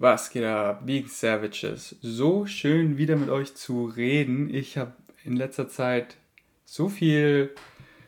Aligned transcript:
Was 0.00 0.30
geht 0.30 0.44
ab, 0.44 0.86
Big 0.86 1.08
Savages? 1.08 1.96
So 2.02 2.46
schön 2.46 2.98
wieder 2.98 3.16
mit 3.16 3.30
euch 3.30 3.56
zu 3.56 3.84
reden. 3.84 4.48
Ich 4.54 4.78
habe 4.78 4.92
in 5.24 5.34
letzter 5.34 5.68
Zeit 5.68 6.18
so 6.64 6.88
viel 6.88 7.52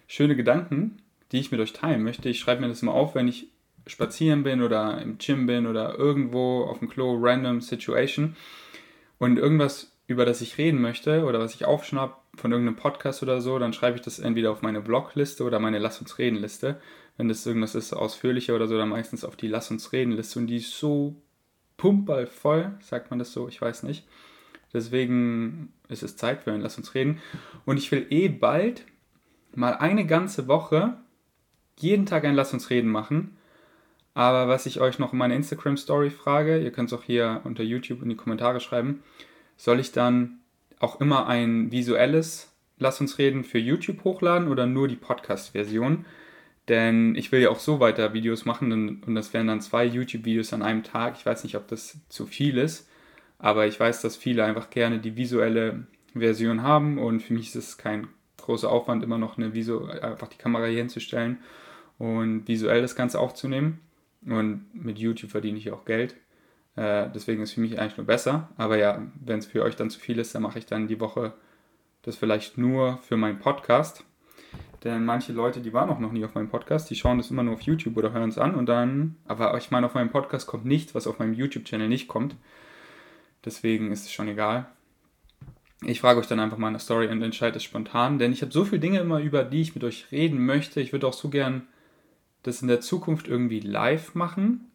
schöne 0.06 0.37
Gedanken, 0.37 1.03
die 1.32 1.40
ich 1.40 1.50
mit 1.50 1.58
euch 1.58 1.72
teilen 1.72 2.04
möchte. 2.04 2.29
Ich 2.29 2.38
schreibe 2.38 2.61
mir 2.61 2.68
das 2.68 2.82
mal 2.82 2.92
auf, 2.92 3.16
wenn 3.16 3.26
ich 3.26 3.48
spazieren 3.88 4.45
bin 4.45 4.62
oder 4.62 5.03
im 5.03 5.18
Gym 5.18 5.46
bin 5.46 5.66
oder 5.66 5.98
irgendwo 5.98 6.62
auf 6.62 6.79
dem 6.79 6.88
Klo, 6.88 7.18
random 7.21 7.61
Situation 7.61 8.37
und 9.19 9.37
irgendwas, 9.37 9.91
über 10.07 10.25
das 10.25 10.43
ich 10.43 10.59
reden 10.59 10.81
möchte 10.81 11.25
oder 11.25 11.41
was 11.41 11.57
ich 11.57 11.65
aufschnapp 11.65 12.22
von 12.37 12.53
irgendeinem 12.53 12.77
Podcast 12.77 13.21
oder 13.25 13.41
so, 13.41 13.59
dann 13.59 13.72
schreibe 13.72 13.97
ich 13.97 14.03
das 14.03 14.21
entweder 14.21 14.53
auf 14.53 14.63
meine 14.63 14.81
Blogliste 14.81 15.43
oder 15.43 15.59
meine 15.59 15.81
Lass 15.81 16.01
uns 16.01 16.19
reden 16.19 16.37
Liste. 16.37 16.80
Wenn 17.16 17.27
das 17.27 17.45
irgendwas 17.45 17.75
ist, 17.75 17.93
ausführlicher 17.93 18.55
oder 18.55 18.69
so, 18.69 18.79
dann 18.79 18.91
meistens 18.91 19.25
auf 19.25 19.34
die 19.34 19.48
Lass 19.48 19.73
uns 19.73 19.93
reden 19.93 20.12
Liste 20.12 20.38
und 20.38 20.47
die 20.47 20.59
ist 20.59 20.79
so 20.79 21.16
pumperl 21.80 22.27
voll, 22.27 22.73
sagt 22.80 23.09
man 23.09 23.19
das 23.19 23.33
so, 23.33 23.48
ich 23.48 23.59
weiß 23.59 23.84
nicht. 23.84 24.07
Deswegen 24.75 25.73
ist 25.89 26.03
es 26.03 26.19
Zeit 26.19 26.43
für 26.43 26.53
ein 26.53 26.61
Lass 26.61 26.77
uns 26.77 26.95
reden. 26.95 27.20
Und 27.65 27.79
ich 27.79 27.91
will 27.91 28.06
eh 28.11 28.29
bald 28.29 28.84
mal 29.55 29.73
eine 29.73 30.05
ganze 30.05 30.47
Woche 30.47 30.98
jeden 31.79 32.05
Tag 32.05 32.27
ein 32.27 32.34
Lass 32.34 32.53
uns 32.53 32.69
reden 32.69 32.91
machen. 32.91 33.39
Aber 34.12 34.47
was 34.47 34.66
ich 34.66 34.79
euch 34.79 34.98
noch 34.98 35.15
in 35.15 35.19
meiner 35.19 35.37
Instagram-Story 35.37 36.11
frage, 36.11 36.59
ihr 36.59 36.70
könnt 36.70 36.93
es 36.93 36.98
auch 36.98 37.03
hier 37.03 37.41
unter 37.45 37.62
YouTube 37.62 38.03
in 38.03 38.11
die 38.11 38.17
Kommentare 38.17 38.61
schreiben, 38.61 39.03
soll 39.56 39.81
ich 39.81 39.91
dann 39.91 40.41
auch 40.81 41.01
immer 41.01 41.27
ein 41.27 41.73
visuelles 41.73 42.53
Lass 42.77 43.01
uns 43.01 43.17
reden 43.17 43.42
für 43.42 43.59
YouTube 43.59 44.05
hochladen 44.05 44.48
oder 44.48 44.67
nur 44.67 44.87
die 44.87 44.97
Podcast-Version? 44.97 46.05
Denn 46.70 47.16
ich 47.16 47.33
will 47.33 47.41
ja 47.41 47.51
auch 47.51 47.59
so 47.59 47.80
weiter 47.80 48.12
Videos 48.15 48.45
machen 48.45 49.01
und 49.05 49.15
das 49.16 49.34
wären 49.34 49.48
dann 49.48 49.61
zwei 49.61 49.84
YouTube-Videos 49.84 50.52
an 50.52 50.62
einem 50.62 50.84
Tag. 50.84 51.16
Ich 51.19 51.27
weiß 51.27 51.42
nicht, 51.42 51.56
ob 51.56 51.66
das 51.66 51.98
zu 52.09 52.27
viel 52.27 52.59
ist, 52.59 52.88
aber 53.41 53.66
ich 53.66 53.80
weiß, 53.80 54.02
dass 54.02 54.16
viele 54.16 54.45
einfach 54.45 54.70
gerne 54.70 55.01
die 55.01 55.16
visuelle 55.16 55.89
Version 56.14 56.62
haben 56.62 56.98
und 56.98 57.25
für 57.25 57.34
mich 57.34 57.48
ist 57.48 57.56
es 57.56 57.77
kein 57.77 58.06
großer 58.36 58.70
Aufwand, 58.70 59.03
immer 59.03 59.19
noch 59.19 59.36
eine 59.36 59.53
Visu 59.53 59.84
einfach 59.86 60.28
die 60.28 60.39
Kamera 60.39 60.67
hier 60.67 60.78
hinzustellen 60.78 61.39
und 61.98 62.47
visuell 62.47 62.83
das 62.83 62.95
Ganze 62.95 63.19
aufzunehmen. 63.19 63.80
Und 64.25 64.67
mit 64.73 64.98
YouTube 64.98 65.33
verdiene 65.33 65.58
ich 65.58 65.73
auch 65.73 65.84
Geld. 65.84 66.14
Äh, 66.77 67.08
deswegen 67.12 67.42
ist 67.42 67.52
für 67.52 67.62
mich 67.62 67.80
eigentlich 67.80 67.97
nur 67.97 68.06
besser. 68.06 68.48
Aber 68.56 68.78
ja, 68.78 69.02
wenn 69.20 69.41
es 69.41 69.47
für 69.47 69.64
euch 69.64 69.75
dann 69.75 69.91
zu 69.91 69.98
viel 69.98 70.20
ist, 70.20 70.36
dann 70.36 70.42
mache 70.42 70.61
ich 70.61 70.67
dann 70.67 70.86
die 70.86 71.00
Woche 71.00 71.33
das 72.02 72.14
vielleicht 72.14 72.58
nur 72.58 72.98
für 72.98 73.17
meinen 73.17 73.41
Podcast. 73.41 74.05
Denn 74.84 75.05
manche 75.05 75.33
Leute, 75.33 75.61
die 75.61 75.75
waren 75.75 75.91
auch 75.91 75.98
noch 75.98 76.12
nie 76.12 76.25
auf 76.25 76.34
meinem 76.34 76.48
Podcast, 76.48 76.89
die 76.89 76.95
schauen 76.95 77.19
das 77.19 77.31
immer 77.31 77.42
nur 77.42 77.55
auf 77.55 77.62
YouTube 77.62 77.97
oder 77.97 78.12
hören 78.12 78.31
es 78.31 78.39
an 78.39 78.55
und 78.55 78.67
dann, 78.67 79.17
aber 79.27 79.56
ich 79.59 79.70
meine, 79.70 79.86
auf 79.86 79.95
meinem 79.95 80.11
Podcast 80.11 80.47
kommt 80.47 80.64
nichts, 80.64 80.95
was 80.95 81.06
auf 81.06 81.19
meinem 81.19 81.34
YouTube-Channel 81.34 81.89
nicht 81.89 82.09
kommt. 82.09 82.34
Deswegen 83.45 83.92
ist 83.92 84.05
es 84.05 84.12
schon 84.12 84.28
egal. 84.28 84.67
Ich 85.84 86.01
frage 86.01 86.20
euch 86.20 86.27
dann 86.27 86.41
einfach 86.41 86.58
mal 86.58 86.69
eine 86.69 86.78
Story 86.78 87.08
und 87.08 87.23
entscheide 87.23 87.56
es 87.56 87.64
spontan, 87.64 88.19
denn 88.19 88.33
ich 88.33 88.42
habe 88.42 88.53
so 88.53 88.64
viele 88.64 88.81
Dinge 88.81 89.01
immer, 89.01 89.20
über 89.20 89.45
die 89.45 89.62
ich 89.62 89.75
mit 89.75 89.84
euch 89.84 90.11
reden 90.12 90.45
möchte. 90.45 90.81
Ich 90.81 90.92
würde 90.92 91.06
auch 91.06 91.14
so 91.14 91.28
gern 91.28 91.67
das 92.42 92.62
in 92.62 92.69
der 92.69 92.81
Zukunft 92.81 93.28
irgendwie 93.28 93.61
live 93.61 94.14
machen, 94.14 94.70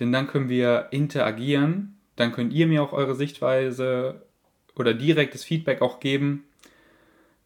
denn 0.00 0.12
dann 0.12 0.26
können 0.26 0.50
wir 0.50 0.88
interagieren. 0.90 1.96
Dann 2.16 2.32
könnt 2.32 2.52
ihr 2.52 2.66
mir 2.66 2.82
auch 2.82 2.92
eure 2.92 3.14
Sichtweise 3.14 4.26
oder 4.76 4.92
direktes 4.92 5.44
Feedback 5.44 5.80
auch 5.80 6.00
geben 6.00 6.44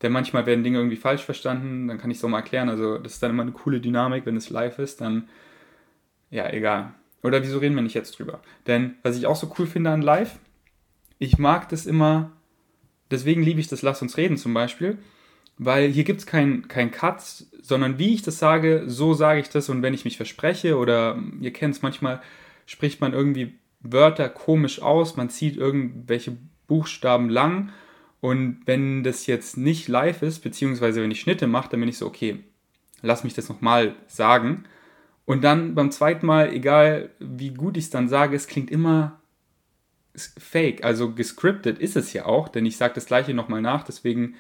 denn 0.03 0.13
manchmal 0.13 0.47
werden 0.47 0.65
Dinge 0.65 0.79
irgendwie 0.79 0.97
falsch 0.97 1.25
verstanden, 1.25 1.89
dann 1.89 1.99
kann 1.99 2.11
ich 2.11 2.19
es 2.19 2.25
auch 2.25 2.29
mal 2.29 2.39
erklären. 2.39 2.69
Also 2.69 2.99
das 2.99 3.15
ist 3.15 3.23
dann 3.23 3.31
immer 3.31 3.43
eine 3.43 3.53
coole 3.53 3.81
Dynamik, 3.81 4.27
wenn 4.27 4.37
es 4.37 4.51
live 4.51 4.79
ist, 4.79 5.01
dann 5.01 5.29
ja, 6.31 6.51
egal. 6.51 6.95
Oder 7.23 7.43
wieso 7.43 7.59
reden 7.59 7.75
wir 7.75 7.83
nicht 7.83 7.95
jetzt 7.95 8.19
drüber? 8.19 8.41
Denn 8.67 8.97
was 9.03 9.17
ich 9.17 9.27
auch 9.27 9.37
so 9.37 9.53
cool 9.59 9.67
finde 9.67 9.91
an 9.91 10.03
live, 10.03 10.39
ich 11.19 11.39
mag 11.39 11.69
das 11.69 11.87
immer, 11.87 12.33
deswegen 13.11 13.43
liebe 13.43 13.61
ich 13.61 13.69
das 13.69 13.83
Lass 13.83 14.03
uns 14.03 14.17
reden 14.17 14.37
zum 14.37 14.53
Beispiel, 14.53 14.99
weil 15.57 15.91
hier 15.91 16.05
gibt 16.05 16.21
es 16.21 16.27
keinen 16.27 16.69
kein 16.69 16.91
Cut, 16.91 17.23
sondern 17.63 17.99
wie 17.99 18.15
ich 18.15 18.23
das 18.23 18.39
sage, 18.39 18.83
so 18.87 19.15
sage 19.15 19.41
ich 19.41 19.49
das 19.49 19.69
und 19.69 19.83
wenn 19.83 19.95
ich 19.95 20.05
mich 20.05 20.17
verspreche 20.17 20.77
oder 20.77 21.19
ihr 21.41 21.53
kennt 21.53 21.77
es 21.77 21.83
manchmal, 21.83 22.21
spricht 22.67 23.01
man 23.01 23.13
irgendwie 23.13 23.55
Wörter 23.81 24.29
komisch 24.29 24.83
aus, 24.83 25.17
man 25.17 25.31
zieht 25.31 25.57
irgendwelche 25.57 26.37
Buchstaben 26.67 27.29
lang 27.29 27.71
und 28.25 28.63
wenn 28.65 29.03
das 29.03 29.27
jetzt 29.27 29.59
nicht 29.59 29.87
live 29.87 30.23
ist, 30.23 30.39
beziehungsweise 30.39 31.03
wenn 31.03 31.11
ich 31.11 31.21
Schnitte 31.21 31.47
mache, 31.47 31.69
dann 31.69 31.81
bin 31.81 31.91
ich 31.91 31.99
so, 31.99 32.07
okay, 32.07 32.39
lass 33.03 33.23
mich 33.23 33.35
das 33.35 33.51
nochmal 33.51 33.97
sagen. 34.07 34.65
Und 35.27 35.45
dann 35.45 35.75
beim 35.75 35.91
zweiten 35.91 36.25
Mal, 36.25 36.51
egal 36.51 37.11
wie 37.19 37.51
gut 37.51 37.77
ich 37.77 37.85
es 37.85 37.91
dann 37.91 38.09
sage, 38.09 38.35
es 38.35 38.47
klingt 38.47 38.71
immer 38.71 39.21
fake. 40.17 40.85
Also 40.85 41.13
gescriptet 41.13 41.79
ist 41.79 41.97
es 41.97 42.15
ja 42.15 42.25
auch, 42.25 42.49
denn 42.49 42.65
ich 42.65 42.79
sage 42.79 42.95
das 42.95 43.05
gleiche 43.05 43.35
nochmal 43.35 43.61
nach, 43.61 43.85
deswegen 43.85 44.37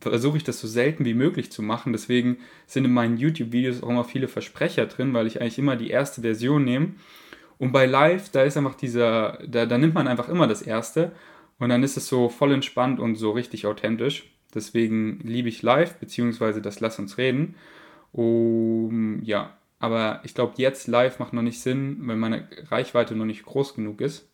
versuche 0.00 0.36
ich 0.36 0.44
das 0.44 0.60
so 0.60 0.68
selten 0.68 1.06
wie 1.06 1.14
möglich 1.14 1.50
zu 1.50 1.62
machen. 1.62 1.94
Deswegen 1.94 2.36
sind 2.66 2.84
in 2.84 2.92
meinen 2.92 3.16
YouTube-Videos 3.16 3.82
auch 3.82 3.88
immer 3.88 4.04
viele 4.04 4.28
Versprecher 4.28 4.84
drin, 4.84 5.14
weil 5.14 5.26
ich 5.26 5.40
eigentlich 5.40 5.58
immer 5.58 5.76
die 5.76 5.88
erste 5.88 6.20
Version 6.20 6.64
nehme. 6.64 6.96
Und 7.56 7.72
bei 7.72 7.86
Live, 7.86 8.28
da 8.28 8.42
ist 8.42 8.58
einfach 8.58 8.74
dieser, 8.74 9.38
da, 9.48 9.64
da 9.64 9.78
nimmt 9.78 9.94
man 9.94 10.08
einfach 10.08 10.28
immer 10.28 10.46
das 10.46 10.60
erste. 10.60 11.12
Und 11.64 11.70
dann 11.70 11.82
ist 11.82 11.96
es 11.96 12.08
so 12.08 12.28
voll 12.28 12.52
entspannt 12.52 13.00
und 13.00 13.14
so 13.14 13.30
richtig 13.30 13.66
authentisch. 13.66 14.30
Deswegen 14.54 15.20
liebe 15.20 15.48
ich 15.48 15.62
live, 15.62 15.94
beziehungsweise 15.94 16.60
das 16.60 16.80
Lass 16.80 16.98
uns 16.98 17.16
reden. 17.16 17.54
Um, 18.12 19.22
ja, 19.22 19.56
aber 19.78 20.20
ich 20.24 20.34
glaube, 20.34 20.52
jetzt 20.58 20.88
live 20.88 21.18
macht 21.20 21.32
noch 21.32 21.40
nicht 21.40 21.58
Sinn, 21.58 22.06
weil 22.06 22.16
meine 22.16 22.46
Reichweite 22.70 23.16
noch 23.16 23.24
nicht 23.24 23.46
groß 23.46 23.72
genug 23.74 24.02
ist. 24.02 24.28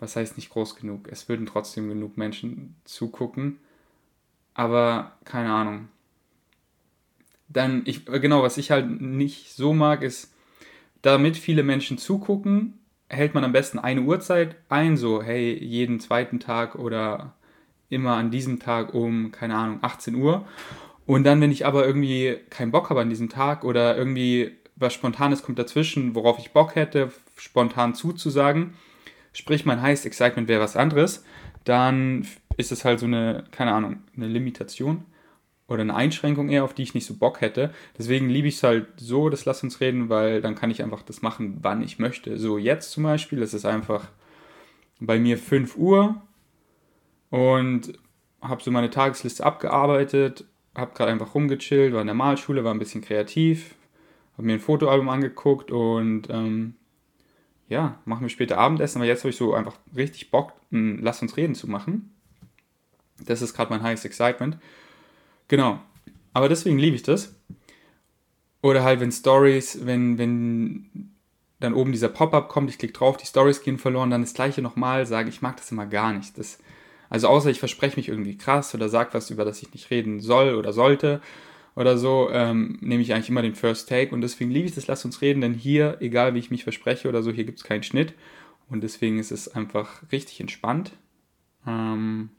Was 0.00 0.16
heißt 0.16 0.38
nicht 0.38 0.50
groß 0.50 0.74
genug? 0.74 1.06
Es 1.08 1.28
würden 1.28 1.46
trotzdem 1.46 1.88
genug 1.88 2.16
Menschen 2.16 2.74
zugucken. 2.84 3.60
Aber 4.52 5.12
keine 5.24 5.52
Ahnung. 5.52 5.86
Dann, 7.48 7.82
ich, 7.84 8.06
genau, 8.06 8.42
was 8.42 8.58
ich 8.58 8.72
halt 8.72 9.00
nicht 9.00 9.52
so 9.54 9.72
mag, 9.72 10.02
ist, 10.02 10.34
damit 11.00 11.36
viele 11.36 11.62
Menschen 11.62 11.96
zugucken, 11.96 12.79
hält 13.10 13.34
man 13.34 13.44
am 13.44 13.52
besten 13.52 13.78
eine 13.78 14.02
Uhrzeit 14.02 14.56
ein, 14.68 14.96
so 14.96 15.22
hey, 15.22 15.52
jeden 15.52 16.00
zweiten 16.00 16.40
Tag 16.40 16.76
oder 16.76 17.34
immer 17.88 18.14
an 18.14 18.30
diesem 18.30 18.60
Tag 18.60 18.94
um, 18.94 19.32
keine 19.32 19.56
Ahnung, 19.56 19.80
18 19.82 20.14
Uhr. 20.14 20.46
Und 21.06 21.24
dann, 21.24 21.40
wenn 21.40 21.50
ich 21.50 21.66
aber 21.66 21.84
irgendwie 21.84 22.38
keinen 22.50 22.70
Bock 22.70 22.88
habe 22.88 23.00
an 23.00 23.10
diesem 23.10 23.28
Tag 23.28 23.64
oder 23.64 23.96
irgendwie 23.96 24.52
was 24.76 24.94
Spontanes 24.94 25.42
kommt 25.42 25.58
dazwischen, 25.58 26.14
worauf 26.14 26.38
ich 26.38 26.52
Bock 26.52 26.76
hätte, 26.76 27.12
spontan 27.36 27.94
zuzusagen, 27.94 28.74
sprich 29.32 29.66
mein 29.66 29.82
Highest 29.82 30.06
Excitement 30.06 30.48
wäre 30.48 30.62
was 30.62 30.76
anderes, 30.76 31.24
dann 31.64 32.26
ist 32.56 32.72
es 32.72 32.84
halt 32.84 33.00
so 33.00 33.06
eine, 33.06 33.44
keine 33.50 33.72
Ahnung, 33.72 34.04
eine 34.16 34.28
Limitation 34.28 35.04
oder 35.70 35.82
eine 35.82 35.94
Einschränkung 35.94 36.48
eher, 36.48 36.64
auf 36.64 36.74
die 36.74 36.82
ich 36.82 36.94
nicht 36.94 37.06
so 37.06 37.14
Bock 37.14 37.40
hätte. 37.40 37.72
Deswegen 37.96 38.28
liebe 38.28 38.48
ich 38.48 38.56
es 38.56 38.62
halt 38.64 38.88
so, 38.96 39.28
das 39.28 39.44
Lass 39.44 39.62
uns 39.62 39.80
reden, 39.80 40.08
weil 40.08 40.42
dann 40.42 40.56
kann 40.56 40.70
ich 40.70 40.82
einfach 40.82 41.02
das 41.02 41.22
machen, 41.22 41.58
wann 41.62 41.80
ich 41.80 42.00
möchte. 42.00 42.38
So 42.38 42.58
jetzt 42.58 42.90
zum 42.90 43.04
Beispiel, 43.04 43.40
es 43.40 43.54
ist 43.54 43.64
einfach 43.64 44.08
bei 44.98 45.20
mir 45.20 45.38
5 45.38 45.76
Uhr 45.76 46.20
und 47.30 47.92
habe 48.42 48.62
so 48.62 48.72
meine 48.72 48.90
Tagesliste 48.90 49.46
abgearbeitet, 49.46 50.44
habe 50.74 50.92
gerade 50.92 51.12
einfach 51.12 51.36
rumgechillt, 51.36 51.94
war 51.94 52.00
in 52.00 52.08
der 52.08 52.14
Malschule, 52.14 52.64
war 52.64 52.74
ein 52.74 52.80
bisschen 52.80 53.00
kreativ, 53.00 53.76
habe 54.32 54.46
mir 54.46 54.54
ein 54.54 54.60
Fotoalbum 54.60 55.08
angeguckt 55.08 55.70
und 55.70 56.28
ähm, 56.30 56.74
ja, 57.68 58.00
machen 58.04 58.22
wir 58.22 58.28
später 58.28 58.58
Abendessen, 58.58 58.98
aber 58.98 59.06
jetzt 59.06 59.20
habe 59.20 59.30
ich 59.30 59.36
so 59.36 59.54
einfach 59.54 59.76
richtig 59.94 60.32
Bock, 60.32 60.52
ein 60.72 60.98
Lass 61.00 61.22
uns 61.22 61.36
reden 61.36 61.54
zu 61.54 61.70
machen. 61.70 62.12
Das 63.24 63.40
ist 63.40 63.54
gerade 63.54 63.70
mein 63.70 63.84
highest 63.84 64.04
excitement. 64.04 64.58
Genau. 65.50 65.80
Aber 66.32 66.48
deswegen 66.48 66.78
liebe 66.78 66.94
ich 66.94 67.02
das. 67.02 67.34
Oder 68.62 68.84
halt, 68.84 69.00
wenn 69.00 69.10
Stories, 69.10 69.80
wenn, 69.84 70.16
wenn 70.16 71.10
dann 71.58 71.74
oben 71.74 71.90
dieser 71.90 72.08
Pop-up 72.08 72.48
kommt, 72.48 72.70
ich 72.70 72.78
klicke 72.78 72.92
drauf, 72.92 73.16
die 73.16 73.26
Stories 73.26 73.60
gehen 73.60 73.76
verloren, 73.76 74.10
dann 74.10 74.20
das 74.20 74.32
gleiche 74.32 74.62
nochmal 74.62 75.06
sagen, 75.06 75.28
ich 75.28 75.42
mag 75.42 75.56
das 75.56 75.72
immer 75.72 75.86
gar 75.86 76.12
nicht. 76.12 76.38
Das, 76.38 76.60
also 77.08 77.26
außer 77.26 77.50
ich 77.50 77.58
verspreche 77.58 77.96
mich 77.96 78.08
irgendwie 78.08 78.38
krass 78.38 78.76
oder 78.76 78.88
sage 78.88 79.12
was, 79.12 79.30
über 79.30 79.44
das 79.44 79.60
ich 79.60 79.74
nicht 79.74 79.90
reden 79.90 80.20
soll 80.20 80.54
oder 80.54 80.72
sollte 80.72 81.20
oder 81.74 81.98
so, 81.98 82.30
ähm, 82.30 82.78
nehme 82.80 83.02
ich 83.02 83.12
eigentlich 83.12 83.30
immer 83.30 83.42
den 83.42 83.56
First 83.56 83.88
Take 83.88 84.14
und 84.14 84.20
deswegen 84.20 84.52
liebe 84.52 84.68
ich 84.68 84.74
das, 84.76 84.86
lass 84.86 85.04
uns 85.04 85.20
reden, 85.20 85.40
denn 85.40 85.54
hier, 85.54 85.96
egal 85.98 86.32
wie 86.34 86.38
ich 86.38 86.52
mich 86.52 86.62
verspreche 86.62 87.08
oder 87.08 87.24
so, 87.24 87.32
hier 87.32 87.44
gibt 87.44 87.58
es 87.58 87.64
keinen 87.64 87.82
Schnitt 87.82 88.14
und 88.68 88.84
deswegen 88.84 89.18
ist 89.18 89.32
es 89.32 89.48
einfach 89.48 90.02
richtig 90.12 90.38
entspannt. 90.38 90.92
Ähm, 91.66 92.30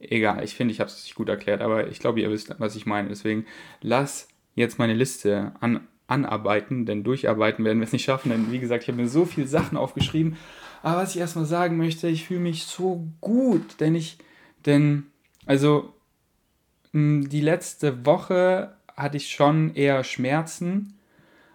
Egal, 0.00 0.44
ich 0.44 0.54
finde, 0.54 0.72
ich 0.72 0.80
habe 0.80 0.90
es 0.90 1.02
nicht 1.02 1.16
gut 1.16 1.28
erklärt, 1.28 1.60
aber 1.60 1.88
ich 1.88 1.98
glaube, 1.98 2.20
ihr 2.20 2.30
wisst, 2.30 2.54
was 2.58 2.76
ich 2.76 2.86
meine. 2.86 3.08
Deswegen 3.08 3.46
lass 3.80 4.28
jetzt 4.54 4.78
meine 4.78 4.94
Liste 4.94 5.52
an, 5.60 5.86
anarbeiten, 6.06 6.86
denn 6.86 7.04
durcharbeiten 7.04 7.64
werden 7.64 7.78
wir 7.78 7.86
es 7.86 7.92
nicht 7.92 8.04
schaffen. 8.04 8.30
Denn 8.30 8.52
wie 8.52 8.60
gesagt, 8.60 8.84
ich 8.84 8.88
habe 8.88 9.00
mir 9.00 9.08
so 9.08 9.24
viele 9.24 9.46
Sachen 9.46 9.76
aufgeschrieben. 9.76 10.36
Aber 10.82 11.02
was 11.02 11.14
ich 11.14 11.20
erstmal 11.20 11.46
sagen 11.46 11.76
möchte, 11.76 12.08
ich 12.08 12.26
fühle 12.26 12.40
mich 12.40 12.64
so 12.64 13.08
gut, 13.20 13.80
denn 13.80 13.94
ich, 13.94 14.18
denn, 14.66 15.06
also, 15.46 15.94
die 16.92 17.40
letzte 17.40 18.06
Woche 18.06 18.76
hatte 18.96 19.16
ich 19.16 19.30
schon 19.30 19.74
eher 19.74 20.04
Schmerzen, 20.04 20.98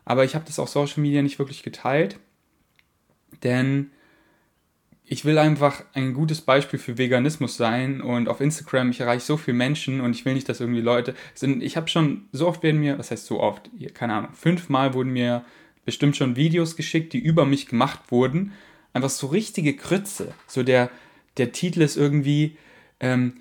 aber 0.05 0.25
ich 0.25 0.35
habe 0.35 0.45
das 0.45 0.59
auf 0.59 0.69
Social 0.69 1.01
Media 1.01 1.21
nicht 1.21 1.39
wirklich 1.39 1.63
geteilt. 1.63 2.19
Denn 3.43 3.91
ich 5.13 5.25
will 5.25 5.37
einfach 5.37 5.83
ein 5.93 6.15
gutes 6.15 6.41
Beispiel 6.41 6.79
für 6.79 6.97
Veganismus 6.97 7.55
sein 7.55 8.01
und 8.01 8.27
auf 8.27 8.41
Instagram, 8.41 8.89
ich 8.89 8.99
erreiche 8.99 9.23
so 9.23 9.37
viele 9.37 9.55
Menschen 9.55 10.01
und 10.01 10.15
ich 10.15 10.25
will 10.25 10.33
nicht, 10.33 10.49
dass 10.49 10.59
irgendwie 10.59 10.81
Leute 10.81 11.13
sind. 11.35 11.61
Ich 11.61 11.77
habe 11.77 11.87
schon 11.87 12.25
so 12.31 12.47
oft 12.47 12.63
werden 12.63 12.81
mir, 12.81 12.97
was 12.97 13.11
heißt 13.11 13.27
so 13.27 13.39
oft, 13.39 13.69
keine 13.93 14.15
Ahnung, 14.15 14.33
fünfmal 14.33 14.95
wurden 14.95 15.13
mir 15.13 15.45
bestimmt 15.85 16.17
schon 16.17 16.35
Videos 16.35 16.75
geschickt, 16.75 17.13
die 17.13 17.19
über 17.19 17.45
mich 17.45 17.67
gemacht 17.67 17.99
wurden. 18.09 18.53
Einfach 18.91 19.11
so 19.11 19.27
richtige 19.27 19.75
Krütze. 19.75 20.33
So 20.47 20.63
der, 20.63 20.89
der 21.37 21.51
Titel 21.51 21.83
ist 21.83 21.95
irgendwie 21.95 22.57
ähm, 22.99 23.35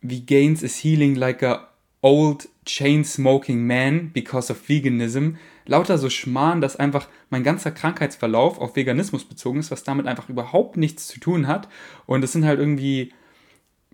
Wie 0.00 0.24
Gains 0.24 0.62
is 0.62 0.82
Healing 0.82 1.14
Like 1.14 1.42
a 1.42 1.68
Old 2.00 2.48
Chain 2.68 3.02
Smoking 3.02 3.66
Man 3.66 4.12
because 4.12 4.52
of 4.52 4.68
Veganism 4.68 5.36
lauter 5.64 5.96
so 5.96 6.10
Schmarrn, 6.10 6.60
dass 6.60 6.76
einfach 6.76 7.08
mein 7.30 7.42
ganzer 7.42 7.70
Krankheitsverlauf 7.70 8.58
auf 8.58 8.76
Veganismus 8.76 9.24
bezogen 9.24 9.60
ist, 9.60 9.70
was 9.70 9.84
damit 9.84 10.06
einfach 10.06 10.28
überhaupt 10.28 10.76
nichts 10.76 11.08
zu 11.08 11.18
tun 11.18 11.46
hat. 11.46 11.68
Und 12.06 12.22
es 12.22 12.32
sind 12.32 12.44
halt 12.44 12.58
irgendwie, 12.58 13.12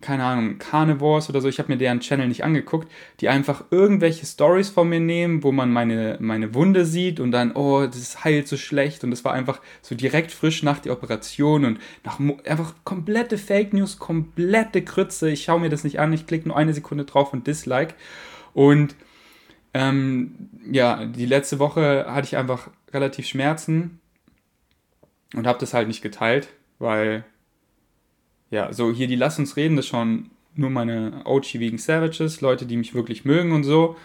keine 0.01 0.25
Ahnung, 0.25 0.59
Carnivores 0.59 1.29
oder 1.29 1.41
so, 1.41 1.49
ich 1.49 1.61
habe 1.61 1.73
mir 1.73 1.79
deren 1.79 2.01
Channel 2.01 2.27
nicht 2.27 2.43
angeguckt, 2.43 2.91
die 3.21 3.29
einfach 3.29 3.65
irgendwelche 3.71 4.27
Stories 4.27 4.71
von 4.71 4.89
mir 4.89 5.01
nehmen, 5.01 5.45
wo 5.45 5.53
man 5.53 5.73
meine, 5.73 6.17
meine 6.21 6.53
Wunde 6.55 6.85
sieht 6.85 7.21
und 7.21 7.31
dann, 7.31 7.53
oh, 7.53 7.87
das 7.87 8.25
heilt 8.25 8.49
so 8.49 8.57
schlecht. 8.57 9.05
Und 9.05 9.13
das 9.13 9.25
war 9.25 9.35
einfach 9.35 9.61
so 9.83 9.95
direkt 9.95 10.33
frisch 10.33 10.65
nach 10.65 10.81
der 10.81 10.93
Operation 10.93 11.65
und 11.65 11.79
nach 12.03 12.19
einfach 12.45 12.75
komplette 12.83 13.39
Fake 13.39 13.73
News, 13.73 14.01
komplette 14.01 14.83
Krütze. 14.83 15.31
Ich 15.31 15.45
schaue 15.45 15.61
mir 15.61 15.71
das 15.71 15.85
nicht 15.85 16.01
an, 16.01 16.13
ich 16.13 16.27
klicke 16.27 16.49
nur 16.49 16.57
eine 16.57 16.75
Sekunde 16.75 17.05
drauf 17.05 17.33
und 17.33 17.47
Dislike. 17.47 17.95
Und 18.55 18.97
ähm, 19.75 20.49
ja, 20.71 21.05
die 21.05 21.27
letzte 21.27 21.59
Woche 21.59 22.07
hatte 22.09 22.27
ich 22.27 22.37
einfach 22.37 22.71
relativ 22.93 23.27
Schmerzen 23.27 24.01
und 25.35 25.47
habe 25.47 25.59
das 25.59 25.75
halt 25.75 25.89
nicht 25.89 26.01
geteilt, 26.01 26.49
weil, 26.79 27.25
ja, 28.51 28.73
so 28.73 28.93
hier 28.93 29.09
die 29.09 29.17
Lass 29.17 29.39
uns 29.39 29.57
reden, 29.57 29.77
das 29.77 29.87
schon 29.87 30.31
nur 30.55 30.71
meine 30.71 31.23
OG 31.25 31.55
wegen 31.55 31.79
Savages, 31.79 32.41
Leute, 32.41 32.67
die 32.67 32.77
mich 32.77 32.95
wirklich 32.95 33.25
mögen 33.25 33.53
und 33.53 33.65
so. 33.65 33.97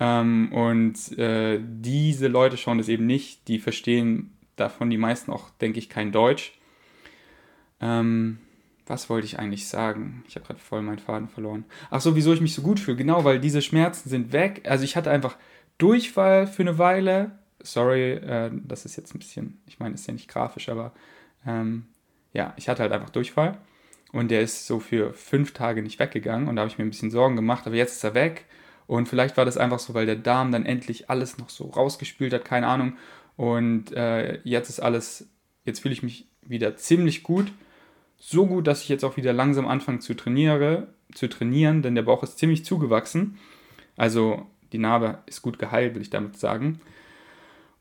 Ähm, 0.00 0.50
und 0.52 1.16
äh, 1.18 1.60
diese 1.62 2.28
Leute 2.28 2.56
schauen 2.56 2.78
das 2.78 2.88
eben 2.88 3.06
nicht, 3.06 3.46
die 3.48 3.58
verstehen 3.58 4.32
davon 4.56 4.90
die 4.90 4.98
meisten 4.98 5.30
auch, 5.30 5.50
denke 5.60 5.78
ich, 5.78 5.88
kein 5.88 6.12
Deutsch. 6.12 6.58
Ähm, 7.80 8.38
was 8.86 9.08
wollte 9.08 9.26
ich 9.26 9.38
eigentlich 9.38 9.68
sagen? 9.68 10.24
Ich 10.28 10.36
habe 10.36 10.46
gerade 10.46 10.60
voll 10.60 10.82
meinen 10.82 10.98
Faden 10.98 11.28
verloren. 11.28 11.64
Ach 11.90 12.00
so, 12.00 12.16
wieso 12.16 12.32
ich 12.32 12.40
mich 12.40 12.54
so 12.54 12.62
gut 12.62 12.80
fühle? 12.80 12.96
Genau, 12.96 13.24
weil 13.24 13.40
diese 13.40 13.62
Schmerzen 13.62 14.08
sind 14.08 14.32
weg. 14.32 14.62
Also 14.68 14.84
ich 14.84 14.96
hatte 14.96 15.10
einfach 15.10 15.36
Durchfall 15.78 16.46
für 16.46 16.62
eine 16.62 16.78
Weile. 16.78 17.38
Sorry, 17.62 18.12
äh, 18.12 18.50
das 18.52 18.84
ist 18.84 18.96
jetzt 18.96 19.14
ein 19.14 19.18
bisschen, 19.18 19.62
ich 19.66 19.78
meine, 19.78 19.94
ist 19.94 20.06
ja 20.06 20.12
nicht 20.12 20.28
grafisch, 20.28 20.68
aber 20.68 20.92
ähm, 21.46 21.86
ja, 22.32 22.52
ich 22.56 22.68
hatte 22.68 22.82
halt 22.82 22.92
einfach 22.92 23.10
Durchfall. 23.10 23.58
Und 24.12 24.30
der 24.30 24.42
ist 24.42 24.66
so 24.66 24.80
für 24.80 25.12
fünf 25.14 25.52
Tage 25.52 25.82
nicht 25.82 25.98
weggegangen. 25.98 26.48
Und 26.48 26.56
da 26.56 26.62
habe 26.62 26.70
ich 26.70 26.78
mir 26.78 26.84
ein 26.84 26.90
bisschen 26.90 27.10
Sorgen 27.10 27.36
gemacht. 27.36 27.66
Aber 27.66 27.74
jetzt 27.74 27.96
ist 27.96 28.04
er 28.04 28.14
weg. 28.14 28.44
Und 28.86 29.08
vielleicht 29.08 29.36
war 29.36 29.44
das 29.44 29.56
einfach 29.56 29.78
so, 29.78 29.94
weil 29.94 30.06
der 30.06 30.16
Darm 30.16 30.52
dann 30.52 30.66
endlich 30.66 31.10
alles 31.10 31.38
noch 31.38 31.48
so 31.48 31.64
rausgespült 31.64 32.32
hat, 32.32 32.44
keine 32.44 32.66
Ahnung. 32.66 32.96
Und 33.36 33.92
äh, 33.92 34.40
jetzt 34.44 34.68
ist 34.68 34.80
alles, 34.80 35.28
jetzt 35.64 35.80
fühle 35.80 35.94
ich 35.94 36.02
mich 36.02 36.28
wieder 36.42 36.76
ziemlich 36.76 37.22
gut 37.22 37.50
so 38.26 38.46
gut, 38.46 38.66
dass 38.66 38.82
ich 38.82 38.88
jetzt 38.88 39.04
auch 39.04 39.18
wieder 39.18 39.34
langsam 39.34 39.66
anfange 39.66 39.98
zu, 39.98 40.14
trainiere, 40.14 40.88
zu 41.12 41.28
trainieren, 41.28 41.82
denn 41.82 41.94
der 41.94 42.02
Bauch 42.02 42.22
ist 42.22 42.38
ziemlich 42.38 42.64
zugewachsen. 42.64 43.38
Also 43.98 44.46
die 44.72 44.78
Narbe 44.78 45.18
ist 45.26 45.42
gut 45.42 45.58
geheilt, 45.58 45.94
will 45.94 46.00
ich 46.00 46.08
damit 46.08 46.38
sagen. 46.38 46.80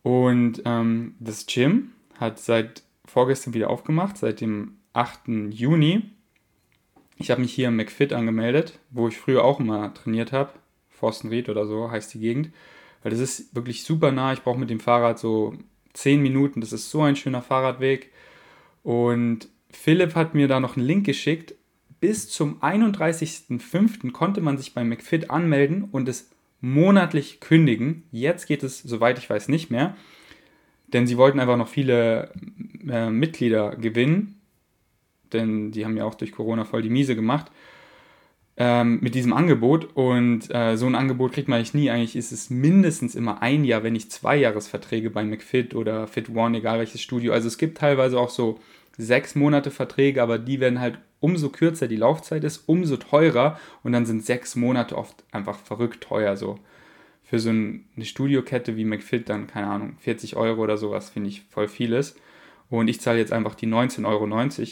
Und 0.01 0.62
ähm, 0.66 1.16
das 1.19 1.45
Gym 1.45 1.92
hat 2.19 2.40
seit 2.40 2.84
vorgestern 3.06 3.54
wieder 3.54 3.69
aufgemacht, 3.69 4.18
seit 4.18 4.42
dem 4.42 4.75
8. 4.92 5.30
Juni. 5.50 6.10
Ich 7.18 7.31
habe 7.31 7.40
mich 7.40 7.54
hier 7.54 7.69
im 7.69 7.78
McFit 7.78 8.12
angemeldet, 8.12 8.80
wo 8.90 9.07
ich 9.07 9.18
früher 9.18 9.45
auch 9.45 9.62
immer 9.62 9.94
trainiert 9.94 10.34
habe. 10.34 10.51
Forstenried 10.90 11.48
oder 11.48 11.66
so 11.66 11.90
heißt 11.90 12.13
die 12.16 12.19
Gegend. 12.19 12.50
Weil 13.01 13.12
das 13.12 13.22
ist 13.22 13.56
wirklich 13.56 13.86
super 13.86 14.12
nah. 14.12 14.34
Ich 14.34 14.42
brauche 14.42 14.60
mit 14.60 14.69
dem 14.69 14.81
Fahrrad 14.81 15.19
so 15.19 15.54
10 15.94 16.22
Minuten. 16.22 16.60
Das 16.60 16.74
ist 16.74 16.92
so 16.92 17.01
ein 17.01 17.16
schöner 17.16 17.42
Fahrradweg. 17.42 18.12
Und 18.84 19.48
Philipp 19.75 20.16
hat 20.16 20.34
mir 20.34 20.48
da 20.48 20.60
noch 20.60 20.78
einen 20.78 20.86
Link 20.86 21.06
geschickt. 21.06 21.56
Bis 22.00 22.30
zum 22.30 22.62
31.05. 22.62 24.12
konnte 24.12 24.42
man 24.42 24.58
sich 24.58 24.74
bei 24.74 24.84
McFit 24.84 25.30
anmelden 25.30 25.86
und 25.86 26.10
es 26.10 26.30
monatlich 26.60 27.40
kündigen. 27.40 28.04
Jetzt 28.12 28.48
geht 28.48 28.64
es, 28.64 28.80
soweit 28.80 29.18
ich 29.18 29.30
weiß, 29.30 29.50
nicht 29.50 29.70
mehr. 29.70 29.96
Denn 30.88 31.08
sie 31.08 31.18
wollten 31.18 31.40
einfach 31.40 31.58
noch 31.58 31.68
viele 31.68 32.31
äh, 32.88 33.10
Mitglieder 33.10 33.75
gewinnen. 33.75 34.40
Denn 35.34 35.72
die 35.72 35.84
haben 35.84 35.98
ja 35.98 36.06
auch 36.06 36.16
durch 36.16 36.31
Corona 36.31 36.66
voll 36.66 36.81
die 36.81 36.90
Miese 36.90 37.16
gemacht. 37.16 37.52
Ähm, 38.56 39.00
mit 39.02 39.16
diesem 39.16 39.34
Angebot. 39.34 39.96
Und 39.96 40.54
äh, 40.54 40.78
so 40.78 40.86
ein 40.86 40.96
Angebot 40.96 41.34
kriegt 41.34 41.48
man 41.48 41.58
eigentlich 41.58 41.74
nie. 41.74 41.90
Eigentlich 41.90 42.16
ist 42.16 42.31
es 42.31 42.50
mindestens 42.50 43.16
immer 43.16 43.42
ein 43.42 43.66
Jahr, 43.66 43.84
wenn 43.84 43.94
nicht 43.94 44.12
zwei 44.12 44.38
Jahresverträge 44.38 45.10
bei 45.10 45.24
McFit 45.24 45.74
oder 45.74 46.08
Fit 46.08 46.30
One, 46.30 46.58
egal 46.58 46.80
welches 46.80 47.02
Studio. 47.02 47.34
Also 47.34 47.48
es 47.48 47.58
gibt 47.58 47.78
teilweise 47.78 48.19
auch 48.19 48.30
so 48.30 48.60
sechs 48.98 49.36
Monate 49.36 49.72
Verträge, 49.72 50.22
aber 50.22 50.38
die 50.38 50.60
werden 50.60 50.80
halt 50.80 51.00
umso 51.19 51.50
kürzer 51.50 51.88
die 51.88 51.95
Laufzeit 51.95 52.44
ist, 52.44 52.63
umso 52.68 52.98
teurer 52.98 53.57
und 53.81 53.94
dann 53.94 54.06
sind 54.06 54.25
sechs 54.25 54.56
Monate 54.56 54.98
oft 54.98 55.24
einfach 55.31 55.57
verrückt 55.57 56.01
teuer. 56.01 56.36
So 56.36 56.60
für 57.24 57.40
so 57.40 57.50
eine 57.50 57.81
Studiokette 58.01 58.75
wie 58.75 58.86
McFit 58.86 59.30
dann, 59.30 59.48
keine 59.48 59.68
Ahnung, 59.68 59.95
40 60.00 60.36
Euro 60.36 60.62
oder 60.62 60.78
sowas 60.78 61.10
finde 61.10 61.30
ich 61.30 61.42
voll 61.50 61.68
vieles. 61.68 62.16
Und 62.69 62.88
ich 62.88 63.00
zahle 63.01 63.19
jetzt 63.19 63.31
einfach 63.31 63.56
die 63.56 63.68
19,90 63.68 64.06
Euro 64.06 64.24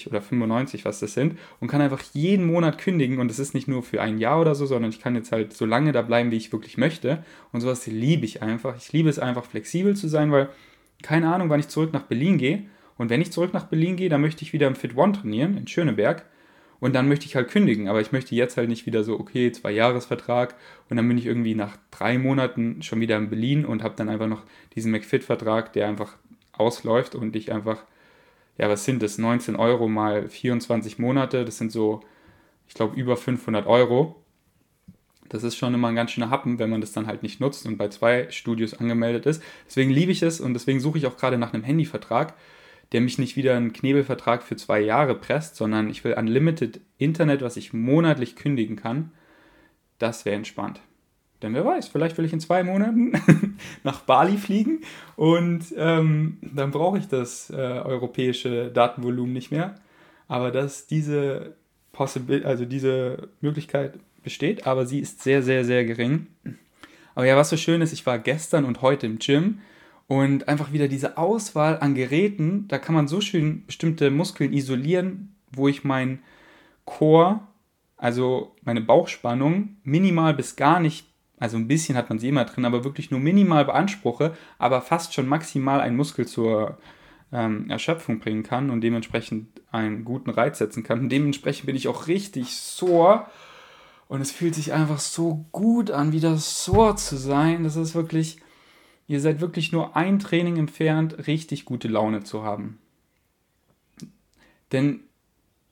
oder 0.10 0.22
95, 0.22 0.86
was 0.86 1.00
das 1.00 1.14
sind, 1.14 1.38
und 1.60 1.68
kann 1.68 1.82
einfach 1.82 2.02
jeden 2.14 2.46
Monat 2.46 2.80
kündigen. 2.80 3.20
Und 3.20 3.28
das 3.28 3.38
ist 3.38 3.54
nicht 3.54 3.68
nur 3.68 3.84
für 3.84 4.02
ein 4.02 4.18
Jahr 4.18 4.42
oder 4.42 4.56
so, 4.56 4.66
sondern 4.66 4.90
ich 4.90 5.00
kann 5.00 5.16
jetzt 5.16 5.32
halt 5.32 5.54
so 5.54 5.66
lange 5.66 5.92
da 5.92 6.02
bleiben, 6.02 6.32
wie 6.32 6.38
ich 6.38 6.52
wirklich 6.52 6.78
möchte. 6.78 7.24
Und 7.52 7.62
sowas 7.62 7.86
liebe 7.86 8.26
ich 8.26 8.42
einfach. 8.42 8.76
Ich 8.76 8.92
liebe 8.92 9.10
es 9.10 9.20
einfach, 9.20 9.46
flexibel 9.46 9.96
zu 9.96 10.08
sein, 10.08 10.32
weil 10.32 10.50
keine 11.04 11.34
Ahnung, 11.34 11.50
wann 11.50 11.60
ich 11.60 11.68
zurück 11.68 11.94
nach 11.94 12.04
Berlin 12.04 12.38
gehe 12.38 12.66
und 13.02 13.10
wenn 13.10 13.20
ich 13.20 13.32
zurück 13.32 13.52
nach 13.52 13.66
Berlin 13.66 13.96
gehe, 13.96 14.10
dann 14.10 14.22
möchte 14.22 14.44
ich 14.44 14.54
wieder 14.54 14.68
im 14.68 14.76
Fit 14.76 14.96
One 14.96 15.14
trainieren, 15.14 15.58
in 15.58 15.66
Schöneberg. 15.66 16.24
Und 16.80 16.94
dann 16.94 17.08
möchte 17.08 17.26
ich 17.26 17.36
halt 17.36 17.50
kündigen. 17.50 17.88
Aber 17.88 18.00
ich 18.00 18.12
möchte 18.12 18.36
jetzt 18.36 18.58
halt 18.58 18.70
nicht 18.70 18.86
wieder 18.86 19.04
so, 19.04 19.20
okay, 19.20 19.52
zwei 19.52 19.72
Jahresvertrag 19.72 20.54
und 20.88 20.98
dann 20.98 21.08
bin 21.08 21.18
ich 21.18 21.26
irgendwie 21.26 21.56
nach 21.56 21.78
drei 21.90 22.20
Monaten 22.20 22.84
schon 22.84 23.00
wieder 23.00 23.18
in 23.18 23.32
Berlin 23.32 23.66
und 23.66 23.82
habe 23.82 23.96
dann 23.98 24.08
einfach 24.08 24.28
noch 24.28 24.44
diesen 24.76 24.92
McFit-Vertrag, 24.92 25.74
der 25.74 25.88
einfach 25.88 26.16
ausläuft 26.52 27.16
und 27.16 27.36
ich 27.36 27.52
einfach, 27.52 27.84
ja, 28.60 28.70
was 28.70 28.86
sind 28.86 29.02
das? 29.02 29.18
19 29.18 29.56
Euro 29.56 29.88
mal 29.88 30.30
24 30.30 31.00
Monate, 31.00 31.44
das 31.44 31.58
sind 31.58 31.72
so, 31.72 32.02
ich 32.68 32.76
glaube, 32.76 32.96
über 32.96 33.18
500 33.18 33.66
Euro. 33.66 34.24
Das 35.28 35.42
ist 35.42 35.56
schon 35.56 35.74
immer 35.74 35.88
ein 35.88 35.96
ganz 35.96 36.12
schöner 36.12 36.30
Happen, 36.30 36.60
wenn 36.60 36.70
man 36.70 36.82
das 36.82 36.92
dann 36.92 37.08
halt 37.08 37.24
nicht 37.24 37.40
nutzt 37.40 37.66
und 37.66 37.78
bei 37.78 37.88
zwei 37.88 38.30
Studios 38.30 38.76
angemeldet 38.76 39.26
ist. 39.26 39.42
Deswegen 39.66 39.90
liebe 39.90 40.12
ich 40.12 40.22
es 40.22 40.40
und 40.40 40.54
deswegen 40.54 40.80
suche 40.80 41.00
ich 41.00 41.08
auch 41.08 41.18
gerade 41.18 41.40
nach 41.40 41.52
einem 41.52 41.64
Handyvertrag, 41.64 42.36
der 42.92 43.02
mich 43.02 43.18
nicht 43.18 43.36
wieder 43.36 43.56
einen 43.56 43.74
Knebelvertrag 43.74 44.44
für 44.44 44.56
zwei 44.56 44.80
Jahre 44.82 45.16
presst, 45.16 45.56
sondern 45.56 45.90
ich 45.90 46.04
will 46.04 46.14
Unlimited 46.14 46.82
Internet, 46.98 47.42
was 47.42 47.58
ich 47.58 47.74
monatlich 47.74 48.36
kündigen 48.36 48.76
kann. 48.76 49.12
Das 49.98 50.26
wäre 50.26 50.36
entspannt. 50.36 50.82
Denn 51.42 51.54
wer 51.54 51.66
weiß, 51.66 51.88
vielleicht 51.88 52.18
will 52.18 52.26
ich 52.26 52.34
in 52.34 52.40
zwei 52.40 52.64
Monaten 52.64 53.14
nach 53.84 54.02
Bali 54.02 54.38
fliegen 54.38 54.82
und 55.16 55.66
ähm, 55.76 56.38
dann 56.42 56.72
brauche 56.72 57.00
ich 57.00 57.08
das 57.08 57.50
äh, 57.50 57.56
europäische 57.56 58.70
Datenvolumen 58.72 59.34
nicht 59.34 59.52
mehr. 59.52 59.76
Aber 60.28 60.52
dass 60.52 60.86
diese, 60.88 61.56
also 61.94 62.66
diese 62.66 63.30
Möglichkeit 63.42 64.00
besteht, 64.24 64.68
aber 64.68 64.86
sie 64.86 65.00
ist 65.00 65.24
sehr, 65.24 65.42
sehr, 65.42 65.66
sehr 65.66 65.84
gering. 65.84 66.28
Aber 67.16 67.26
ja, 67.26 67.36
was 67.36 67.50
so 67.50 67.58
schön 67.58 67.82
ist, 67.82 67.92
ich 67.92 68.06
war 68.06 68.20
gestern 68.20 68.64
und 68.64 68.82
heute 68.82 69.08
im 69.08 69.18
Gym 69.18 69.60
und 70.12 70.50
einfach 70.50 70.74
wieder 70.74 70.90
diese 70.90 71.18
Auswahl 71.18 71.80
an 71.80 71.96
Geräten, 71.96 72.68
da 72.68 72.80
kann 72.80 72.94
man 72.94 73.08
so 73.08 73.22
schön 73.22 73.66
bestimmte 73.66 74.12
Muskeln 74.12 74.52
isolieren, 74.52 75.38
wo 75.54 75.70
ich 75.70 75.86
mein 75.86 76.20
Core, 76.84 77.40
also 77.96 78.54
meine 78.64 78.82
Bauchspannung, 78.82 79.78
minimal 79.84 80.34
bis 80.34 80.58
gar 80.58 80.82
nicht, 80.82 81.08
also 81.40 81.56
ein 81.56 81.70
bisschen 81.70 81.96
hat 81.96 82.10
man 82.10 82.20
sie 82.20 82.28
immer 82.28 82.44
drin, 82.44 82.66
aber 82.66 82.84
wirklich 82.84 83.10
nur 83.10 83.22
minimal 83.22 83.64
beanspruche, 83.64 84.36
aber 84.58 84.82
fast 84.82 85.14
schon 85.14 85.30
maximal 85.30 85.80
einen 85.80 85.96
Muskel 85.96 86.28
zur 86.28 86.78
ähm, 87.32 87.70
Erschöpfung 87.70 88.20
bringen 88.20 88.44
kann 88.44 88.70
und 88.70 88.82
dementsprechend 88.82 89.62
einen 89.72 90.04
guten 90.04 90.30
Reiz 90.30 90.58
setzen 90.58 90.84
kann. 90.84 91.00
Und 91.00 91.10
dementsprechend 91.10 91.68
bin 91.68 91.78
ich 91.78 91.88
auch 91.88 92.08
richtig 92.08 92.58
sore. 92.58 93.28
Und 94.10 94.20
es 94.20 94.32
fühlt 94.32 94.56
sich 94.56 94.74
einfach 94.74 95.00
so 95.00 95.46
gut 95.54 95.90
an, 95.90 96.12
wieder 96.12 96.36
sore 96.36 96.98
zu 96.98 97.16
sein. 97.16 97.64
Das 97.64 97.78
ist 97.78 97.96
wirklich 97.96 98.42
Ihr 99.12 99.20
seid 99.20 99.42
wirklich 99.42 99.74
nur 99.74 99.98
ein 99.98 100.20
Training 100.20 100.56
entfernt, 100.56 101.28
richtig 101.28 101.66
gute 101.66 101.90
Laune 101.90 102.24
zu 102.24 102.44
haben. 102.44 102.80
Denn 104.72 105.02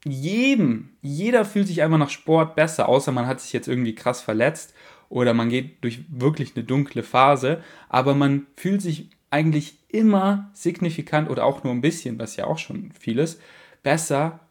jedem, 0.03 0.89
jeder 1.01 1.45
fühlt 1.45 1.67
sich 1.67 1.81
einfach 1.81 1.97
nach 1.97 2.09
Sport 2.09 2.57
besser, 2.57 2.89
außer 2.89 3.13
man 3.13 3.27
hat 3.27 3.39
sich 3.39 3.53
jetzt 3.53 3.69
irgendwie 3.69 3.95
krass 3.95 4.19
verletzt 4.19 4.73
oder 5.07 5.33
man 5.33 5.47
geht 5.47 5.81
durch 5.85 6.01
wirklich 6.09 6.53
eine 6.57 6.65
dunkle 6.65 7.01
Phase, 7.01 7.63
aber 7.87 8.13
man 8.13 8.45
fühlt 8.57 8.81
sich 8.81 9.09
eigentlich 9.31 9.77
immer 9.87 10.51
signifikant 10.53 11.29
oder 11.29 11.45
auch 11.45 11.63
nur 11.63 11.71
ein 11.71 11.79
bisschen, 11.79 12.19
was 12.19 12.35
ja 12.35 12.43
auch 12.43 12.57
schon 12.57 12.91
viel 12.91 13.19
ist, 13.19 13.39
besser 13.83 14.41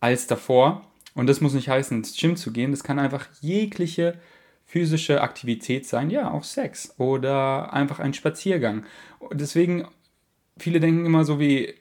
als 0.00 0.26
davor. 0.26 0.82
Und 1.14 1.26
das 1.26 1.40
muss 1.40 1.54
nicht 1.54 1.70
heißen, 1.70 1.96
ins 1.96 2.14
Gym 2.14 2.36
zu 2.36 2.52
gehen. 2.52 2.72
Das 2.72 2.84
kann 2.84 2.98
einfach 2.98 3.28
jegliche 3.40 4.18
physische 4.66 5.22
Aktivität 5.22 5.86
sein, 5.86 6.10
ja, 6.10 6.30
auch 6.30 6.44
Sex 6.44 6.94
oder 6.98 7.72
einfach 7.72 8.00
ein 8.00 8.14
Spaziergang. 8.14 8.84
Deswegen, 9.32 9.86
viele 10.58 10.80
denken 10.80 11.06
immer 11.06 11.24
so 11.24 11.38
wie, 11.38 11.74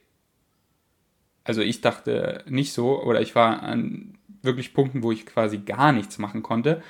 also 1.44 1.62
ich 1.62 1.82
dachte 1.82 2.44
nicht 2.48 2.74
so, 2.74 3.02
oder 3.04 3.22
ich 3.22 3.36
war 3.36 3.64
an 3.64 4.18
wirklich 4.44 4.74
Punkten, 4.74 5.02
wo 5.02 5.12
ich 5.12 5.26
quasi 5.26 5.58
gar 5.58 5.92
nichts 5.92 6.20
machen 6.20 6.44
konnte. 6.44 6.84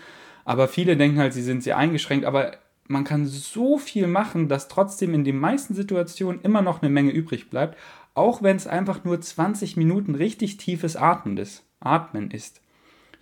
Aber 0.44 0.68
viele 0.68 0.98
denken 0.98 1.18
halt, 1.18 1.34
sie 1.34 1.42
sind 1.42 1.64
sehr 1.64 1.78
eingeschränkt, 1.78 2.25
aber 2.25 2.58
man 2.88 3.06
kann 3.06 3.25
so 3.25 3.78
viel 3.78 4.06
machen, 4.08 4.48
dass 4.48 4.68
trotzdem 4.68 5.14
in 5.14 5.24
den 5.24 5.40
meisten 5.40 5.74
Situationen 5.74 6.42
immer 6.42 6.62
noch 6.62 6.82
eine 6.82 6.92
Menge 6.92 7.12
übrig 7.12 7.50
bleibt, 7.50 7.78
auch 8.14 8.44
wenn 8.44 8.58
es 8.58 8.68
einfach 8.68 9.04
nur 9.06 9.20
20 9.20 9.75
Minuten 9.78 10.14
richtig 10.14 10.58
tiefes 10.58 10.96
Atmen 10.96 11.38
ist. 11.38 11.64
Atmen 11.80 12.32
ist. 12.32 12.62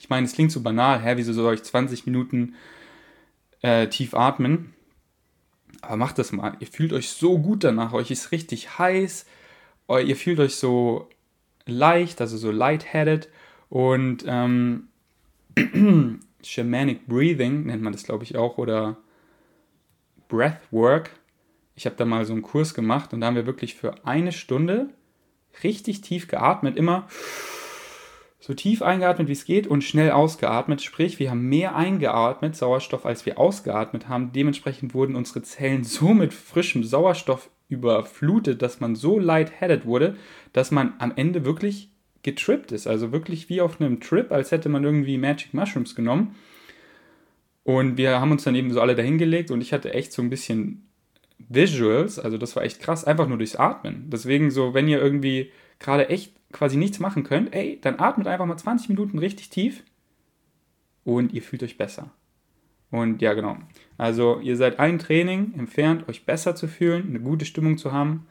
Ich 0.04 0.10
meine, 0.10 0.26
es 0.26 0.34
klingt 0.34 0.52
so 0.52 0.60
banal, 0.60 1.02
hä, 1.02 1.14
wieso 1.16 1.32
soll 1.32 1.54
ich 1.54 1.64
20 1.64 2.06
Minuten 2.06 2.56
äh, 3.62 3.88
tief 3.88 4.14
atmen? 4.14 4.74
Aber 5.80 5.96
macht 5.96 6.20
das 6.20 6.34
mal. 6.34 6.58
Ihr 6.60 6.68
fühlt 6.68 6.92
euch 6.92 7.12
so 7.12 7.40
gut 7.40 7.64
danach, 7.64 7.94
euch 7.94 8.12
ist 8.12 8.34
richtig 8.34 8.78
heiß, 8.78 9.26
ihr 10.06 10.16
fühlt 10.18 10.42
euch 10.42 10.58
so 10.58 11.08
leicht, 11.66 12.20
also 12.20 12.36
so 12.36 12.52
lightheaded 12.52 13.30
und 13.70 14.26
ähm, 14.28 14.90
Shamanic 16.44 17.08
Breathing 17.08 17.68
nennt 17.68 17.82
man 17.82 17.94
das, 17.94 18.04
glaube 18.04 18.26
ich, 18.26 18.36
auch, 18.36 18.58
oder 18.58 18.98
Breathwork. 20.28 21.12
Ich 21.76 21.86
habe 21.86 21.96
da 21.96 22.04
mal 22.04 22.26
so 22.26 22.34
einen 22.34 22.42
Kurs 22.42 22.74
gemacht 22.74 23.14
und 23.14 23.22
da 23.22 23.28
haben 23.28 23.36
wir 23.36 23.46
wirklich 23.46 23.76
für 23.76 24.06
eine 24.06 24.34
Stunde 24.34 24.90
richtig 25.64 26.02
tief 26.02 26.28
geatmet, 26.28 26.76
immer 26.76 27.08
so 28.46 28.54
tief 28.54 28.82
eingeatmet, 28.82 29.30
wie 29.30 29.34
es 29.34 29.46
geht 29.46 29.68
und 29.68 29.86
schnell 29.86 30.12
ausgeatmet. 30.12 30.82
Sprich, 30.82 31.18
wir 31.18 31.30
haben 31.30 31.48
mehr 31.48 31.78
eingeatmet, 31.78 32.58
Sauerstoff, 32.58 33.06
als 33.06 33.26
wir 33.26 33.40
ausgeatmet 33.40 34.10
haben. 34.10 34.34
Dementsprechend 34.34 34.94
wurden 34.94 35.16
unsere 35.16 35.44
Zellen 35.44 35.84
so 35.86 36.14
mit 36.14 36.34
frischem 36.34 36.84
Sauerstoff 36.84 37.50
überflutet, 37.70 38.62
dass 38.62 38.82
man 38.82 38.96
so 38.96 39.18
lightheaded 39.18 39.86
wurde, 39.86 40.18
dass 40.52 40.72
man 40.72 40.92
am 41.00 41.14
Ende 41.16 41.46
wirklich 41.46 41.90
getrippt 42.22 42.74
ist. 42.74 42.86
Also 42.86 43.14
wirklich 43.14 43.48
wie 43.48 43.62
auf 43.62 43.80
einem 43.80 44.02
Trip, 44.02 44.30
als 44.30 44.52
hätte 44.52 44.68
man 44.68 44.84
irgendwie 44.84 45.18
Magic 45.18 45.54
Mushrooms 45.54 45.96
genommen. 45.96 46.36
Und 47.64 47.96
wir 47.96 48.20
haben 48.20 48.32
uns 48.32 48.44
dann 48.44 48.56
eben 48.56 48.74
so 48.74 48.82
alle 48.82 48.96
dahingelegt 48.96 49.52
und 49.52 49.62
ich 49.62 49.72
hatte 49.72 49.94
echt 49.94 50.12
so 50.12 50.22
ein 50.22 50.30
bisschen 50.30 50.90
Visuals, 51.38 52.20
also 52.20 52.38
das 52.38 52.58
war 52.58 52.64
echt 52.64 52.82
krass, 52.82 53.06
einfach 53.06 53.30
nur 53.30 53.38
durchs 53.38 53.56
Atmen. 53.56 54.10
Deswegen 54.10 54.52
so, 54.52 54.74
wenn 54.74 54.90
ihr 54.90 55.02
irgendwie 55.02 55.50
gerade 55.80 56.10
echt 56.10 56.34
quasi 56.54 56.78
nichts 56.78 57.00
machen 57.00 57.24
könnt, 57.24 57.54
ey, 57.54 57.80
dann 57.82 58.00
atmet 58.00 58.28
einfach 58.28 58.46
mal 58.46 58.58
20 58.58 58.90
Minuten 58.90 59.20
richtig 59.20 59.50
tief 59.50 59.84
und 61.04 61.34
ihr 61.34 61.42
fühlt 61.42 61.64
euch 61.64 61.78
besser. 61.78 62.12
Und 62.92 63.22
ja, 63.22 63.34
genau. 63.34 63.58
Also 63.98 64.40
ihr 64.40 64.56
seid 64.56 64.80
ein 64.80 65.00
Training 65.00 65.54
entfernt, 65.58 66.08
euch 66.08 66.26
besser 66.26 66.56
zu 66.56 66.68
fühlen, 66.68 67.08
eine 67.10 67.20
gute 67.20 67.46
Stimmung 67.46 67.78
zu 67.78 67.92
haben. 67.92 68.28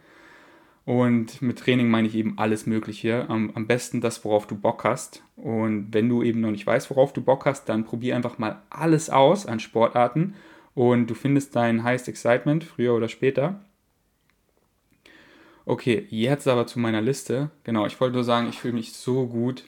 Und 0.85 1.43
mit 1.43 1.59
Training 1.59 1.91
meine 1.91 2.09
ich 2.09 2.15
eben 2.15 2.39
alles 2.39 2.67
Mögliche. 2.67 3.29
Am, 3.29 3.51
am 3.55 3.67
besten 3.67 4.01
das, 4.01 4.25
worauf 4.25 4.47
du 4.47 4.57
Bock 4.57 4.85
hast. 4.85 5.25
Und 5.37 5.93
wenn 5.93 6.09
du 6.09 6.23
eben 6.23 6.41
noch 6.41 6.53
nicht 6.53 6.67
weißt, 6.67 6.91
worauf 6.91 7.13
du 7.13 7.23
Bock 7.23 7.45
hast, 7.45 7.69
dann 7.69 7.85
probier 7.85 8.15
einfach 8.15 8.39
mal 8.39 8.63
alles 8.71 9.11
aus 9.11 9.47
an 9.47 9.59
Sportarten 9.59 10.35
und 10.75 11.09
du 11.09 11.15
findest 11.15 11.55
dein 11.57 11.83
Highest 11.83 12.09
Excitement 12.09 12.65
früher 12.65 12.95
oder 12.95 13.09
später. 13.09 13.65
Okay, 15.65 16.07
jetzt 16.11 16.49
aber 16.49 16.67
zu 16.67 16.79
meiner 16.79 17.01
Liste. 17.01 17.51
Genau, 17.65 17.87
ich 17.87 18.01
wollte 18.01 18.15
nur 18.15 18.25
sagen, 18.25 18.49
ich 18.49 18.59
fühle 18.59 18.75
mich 18.75 18.93
so 18.93 19.27
gut. 19.27 19.65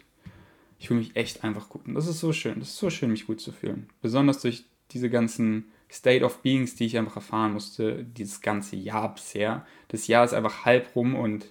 Ich 0.79 0.89
fühle 0.89 1.01
mich 1.01 1.17
echt 1.17 1.45
einfach 1.45 1.69
gut. 1.69 1.87
Und 1.87 1.95
das 1.95 2.07
ist 2.07 2.21
so 2.21 2.33
schön. 2.33 2.59
Das 2.59 2.71
ist 2.71 2.79
so 2.79 2.91
schön, 2.91 3.11
mich 3.11 3.27
gut 3.27 3.41
zu 3.41 3.53
fühlen. 3.53 3.89
Besonders 4.03 4.41
durch 4.41 4.65
diese 4.91 5.09
ganzen 5.09 5.67
State 5.91 6.25
of 6.25 6.43
Beings, 6.43 6.75
die 6.75 6.87
ich 6.87 6.99
einfach 6.99 7.17
erfahren 7.17 7.53
musste, 7.53 8.05
dieses 8.05 8.41
ganze 8.41 8.77
Jahr 8.77 9.15
bisher. 9.15 9.67
Das 9.89 10.09
Jahr 10.09 10.25
ist 10.25 10.35
einfach 10.35 10.65
halb 10.65 10.95
rum 10.97 11.15
und 11.15 11.47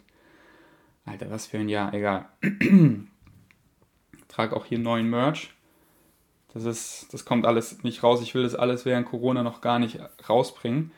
Alter, 1.06 1.30
was 1.30 1.48
für 1.48 1.58
ein 1.58 1.70
Jahr, 1.70 1.94
egal. 1.94 2.28
ich 2.42 4.28
trage 4.28 4.56
auch 4.56 4.66
hier 4.66 4.80
neuen 4.80 5.10
Merch. 5.10 5.54
Das 6.54 6.66
ist, 6.66 7.08
das 7.12 7.26
kommt 7.26 7.46
alles 7.46 7.84
nicht 7.84 8.04
raus. 8.04 8.22
Ich 8.22 8.36
will 8.36 8.44
das 8.44 8.56
alles 8.56 8.86
während 8.86 9.08
Corona 9.08 9.44
noch 9.44 9.62
gar 9.62 9.80
nicht 9.80 10.00
rausbringen. 10.30 10.92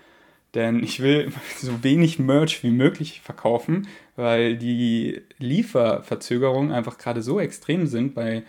Denn 0.55 0.81
ich 0.81 1.01
will 1.01 1.31
so 1.57 1.83
wenig 1.83 2.17
Merch 2.17 2.63
wie 2.63 2.71
möglich 2.71 3.21
verkaufen, 3.21 3.87
weil 4.15 4.57
die 4.57 5.21
Lieferverzögerungen 5.37 6.71
einfach 6.71 6.97
gerade 6.97 7.21
so 7.21 7.39
extrem 7.39 7.85
sind 7.87 8.15
bei 8.15 8.43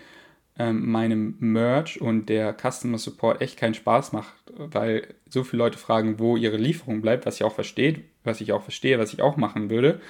ähm, 0.59 0.91
meinem 0.91 1.37
Merch 1.41 2.01
und 2.01 2.29
der 2.29 2.55
Customer 2.55 2.97
Support 2.97 3.43
echt 3.43 3.59
keinen 3.59 3.75
Spaß 3.75 4.13
macht, 4.13 4.35
weil 4.57 5.15
so 5.29 5.45
viele 5.45 5.65
Leute 5.65 5.77
fragen, 5.77 6.19
wo 6.19 6.37
ihre 6.37 6.57
Lieferung 6.57 7.03
bleibt, 7.03 7.27
was 7.27 7.37
ich 7.37 7.45
auch 7.45 7.55
verstehe, 7.55 8.01
was 8.25 8.41
ich 8.41 8.53
auch 8.53 8.63
verstehe, 8.63 8.99
was 8.99 9.13
ich 9.13 9.21
auch 9.21 9.37
machen 9.37 9.69
würde. 9.69 10.01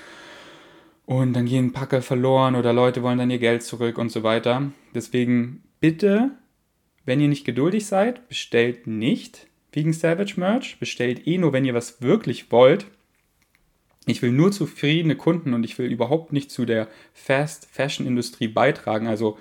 Und 1.07 1.35
dann 1.35 1.47
gehen 1.47 1.73
Packe 1.73 2.03
verloren 2.03 2.57
oder 2.57 2.73
Leute 2.73 3.03
wollen 3.03 3.19
dann 3.19 3.31
ihr 3.31 3.39
Geld 3.39 3.63
zurück 3.63 3.97
und 3.97 4.11
so 4.11 4.23
weiter. 4.23 4.71
Deswegen 4.95 5.63
bitte, 5.81 6.33
wenn 7.05 7.21
ihr 7.21 7.29
nicht 7.29 7.45
geduldig 7.45 7.87
seid, 7.87 8.29
bestellt 8.29 8.87
nicht 8.87 9.47
Vegan 9.73 9.93
Savage 9.93 10.35
Merch. 10.39 10.79
Bestellt 10.79 11.27
eh 11.27 11.39
nur, 11.39 11.53
wenn 11.53 11.65
ihr 11.65 11.75
was 11.75 12.01
wirklich 12.01 12.51
wollt. 12.51 12.87
Ich 14.07 14.23
will 14.23 14.33
nur 14.33 14.53
zufriedene 14.53 15.17
Kunden 15.17 15.53
und 15.53 15.65
ich 15.65 15.79
will 15.79 15.91
überhaupt 15.91 16.33
nicht 16.33 16.51
zu 16.51 16.65
der 16.65 16.89
Fast 17.13 17.67
Fashion 17.71 18.07
Industrie 18.07 18.49
beitragen. 18.49 19.09
Also 19.09 19.37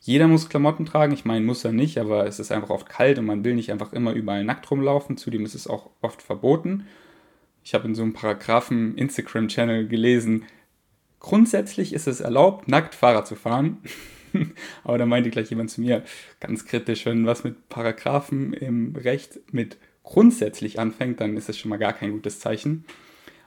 jeder 0.00 0.26
muss 0.26 0.48
Klamotten 0.48 0.86
tragen. 0.86 1.12
Ich 1.12 1.24
meine, 1.24 1.44
muss 1.44 1.64
er 1.64 1.72
nicht, 1.72 1.98
aber 1.98 2.26
es 2.26 2.40
ist 2.40 2.50
einfach 2.50 2.70
oft 2.70 2.88
kalt 2.88 3.18
und 3.18 3.26
man 3.26 3.44
will 3.44 3.54
nicht 3.54 3.70
einfach 3.70 3.92
immer 3.92 4.12
überall 4.12 4.44
nackt 4.44 4.70
rumlaufen. 4.70 5.16
Zudem 5.16 5.44
ist 5.44 5.54
es 5.54 5.68
auch 5.68 5.90
oft 6.00 6.22
verboten. 6.22 6.86
Ich 7.62 7.74
habe 7.74 7.86
in 7.86 7.94
so 7.94 8.02
einem 8.02 8.14
Paragraphen 8.14 8.96
Instagram-Channel 8.96 9.86
gelesen, 9.86 10.44
grundsätzlich 11.20 11.92
ist 11.92 12.08
es 12.08 12.20
erlaubt, 12.20 12.68
nackt 12.68 12.94
Fahrrad 12.94 13.26
zu 13.26 13.36
fahren. 13.36 13.78
aber 14.84 14.98
da 14.98 15.06
meinte 15.06 15.30
gleich 15.30 15.50
jemand 15.50 15.70
zu 15.70 15.80
mir, 15.80 16.02
ganz 16.40 16.64
kritisch, 16.64 17.06
wenn 17.06 17.26
was 17.26 17.44
mit 17.44 17.68
Paragraphen 17.68 18.52
im 18.52 18.94
Recht 18.96 19.40
mit 19.52 19.78
grundsätzlich 20.02 20.78
anfängt, 20.78 21.20
dann 21.20 21.36
ist 21.36 21.48
es 21.48 21.58
schon 21.58 21.68
mal 21.68 21.78
gar 21.78 21.92
kein 21.92 22.12
gutes 22.12 22.40
Zeichen. 22.40 22.84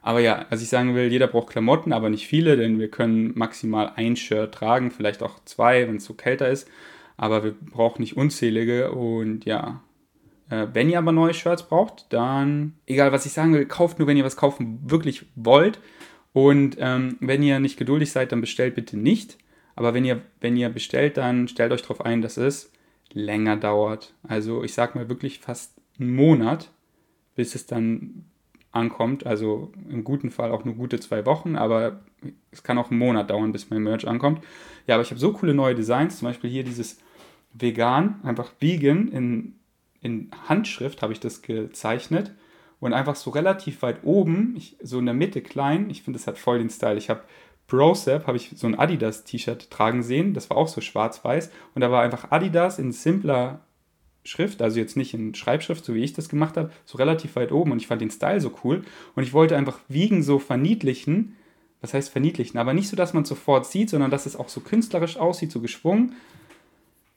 Aber 0.01 0.19
ja, 0.19 0.45
was 0.49 0.61
ich 0.61 0.67
sagen 0.67 0.95
will, 0.95 1.11
jeder 1.11 1.27
braucht 1.27 1.49
Klamotten, 1.49 1.93
aber 1.93 2.09
nicht 2.09 2.27
viele, 2.27 2.57
denn 2.57 2.77
wir 2.77 2.89
können 2.89 3.31
maximal 3.35 3.93
ein 3.95 4.17
Shirt 4.17 4.53
tragen, 4.53 4.91
vielleicht 4.91 5.23
auch 5.23 5.39
zwei, 5.45 5.87
wenn 5.87 5.95
es 5.95 6.05
so 6.05 6.13
kälter 6.13 6.49
ist. 6.49 6.69
Aber 7.15 7.43
wir 7.43 7.53
brauchen 7.53 8.01
nicht 8.01 8.17
unzählige 8.17 8.91
und 8.91 9.45
ja. 9.45 9.81
Äh, 10.49 10.67
wenn 10.73 10.89
ihr 10.89 10.97
aber 10.97 11.13
neue 11.13 11.33
Shirts 11.33 11.63
braucht, 11.63 12.11
dann, 12.11 12.73
egal 12.85 13.13
was 13.13 13.25
ich 13.25 13.31
sagen 13.31 13.53
will, 13.53 13.65
kauft 13.65 13.97
nur, 13.97 14.07
wenn 14.07 14.17
ihr 14.17 14.25
was 14.25 14.35
kaufen 14.35 14.79
wirklich 14.83 15.25
wollt. 15.35 15.79
Und 16.33 16.75
ähm, 16.79 17.17
wenn 17.21 17.43
ihr 17.43 17.59
nicht 17.59 17.77
geduldig 17.77 18.11
seid, 18.11 18.31
dann 18.31 18.41
bestellt 18.41 18.75
bitte 18.75 18.97
nicht. 18.97 19.37
Aber 19.75 19.93
wenn 19.93 20.05
ihr, 20.05 20.21
wenn 20.39 20.57
ihr 20.57 20.69
bestellt, 20.69 21.17
dann 21.17 21.47
stellt 21.47 21.71
euch 21.71 21.81
darauf 21.81 22.05
ein, 22.05 22.21
dass 22.21 22.37
es 22.37 22.71
länger 23.11 23.57
dauert. 23.57 24.13
Also 24.23 24.63
ich 24.63 24.73
sag 24.73 24.95
mal 24.95 25.09
wirklich 25.09 25.39
fast 25.39 25.73
einen 25.99 26.15
Monat, 26.15 26.69
bis 27.35 27.55
es 27.55 27.65
dann 27.65 28.25
ankommt. 28.71 29.25
Also 29.25 29.71
im 29.89 30.03
guten 30.03 30.31
Fall 30.31 30.51
auch 30.51 30.65
nur 30.65 30.75
gute 30.75 30.99
zwei 30.99 31.25
Wochen, 31.25 31.55
aber 31.55 32.01
es 32.51 32.63
kann 32.63 32.77
auch 32.77 32.89
einen 32.89 32.99
Monat 32.99 33.29
dauern, 33.29 33.51
bis 33.51 33.69
mein 33.69 33.83
Merch 33.83 34.07
ankommt. 34.07 34.43
Ja, 34.87 34.95
aber 34.95 35.03
ich 35.03 35.11
habe 35.11 35.19
so 35.19 35.33
coole 35.33 35.53
neue 35.53 35.75
Designs, 35.75 36.19
zum 36.19 36.27
Beispiel 36.27 36.49
hier 36.49 36.63
dieses 36.63 36.99
Vegan, 37.53 38.19
einfach 38.23 38.51
Vegan 38.59 39.07
in, 39.07 39.55
in 40.01 40.31
Handschrift 40.47 41.01
habe 41.01 41.13
ich 41.13 41.19
das 41.19 41.41
gezeichnet 41.43 42.33
und 42.79 42.93
einfach 42.93 43.15
so 43.15 43.29
relativ 43.29 43.81
weit 43.81 44.03
oben, 44.03 44.55
ich, 44.57 44.75
so 44.81 44.99
in 44.99 45.05
der 45.05 45.13
Mitte 45.13 45.41
klein. 45.41 45.89
Ich 45.89 46.03
finde, 46.03 46.17
das 46.17 46.27
hat 46.27 46.37
voll 46.37 46.57
den 46.57 46.69
Style. 46.69 46.97
Ich 46.97 47.09
habe 47.09 47.21
Brosep, 47.73 48.27
habe 48.27 48.37
ich 48.37 48.51
so 48.55 48.67
ein 48.67 48.77
Adidas-T-Shirt 48.77 49.71
tragen 49.71 50.03
sehen, 50.03 50.35
das 50.35 50.51
war 50.51 50.57
auch 50.57 50.67
so 50.67 50.79
schwarz-weiß 50.79 51.49
und 51.73 51.81
da 51.81 51.89
war 51.89 52.03
einfach 52.03 52.29
Adidas 52.29 52.77
in 52.77 52.91
simpler 52.91 53.61
Schrift, 54.23 54.61
also 54.61 54.79
jetzt 54.79 54.95
nicht 54.95 55.15
in 55.15 55.33
Schreibschrift, 55.33 55.83
so 55.83 55.95
wie 55.95 56.03
ich 56.03 56.13
das 56.13 56.29
gemacht 56.29 56.55
habe, 56.55 56.71
so 56.85 56.99
relativ 56.99 57.35
weit 57.35 57.51
oben 57.51 57.71
und 57.71 57.79
ich 57.79 57.87
fand 57.87 57.99
den 57.99 58.11
Style 58.11 58.39
so 58.39 58.53
cool 58.63 58.83
und 59.15 59.23
ich 59.23 59.33
wollte 59.33 59.57
einfach 59.57 59.79
Wiegen 59.87 60.21
so 60.21 60.37
verniedlichen, 60.37 61.35
was 61.81 61.95
heißt 61.95 62.11
verniedlichen, 62.11 62.59
aber 62.59 62.75
nicht 62.75 62.89
so, 62.89 62.95
dass 62.95 63.13
man 63.13 63.23
es 63.23 63.29
sofort 63.29 63.65
sieht, 63.65 63.89
sondern 63.89 64.11
dass 64.11 64.27
es 64.27 64.35
auch 64.35 64.49
so 64.49 64.61
künstlerisch 64.61 65.17
aussieht, 65.17 65.51
so 65.51 65.59
geschwungen. 65.59 66.13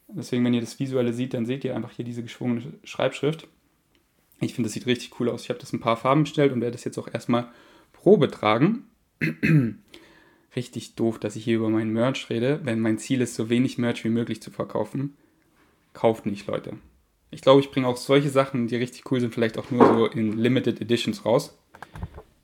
Deswegen, 0.08 0.42
wenn 0.42 0.54
ihr 0.54 0.62
das 0.62 0.80
Visuelle 0.80 1.12
seht, 1.12 1.34
dann 1.34 1.44
seht 1.44 1.64
ihr 1.64 1.76
einfach 1.76 1.90
hier 1.90 2.04
diese 2.06 2.22
geschwungene 2.22 2.72
Schreibschrift. 2.82 3.46
Ich 4.40 4.54
finde, 4.54 4.68
das 4.68 4.72
sieht 4.72 4.86
richtig 4.86 5.20
cool 5.20 5.28
aus. 5.28 5.42
Ich 5.42 5.50
habe 5.50 5.60
das 5.60 5.74
ein 5.74 5.80
paar 5.80 5.98
Farben 5.98 6.22
bestellt 6.22 6.52
und 6.52 6.62
werde 6.62 6.72
das 6.72 6.84
jetzt 6.84 6.96
auch 6.96 7.08
erstmal 7.12 7.48
Probe 7.92 8.30
tragen. 8.30 8.84
Richtig 10.56 10.94
doof, 10.94 11.18
dass 11.18 11.36
ich 11.36 11.44
hier 11.44 11.56
über 11.56 11.68
meinen 11.68 11.92
Merch 11.92 12.28
rede, 12.30 12.60
wenn 12.64 12.80
mein 12.80 12.98
Ziel 12.98 13.20
ist, 13.20 13.34
so 13.34 13.48
wenig 13.48 13.78
Merch 13.78 14.04
wie 14.04 14.08
möglich 14.08 14.42
zu 14.42 14.50
verkaufen. 14.50 15.16
Kauft 15.92 16.26
nicht, 16.26 16.46
Leute. 16.46 16.74
Ich 17.30 17.42
glaube, 17.42 17.60
ich 17.60 17.70
bringe 17.70 17.86
auch 17.86 17.96
solche 17.96 18.30
Sachen, 18.30 18.66
die 18.66 18.76
richtig 18.76 19.10
cool 19.10 19.20
sind, 19.20 19.34
vielleicht 19.34 19.58
auch 19.58 19.70
nur 19.70 19.86
so 19.86 20.06
in 20.06 20.38
Limited 20.38 20.80
Editions 20.80 21.24
raus. 21.24 21.56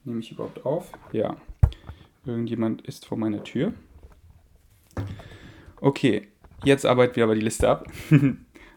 Nehme 0.04 0.21
ich 0.21 0.33
überhaupt 0.33 0.64
auf? 0.66 0.92
Ja. 1.12 1.37
Irgendjemand 2.25 2.83
ist 2.83 3.07
vor 3.07 3.19
meiner 3.19 3.42
Tür. 3.42 3.73
Okay, 5.81 6.28
jetzt 6.64 6.87
arbeiten 6.87 7.16
wir 7.16 7.25
aber 7.25 7.35
die 7.35 7.40
Liste 7.40 7.69
ab. 7.69 7.90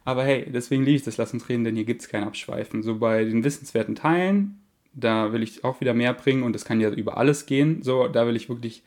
aber 0.05 0.23
hey, 0.23 0.49
deswegen 0.51 0.83
liebe 0.83 0.97
ich 0.97 1.03
das 1.03 1.17
Lass 1.17 1.33
uns 1.33 1.49
reden, 1.49 1.63
denn 1.63 1.75
hier 1.75 1.85
gibt 1.85 2.01
es 2.01 2.09
kein 2.09 2.23
Abschweifen. 2.23 2.83
So 2.83 2.99
bei 2.99 3.25
den 3.25 3.43
wissenswerten 3.43 3.95
Teilen, 3.95 4.61
da 4.93 5.33
will 5.33 5.43
ich 5.43 5.63
auch 5.63 5.81
wieder 5.81 5.93
mehr 5.93 6.13
bringen 6.13 6.43
und 6.43 6.53
das 6.53 6.65
kann 6.65 6.79
ja 6.79 6.89
über 6.89 7.17
alles 7.17 7.45
gehen. 7.45 7.81
So, 7.83 8.07
da 8.07 8.25
will 8.25 8.35
ich 8.35 8.49
wirklich 8.49 8.83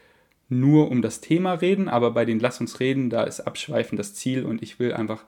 nur 0.48 0.90
um 0.90 1.02
das 1.02 1.20
Thema 1.20 1.54
reden, 1.54 1.88
aber 1.88 2.10
bei 2.12 2.24
den 2.24 2.40
Lass 2.40 2.60
uns 2.60 2.80
reden, 2.80 3.10
da 3.10 3.24
ist 3.24 3.40
Abschweifen 3.40 3.96
das 3.96 4.14
Ziel 4.14 4.44
und 4.44 4.62
ich 4.62 4.78
will 4.78 4.92
einfach 4.94 5.24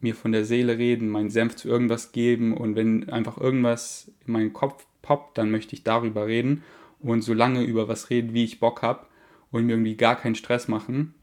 mir 0.00 0.14
von 0.14 0.32
der 0.32 0.44
Seele 0.44 0.78
reden, 0.78 1.08
meinen 1.08 1.30
Senf 1.30 1.54
zu 1.56 1.68
irgendwas 1.68 2.12
geben 2.12 2.56
und 2.56 2.74
wenn 2.74 3.08
einfach 3.10 3.38
irgendwas 3.38 4.10
in 4.26 4.32
meinen 4.32 4.52
Kopf 4.52 4.84
poppt, 5.00 5.38
dann 5.38 5.50
möchte 5.50 5.74
ich 5.74 5.84
darüber 5.84 6.26
reden 6.26 6.64
und 6.98 7.22
so 7.22 7.34
lange 7.34 7.62
über 7.62 7.88
was 7.88 8.10
reden, 8.10 8.34
wie 8.34 8.44
ich 8.44 8.60
Bock 8.60 8.82
habe 8.82 9.06
und 9.50 9.66
mir 9.66 9.72
irgendwie 9.72 9.96
gar 9.96 10.16
keinen 10.16 10.34
Stress 10.34 10.66
machen 10.66 11.14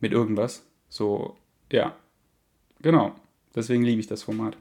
mit 0.00 0.12
irgendwas. 0.12 0.66
So, 0.88 1.36
ja, 1.70 1.96
genau. 2.82 3.14
Deswegen 3.54 3.82
liebe 3.82 4.00
ich 4.00 4.06
das 4.06 4.22
Format. 4.22 4.56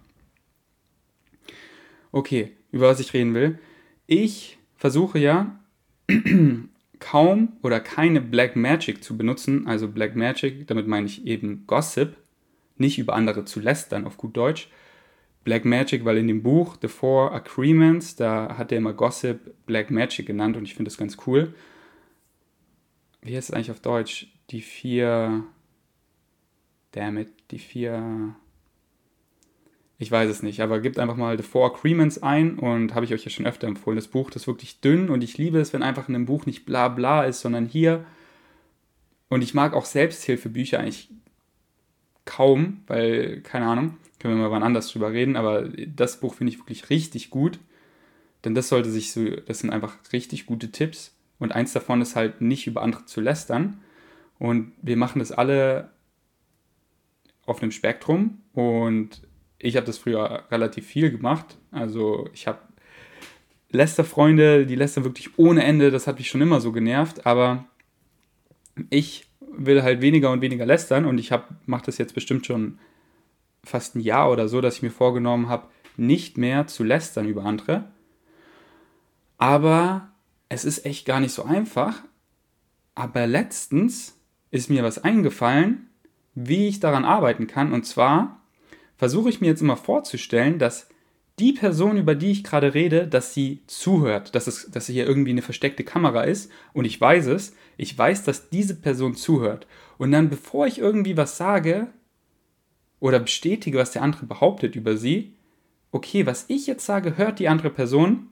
Okay, 2.11 2.51
über 2.71 2.87
was 2.87 2.99
ich 2.99 3.13
reden 3.13 3.33
will. 3.33 3.59
Ich 4.05 4.57
versuche 4.75 5.19
ja 5.19 5.59
kaum 7.01 7.57
oder 7.61 7.81
keine 7.81 8.21
Black 8.21 8.55
Magic 8.55 9.03
zu 9.03 9.17
benutzen. 9.17 9.67
Also 9.67 9.89
Black 9.89 10.15
Magic, 10.15 10.67
damit 10.67 10.87
meine 10.87 11.07
ich 11.07 11.25
eben 11.25 11.65
Gossip, 11.67 12.15
nicht 12.77 12.97
über 12.97 13.13
andere 13.15 13.43
zu 13.43 13.59
lästern 13.59 14.05
auf 14.05 14.15
gut 14.15 14.37
Deutsch. 14.37 14.69
Black 15.43 15.65
Magic, 15.65 16.05
weil 16.05 16.17
in 16.17 16.27
dem 16.27 16.43
Buch 16.43 16.77
The 16.81 16.87
Four 16.87 17.33
Agreements, 17.33 18.15
da 18.15 18.57
hat 18.57 18.71
er 18.71 18.77
immer 18.77 18.93
Gossip 18.93 19.53
Black 19.65 19.89
Magic 19.89 20.25
genannt 20.25 20.55
und 20.55 20.63
ich 20.63 20.75
finde 20.75 20.89
das 20.89 20.97
ganz 20.97 21.17
cool. 21.25 21.53
Wie 23.21 23.35
heißt 23.35 23.49
es 23.49 23.55
eigentlich 23.55 23.71
auf 23.71 23.79
Deutsch? 23.79 24.27
Die 24.51 24.61
vier. 24.61 25.43
Damn 26.91 27.17
it, 27.17 27.33
die 27.49 27.59
vier. 27.59 28.35
Ich 30.01 30.09
weiß 30.09 30.31
es 30.31 30.41
nicht, 30.41 30.61
aber 30.61 30.79
gebt 30.79 30.97
einfach 30.97 31.15
mal 31.15 31.37
The 31.37 31.43
Four 31.43 31.75
Agreements 31.75 32.23
ein 32.23 32.57
und 32.57 32.95
habe 32.95 33.05
ich 33.05 33.13
euch 33.13 33.23
ja 33.23 33.29
schon 33.29 33.45
öfter 33.45 33.67
empfohlen. 33.67 33.97
Das 33.97 34.07
Buch, 34.07 34.31
das 34.31 34.41
ist 34.41 34.47
wirklich 34.47 34.81
dünn 34.81 35.11
und 35.11 35.23
ich 35.23 35.37
liebe 35.37 35.59
es, 35.59 35.73
wenn 35.73 35.83
einfach 35.83 36.09
in 36.09 36.15
einem 36.15 36.25
Buch 36.25 36.47
nicht 36.47 36.65
bla 36.65 36.87
bla 36.87 37.23
ist, 37.25 37.41
sondern 37.41 37.67
hier. 37.67 38.03
Und 39.29 39.43
ich 39.43 39.53
mag 39.53 39.75
auch 39.75 39.85
Selbsthilfebücher 39.85 40.79
eigentlich 40.79 41.11
kaum, 42.25 42.81
weil, 42.87 43.41
keine 43.41 43.67
Ahnung, 43.67 43.99
können 44.17 44.37
wir 44.37 44.41
mal 44.41 44.49
wann 44.49 44.63
anders 44.63 44.91
drüber 44.91 45.11
reden, 45.11 45.35
aber 45.35 45.69
das 45.69 46.19
Buch 46.19 46.33
finde 46.33 46.51
ich 46.51 46.57
wirklich 46.57 46.89
richtig 46.89 47.29
gut. 47.29 47.59
Denn 48.43 48.55
das 48.55 48.69
sollte 48.69 48.89
sich 48.89 49.11
so, 49.11 49.23
das 49.23 49.59
sind 49.59 49.69
einfach 49.69 49.97
richtig 50.11 50.47
gute 50.47 50.71
Tipps. 50.71 51.13
Und 51.37 51.51
eins 51.51 51.73
davon 51.73 52.01
ist 52.01 52.15
halt 52.15 52.41
nicht 52.41 52.65
über 52.65 52.81
andere 52.81 53.05
zu 53.05 53.21
lästern. 53.21 53.79
Und 54.39 54.71
wir 54.81 54.97
machen 54.97 55.19
das 55.19 55.31
alle 55.31 55.91
auf 57.45 57.61
einem 57.61 57.71
Spektrum. 57.71 58.39
Und 58.53 59.21
ich 59.61 59.75
habe 59.75 59.85
das 59.85 59.97
früher 59.97 60.43
relativ 60.51 60.85
viel 60.85 61.11
gemacht. 61.11 61.57
Also 61.71 62.29
ich 62.33 62.47
habe 62.47 62.59
Lästerfreunde, 63.69 64.65
die 64.65 64.75
lästern 64.75 65.03
wirklich 65.03 65.37
ohne 65.37 65.63
Ende. 65.63 65.91
Das 65.91 66.07
hat 66.07 66.17
mich 66.17 66.29
schon 66.29 66.41
immer 66.41 66.59
so 66.59 66.71
genervt. 66.71 67.25
Aber 67.25 67.65
ich 68.89 69.27
will 69.39 69.83
halt 69.83 70.01
weniger 70.01 70.31
und 70.31 70.41
weniger 70.41 70.65
lästern 70.65 71.05
und 71.05 71.17
ich 71.17 71.31
mache 71.65 71.85
das 71.85 71.97
jetzt 71.97 72.15
bestimmt 72.15 72.45
schon 72.45 72.79
fast 73.63 73.95
ein 73.95 74.01
Jahr 74.01 74.31
oder 74.31 74.47
so, 74.47 74.61
dass 74.61 74.77
ich 74.77 74.81
mir 74.81 74.91
vorgenommen 74.91 75.47
habe, 75.47 75.67
nicht 75.97 76.37
mehr 76.37 76.67
zu 76.67 76.83
lästern 76.83 77.27
über 77.27 77.45
andere. 77.45 77.85
Aber 79.37 80.09
es 80.49 80.65
ist 80.65 80.85
echt 80.85 81.05
gar 81.05 81.19
nicht 81.19 81.33
so 81.33 81.43
einfach. 81.43 82.01
Aber 82.95 83.27
letztens 83.27 84.17
ist 84.49 84.69
mir 84.69 84.83
was 84.83 85.03
eingefallen, 85.03 85.89
wie 86.33 86.67
ich 86.67 86.79
daran 86.79 87.05
arbeiten 87.05 87.47
kann. 87.47 87.71
Und 87.73 87.85
zwar 87.85 88.40
versuche 89.01 89.29
ich 89.29 89.41
mir 89.41 89.47
jetzt 89.47 89.63
immer 89.63 89.77
vorzustellen, 89.77 90.59
dass 90.59 90.87
die 91.39 91.53
Person, 91.53 91.97
über 91.97 92.13
die 92.13 92.29
ich 92.29 92.43
gerade 92.43 92.75
rede, 92.75 93.07
dass 93.07 93.33
sie 93.33 93.63
zuhört, 93.65 94.35
dass, 94.35 94.45
es, 94.45 94.69
dass 94.69 94.85
hier 94.85 95.07
irgendwie 95.07 95.31
eine 95.31 95.41
versteckte 95.41 95.83
Kamera 95.83 96.21
ist 96.21 96.51
und 96.73 96.85
ich 96.85 97.01
weiß 97.01 97.25
es, 97.25 97.55
ich 97.77 97.97
weiß, 97.97 98.25
dass 98.25 98.51
diese 98.51 98.75
Person 98.75 99.15
zuhört. 99.15 99.65
Und 99.97 100.11
dann, 100.11 100.29
bevor 100.29 100.67
ich 100.67 100.77
irgendwie 100.77 101.17
was 101.17 101.35
sage 101.35 101.87
oder 102.99 103.17
bestätige, 103.17 103.79
was 103.79 103.89
der 103.89 104.03
andere 104.03 104.27
behauptet 104.27 104.75
über 104.75 104.95
sie, 104.95 105.33
okay, 105.91 106.27
was 106.27 106.45
ich 106.47 106.67
jetzt 106.67 106.85
sage, 106.85 107.17
hört 107.17 107.39
die 107.39 107.47
andere 107.47 107.71
Person. 107.71 108.27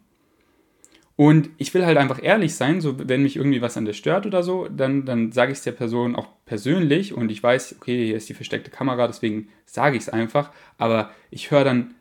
Und 1.19 1.49
ich 1.58 1.73
will 1.73 1.86
halt 1.86 1.97
einfach 1.97 2.23
ehrlich 2.23 2.55
sein, 2.55 2.79
so 2.79 2.95
wenn 2.97 3.23
mich 3.23 3.36
irgendwie 3.36 3.62
was 3.62 3.75
an 3.75 3.84
der 3.84 3.91
stört 3.91 4.25
oder 4.25 4.41
so, 4.41 4.69
dann, 4.69 5.03
dann 5.03 5.34
sage 5.34 5.51
ich 5.51 5.58
es 5.58 5.65
der 5.65 5.73
Person 5.73 6.15
auch 6.15 6.29
persönlich 6.45 7.13
und 7.13 7.29
ich 7.29 7.43
weiß, 7.43 7.75
okay, 7.77 8.05
hier 8.05 8.15
ist 8.15 8.29
die 8.29 8.34
versteckte 8.34 8.71
Kamera, 8.71 9.05
deswegen 9.05 9.49
sage 9.65 9.97
ich 9.97 10.03
es 10.03 10.08
einfach. 10.10 10.51
Aber 10.77 11.12
ich 11.29 11.51
höre 11.51 11.65
dann 11.65 11.93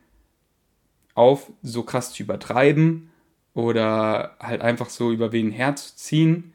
auf, 1.15 1.51
so 1.63 1.83
krass 1.83 2.13
zu 2.13 2.23
übertreiben 2.23 3.11
oder 3.55 4.37
halt 4.39 4.61
einfach 4.61 4.89
so 4.89 5.11
über 5.11 5.33
wen 5.33 5.51
herzuziehen. 5.51 6.55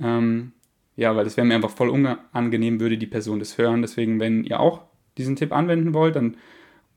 Ähm, 0.00 0.54
ja, 0.96 1.14
weil 1.14 1.22
das 1.22 1.36
wäre 1.36 1.46
mir 1.46 1.54
einfach 1.54 1.70
voll 1.70 1.88
unangenehm, 1.88 2.80
würde 2.80 2.98
die 2.98 3.06
Person 3.06 3.38
das 3.38 3.58
hören. 3.58 3.80
Deswegen, 3.80 4.18
wenn 4.18 4.42
ihr 4.42 4.58
auch 4.58 4.80
diesen 5.18 5.36
Tipp 5.36 5.52
anwenden 5.52 5.94
wollt, 5.94 6.16
dann, 6.16 6.36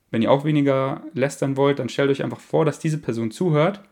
wenn 0.10 0.24
ihr 0.24 0.32
auch 0.32 0.46
weniger 0.46 1.04
lästern 1.14 1.58
wollt, 1.58 1.78
dann 1.78 1.90
stellt 1.90 2.10
euch 2.10 2.24
einfach 2.24 2.40
vor, 2.40 2.66
dass 2.66 2.80
diese 2.80 2.98
Person 2.98 3.30
zuhört. 3.30 3.84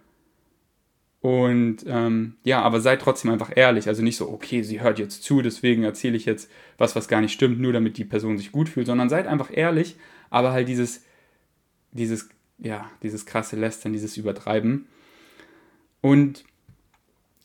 Und 1.23 1.85
ähm, 1.87 2.35
ja, 2.43 2.61
aber 2.63 2.81
seid 2.81 3.01
trotzdem 3.01 3.31
einfach 3.31 3.51
ehrlich. 3.55 3.87
Also 3.87 4.03
nicht 4.03 4.17
so, 4.17 4.29
okay, 4.29 4.61
sie 4.61 4.81
hört 4.81 4.99
jetzt 4.99 5.23
zu, 5.23 5.41
deswegen 5.41 5.85
erzähle 5.85 6.17
ich 6.17 6.25
jetzt 6.25 6.51
was, 6.77 6.97
was 6.97 7.07
gar 7.07 7.21
nicht 7.21 7.31
stimmt, 7.31 7.61
nur 7.61 7.71
damit 7.71 7.97
die 7.97 8.03
Person 8.03 8.37
sich 8.37 8.51
gut 8.51 8.67
fühlt, 8.67 8.87
sondern 8.87 9.07
seid 9.07 9.25
einfach 9.25 9.49
ehrlich, 9.49 9.95
aber 10.29 10.51
halt 10.51 10.67
dieses, 10.67 11.05
dieses, 11.93 12.27
ja, 12.57 12.91
dieses 13.03 13.25
krasse 13.25 13.55
Lästern, 13.55 13.93
dieses 13.93 14.17
Übertreiben. 14.17 14.89
Und 16.01 16.43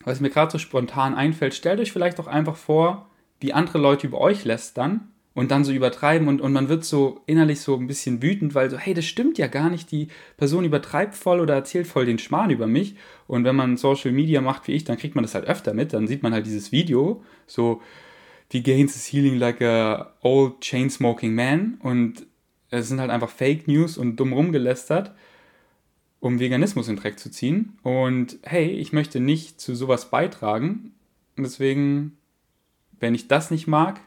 was 0.01 0.19
mir 0.19 0.31
gerade 0.31 0.51
so 0.51 0.59
spontan 0.59 1.15
einfällt, 1.15 1.55
stellt 1.55 1.79
euch 1.79 1.93
vielleicht 1.93 2.19
auch 2.19 2.27
einfach 2.27 2.57
vor, 2.57 3.09
wie 3.39 3.53
andere 3.53 3.79
Leute 3.79 4.09
über 4.09 4.21
euch 4.21 4.45
lästern 4.45 5.09
und 5.39 5.53
dann 5.53 5.63
so 5.63 5.71
übertreiben 5.71 6.27
und, 6.27 6.41
und 6.41 6.53
man 6.53 6.69
wird 6.69 6.85
so 6.85 7.21
innerlich 7.27 7.61
so 7.61 7.77
ein 7.77 7.87
bisschen 7.87 8.21
wütend, 8.21 8.57
weil 8.57 8.71
so, 8.71 8.77
hey, 8.77 8.93
das 8.93 9.05
stimmt 9.05 9.39
ja 9.39 9.47
gar 9.47 9.71
nicht, 9.71 9.93
die 9.93 10.09
Person 10.37 10.65
übertreibt 10.65 11.15
voll 11.15 11.39
oder 11.39 11.55
erzählt 11.55 11.87
voll 11.87 12.07
den 12.07 12.19
Schmarrn 12.19 12.51
über 12.51 12.67
mich. 12.67 12.97
Und 13.29 13.45
wenn 13.45 13.55
man 13.55 13.77
Social 13.77 14.11
Media 14.11 14.41
macht 14.41 14.67
wie 14.67 14.73
ich, 14.73 14.83
dann 14.83 14.99
kriegt 14.99 15.15
man 15.15 15.23
das 15.23 15.37
halt 15.37 15.45
öfter 15.45 15.75
mit, 15.75 15.93
dann 15.93 16.09
sieht 16.09 16.25
man 16.25 16.33
halt 16.33 16.45
dieses 16.45 16.73
Video, 16.73 17.23
so, 17.47 17.81
wie 18.51 18.65
Gains 18.65 18.97
is 18.97 19.07
healing 19.13 19.37
like 19.37 19.63
a 19.63 20.13
old 20.23 20.61
chain 20.61 20.91
smoking 20.91 21.37
man 21.37 21.79
und 21.85 22.27
es 22.71 22.89
sind 22.89 22.99
halt 22.99 23.13
einfach 23.13 23.31
Fake 23.31 23.69
News 23.69 23.97
und 23.97 24.17
dumm 24.17 24.33
rumgelästert 24.33 25.15
um 26.19 26.41
Veganismus 26.41 26.89
in 26.89 26.97
Dreck 26.97 27.17
zu 27.17 27.31
ziehen. 27.31 27.79
Und 27.85 28.41
hey, 28.43 28.71
ich 28.71 28.93
möchte 28.93 29.21
nicht 29.21 29.61
zu 29.61 29.77
sowas 29.77 30.11
beitragen. 30.11 30.95
deswegen, 31.37 32.19
wenn 32.99 33.15
ich 33.15 33.29
das 33.29 33.53
nicht 33.53 33.69
mag, 33.69 34.01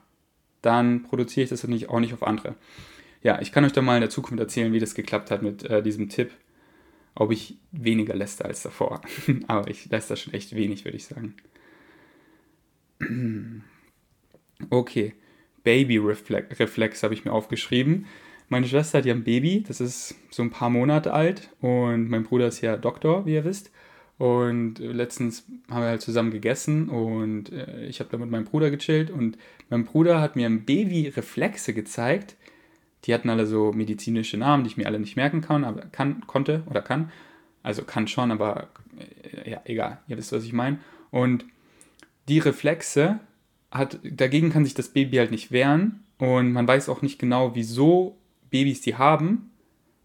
dann 0.62 1.04
produziere 1.04 1.44
ich 1.44 1.50
das 1.50 1.68
nicht, 1.68 1.90
auch 1.90 2.00
nicht 2.00 2.14
auf 2.14 2.24
andere. 2.24 2.56
Ja, 3.24 3.42
ich 3.42 3.52
kann 3.52 3.66
euch 3.66 3.72
da 3.72 3.82
mal 3.82 3.96
in 3.96 4.02
der 4.02 4.10
Zukunft 4.10 4.40
erzählen, 4.40 4.74
wie 4.74 4.80
das 4.80 4.96
geklappt 4.96 5.32
hat 5.32 5.42
mit 5.42 5.64
äh, 5.64 5.84
diesem 5.84 6.10
Tipp. 6.10 6.32
Ob 7.14 7.32
ich 7.32 7.58
weniger 7.72 8.16
läster 8.16 8.46
als 8.46 8.64
davor. 8.64 9.02
Aber 9.48 9.70
ich 9.70 9.90
läster 9.90 10.16
schon 10.16 10.34
echt 10.34 10.56
wenig, 10.56 10.86
würde 10.86 10.98
ich 10.98 11.06
sagen. 11.06 11.36
okay. 14.70 15.14
Baby-Reflex 15.64 17.04
habe 17.04 17.14
ich 17.14 17.26
mir 17.26 17.34
aufgeschrieben. 17.34 18.08
Meine 18.50 18.68
Schwester 18.68 18.98
hat 18.98 19.06
ja 19.06 19.14
ein 19.14 19.24
Baby, 19.24 19.64
das 19.66 19.80
ist 19.80 20.16
so 20.30 20.42
ein 20.44 20.50
paar 20.50 20.70
Monate 20.70 21.14
alt 21.14 21.50
und 21.62 22.10
mein 22.10 22.24
Bruder 22.24 22.48
ist 22.48 22.62
ja 22.62 22.76
Doktor, 22.76 23.26
wie 23.26 23.36
ihr 23.36 23.46
wisst. 23.46 23.72
Und 24.22 24.78
letztens 24.78 25.48
haben 25.68 25.82
wir 25.82 25.90
halt 25.90 26.04
zusammen 26.04 26.30
gegessen 26.30 26.90
und 26.90 27.52
äh, 27.52 27.88
ich 27.88 28.00
habe 28.00 28.12
da 28.12 28.20
mit 28.20 28.30
meinem 28.30 28.46
Bruder 28.46 28.70
gechillt 28.70 29.10
und 29.10 29.36
mein 29.72 29.84
Bruder 29.84 30.22
hat 30.22 30.36
mir 30.36 30.46
ein 30.46 30.64
Baby 30.64 31.08
Reflexe 31.08 31.74
gezeigt. 31.74 32.36
Die 33.06 33.16
hatten 33.16 33.32
alle 33.32 33.48
so 33.48 33.72
medizinische 33.72 34.38
Namen, 34.38 34.64
die 34.64 34.70
ich 34.70 34.78
mir 34.78 34.86
alle 34.86 35.00
nicht 35.00 35.16
merken 35.16 35.42
kann, 35.42 35.64
aber 35.64 35.82
kann, 35.88 36.22
konnte 36.28 36.62
oder 36.70 36.84
kann. 36.84 37.12
Also 37.64 37.84
kann 37.84 38.08
schon, 38.08 38.30
aber 38.30 38.68
äh, 39.44 39.50
ja, 39.50 39.62
egal, 39.66 39.98
ihr 40.08 40.18
wisst, 40.18 40.32
was 40.32 40.44
ich 40.44 40.54
meine. 40.54 40.78
Und 41.10 41.46
die 42.30 42.38
Reflexe 42.38 43.20
hat, 43.72 43.98
dagegen 44.04 44.52
kann 44.52 44.66
sich 44.66 44.76
das 44.76 44.90
Baby 44.90 45.18
halt 45.18 45.32
nicht 45.32 45.52
wehren 45.52 46.04
und 46.20 46.52
man 46.52 46.68
weiß 46.68 46.90
auch 46.90 47.02
nicht 47.02 47.18
genau, 47.18 47.56
wieso 47.56 48.20
Babys 48.52 48.82
die 48.82 48.94
haben 48.94 49.50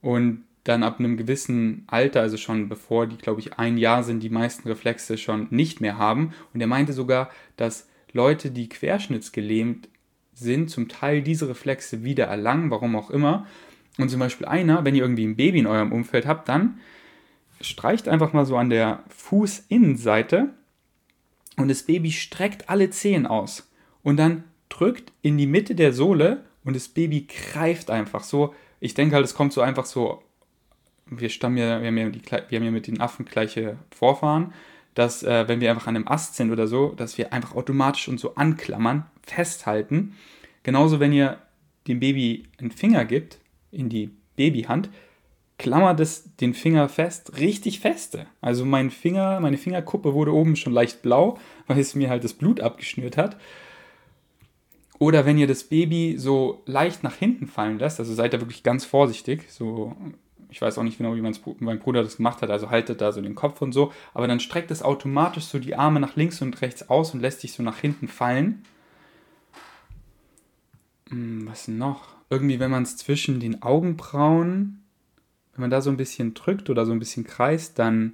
und 0.01 0.46
dann 0.69 0.83
ab 0.83 0.99
einem 0.99 1.17
gewissen 1.17 1.85
Alter, 1.87 2.21
also 2.21 2.37
schon 2.37 2.69
bevor 2.69 3.07
die, 3.07 3.19
glaube 3.19 3.41
ich, 3.41 3.59
ein 3.59 3.79
Jahr 3.79 4.03
sind, 4.03 4.21
die 4.23 4.31
meisten 4.31 4.69
Reflexe 4.69 5.19
schon 5.19 5.47
nicht 5.51 5.81
mehr 5.81 5.99
haben. 5.99 6.33
Und 6.53 6.61
er 6.61 6.67
meinte 6.67 6.93
sogar, 6.93 7.31
dass 7.57 7.89
Leute, 8.13 8.51
die 8.51 8.69
querschnittsgelähmt 8.69 9.89
sind, 10.35 10.71
zum 10.71 10.89
Teil 10.89 11.23
diese 11.23 11.49
Reflexe 11.49 12.05
wieder 12.05 12.25
erlangen, 12.27 12.71
warum 12.71 12.97
auch 12.97 13.11
immer. 13.11 13.47
Und 13.99 14.11
zum 14.11 14.21
Beispiel 14.21 14.47
einer, 14.47 14.85
wenn 14.85 14.95
ihr 14.95 15.03
irgendwie 15.03 15.27
ein 15.27 15.37
Baby 15.37 15.61
in 15.61 15.67
eurem 15.67 15.93
Umfeld 15.93 16.27
habt, 16.27 16.49
dann 16.49 16.79
streicht 17.61 18.09
einfach 18.09 18.33
mal 18.33 18.45
so 18.45 18.57
an 18.57 18.71
der 18.71 19.03
Fußinnenseite 19.09 20.51
und 21.57 21.69
das 21.69 21.85
Baby 21.85 22.13
streckt 22.13 22.69
alle 22.69 22.91
Zehen 22.91 23.27
aus 23.27 23.71
und 24.03 24.19
dann 24.19 24.45
drückt 24.69 25.13
in 25.23 25.39
die 25.39 25.47
Mitte 25.47 25.75
der 25.75 25.93
Sohle 25.93 26.45
und 26.65 26.77
das 26.77 26.89
Baby 26.89 27.27
greift 27.53 27.91
einfach 27.91 28.25
so. 28.25 28.55
Ich 28.81 28.95
denke 28.95 29.15
halt, 29.15 29.25
es 29.25 29.35
kommt 29.35 29.53
so 29.53 29.63
einfach 29.63 29.87
so. 29.87 30.23
Wir, 31.07 31.29
stammen 31.29 31.57
ja, 31.57 31.81
wir, 31.81 31.89
haben 31.89 31.99
ja 31.99 32.09
die, 32.09 32.23
wir 32.23 32.59
haben 32.59 32.65
ja 32.65 32.71
mit 32.71 32.87
den 32.87 33.01
Affen 33.01 33.25
gleiche 33.25 33.79
Vorfahren, 33.91 34.53
dass, 34.95 35.23
äh, 35.23 35.47
wenn 35.47 35.61
wir 35.61 35.71
einfach 35.71 35.87
an 35.87 35.97
einem 35.97 36.09
Ast 36.09 36.35
sind 36.37 36.51
oder 36.51 36.67
so, 36.67 36.89
dass 36.91 37.19
wir 37.19 37.33
einfach 37.33 37.55
automatisch 37.55 38.09
uns 38.09 38.21
so 38.21 38.35
anklammern, 38.35 39.07
festhalten. 39.23 40.17
Genauso, 40.63 40.99
wenn 41.01 41.13
ihr 41.13 41.39
dem 41.87 42.01
Baby 42.01 42.45
einen 42.59 42.71
Finger 42.71 43.05
gibt, 43.05 43.39
in 43.71 43.89
die 43.89 44.11
Babyhand, 44.37 44.89
klammert 45.59 46.01
es 46.01 46.37
den 46.37 46.55
Finger 46.55 46.89
fest, 46.89 47.39
richtig 47.39 47.81
feste. 47.81 48.27
Also 48.41 48.65
mein 48.65 48.91
Finger, 48.91 49.41
meine 49.41 49.59
Fingerkuppe 49.59 50.13
wurde 50.13 50.33
oben 50.33 50.57
schon 50.57 50.73
leicht 50.73 51.03
blau, 51.03 51.39
weil 51.67 51.79
es 51.79 51.95
mir 51.95 52.11
halt 52.11 52.25
das 52.25 52.35
Blut 52.35 52.61
abgeschnürt 52.61 53.17
hat. 53.17 53.37
Oder 54.99 55.27
wenn 55.27 55.39
ihr 55.39 55.47
das 55.47 55.65
Baby 55.65 56.17
so 56.19 56.63
leicht 56.67 57.03
nach 57.03 57.17
hinten 57.17 57.47
fallen 57.47 57.79
lässt, 57.79 58.01
also 58.01 58.15
seid 58.15 58.33
da 58.33 58.41
wirklich 58.41 58.63
ganz 58.63 58.85
vorsichtig, 58.85 59.51
so 59.51 59.95
ich 60.51 60.61
weiß 60.61 60.79
auch 60.79 60.83
nicht 60.83 60.99
genau, 60.99 61.15
wie 61.17 61.33
mein 61.61 61.79
Bruder 61.79 62.03
das 62.03 62.19
gemacht 62.19 62.43
hat, 62.43 62.51
also 62.51 62.71
haltet 62.71 63.01
da 63.01 63.13
so 63.13 63.21
den 63.21 63.35
Kopf 63.35 63.63
und 63.63 63.73
so, 63.73 63.93
aber 64.15 64.27
dann 64.27 64.41
streckt 64.41 64.71
es 64.71 64.83
automatisch 64.83 65.45
so 65.45 65.59
die 65.59 65.77
Arme 65.77 66.01
nach 66.01 66.17
links 66.17 66.43
und 66.43 66.61
rechts 66.63 66.89
aus 66.89 67.15
und 67.15 67.21
lässt 67.21 67.41
sich 67.41 67.53
so 67.53 67.63
nach 67.63 67.79
hinten 67.79 68.09
fallen. 68.09 68.65
Hm, 71.09 71.47
was 71.49 71.69
noch? 71.69 72.15
Irgendwie, 72.29 72.59
wenn 72.59 72.71
man 72.71 72.83
es 72.83 72.97
zwischen 72.97 73.39
den 73.39 73.63
Augenbrauen 73.63 74.83
wenn 75.57 75.63
man 75.63 75.71
da 75.71 75.81
so 75.81 75.89
ein 75.89 75.97
bisschen 75.97 76.35
drückt 76.35 76.69
oder 76.69 76.85
so 76.85 76.93
ein 76.93 76.99
bisschen 76.99 77.25
kreist, 77.25 77.79
dann 77.79 78.13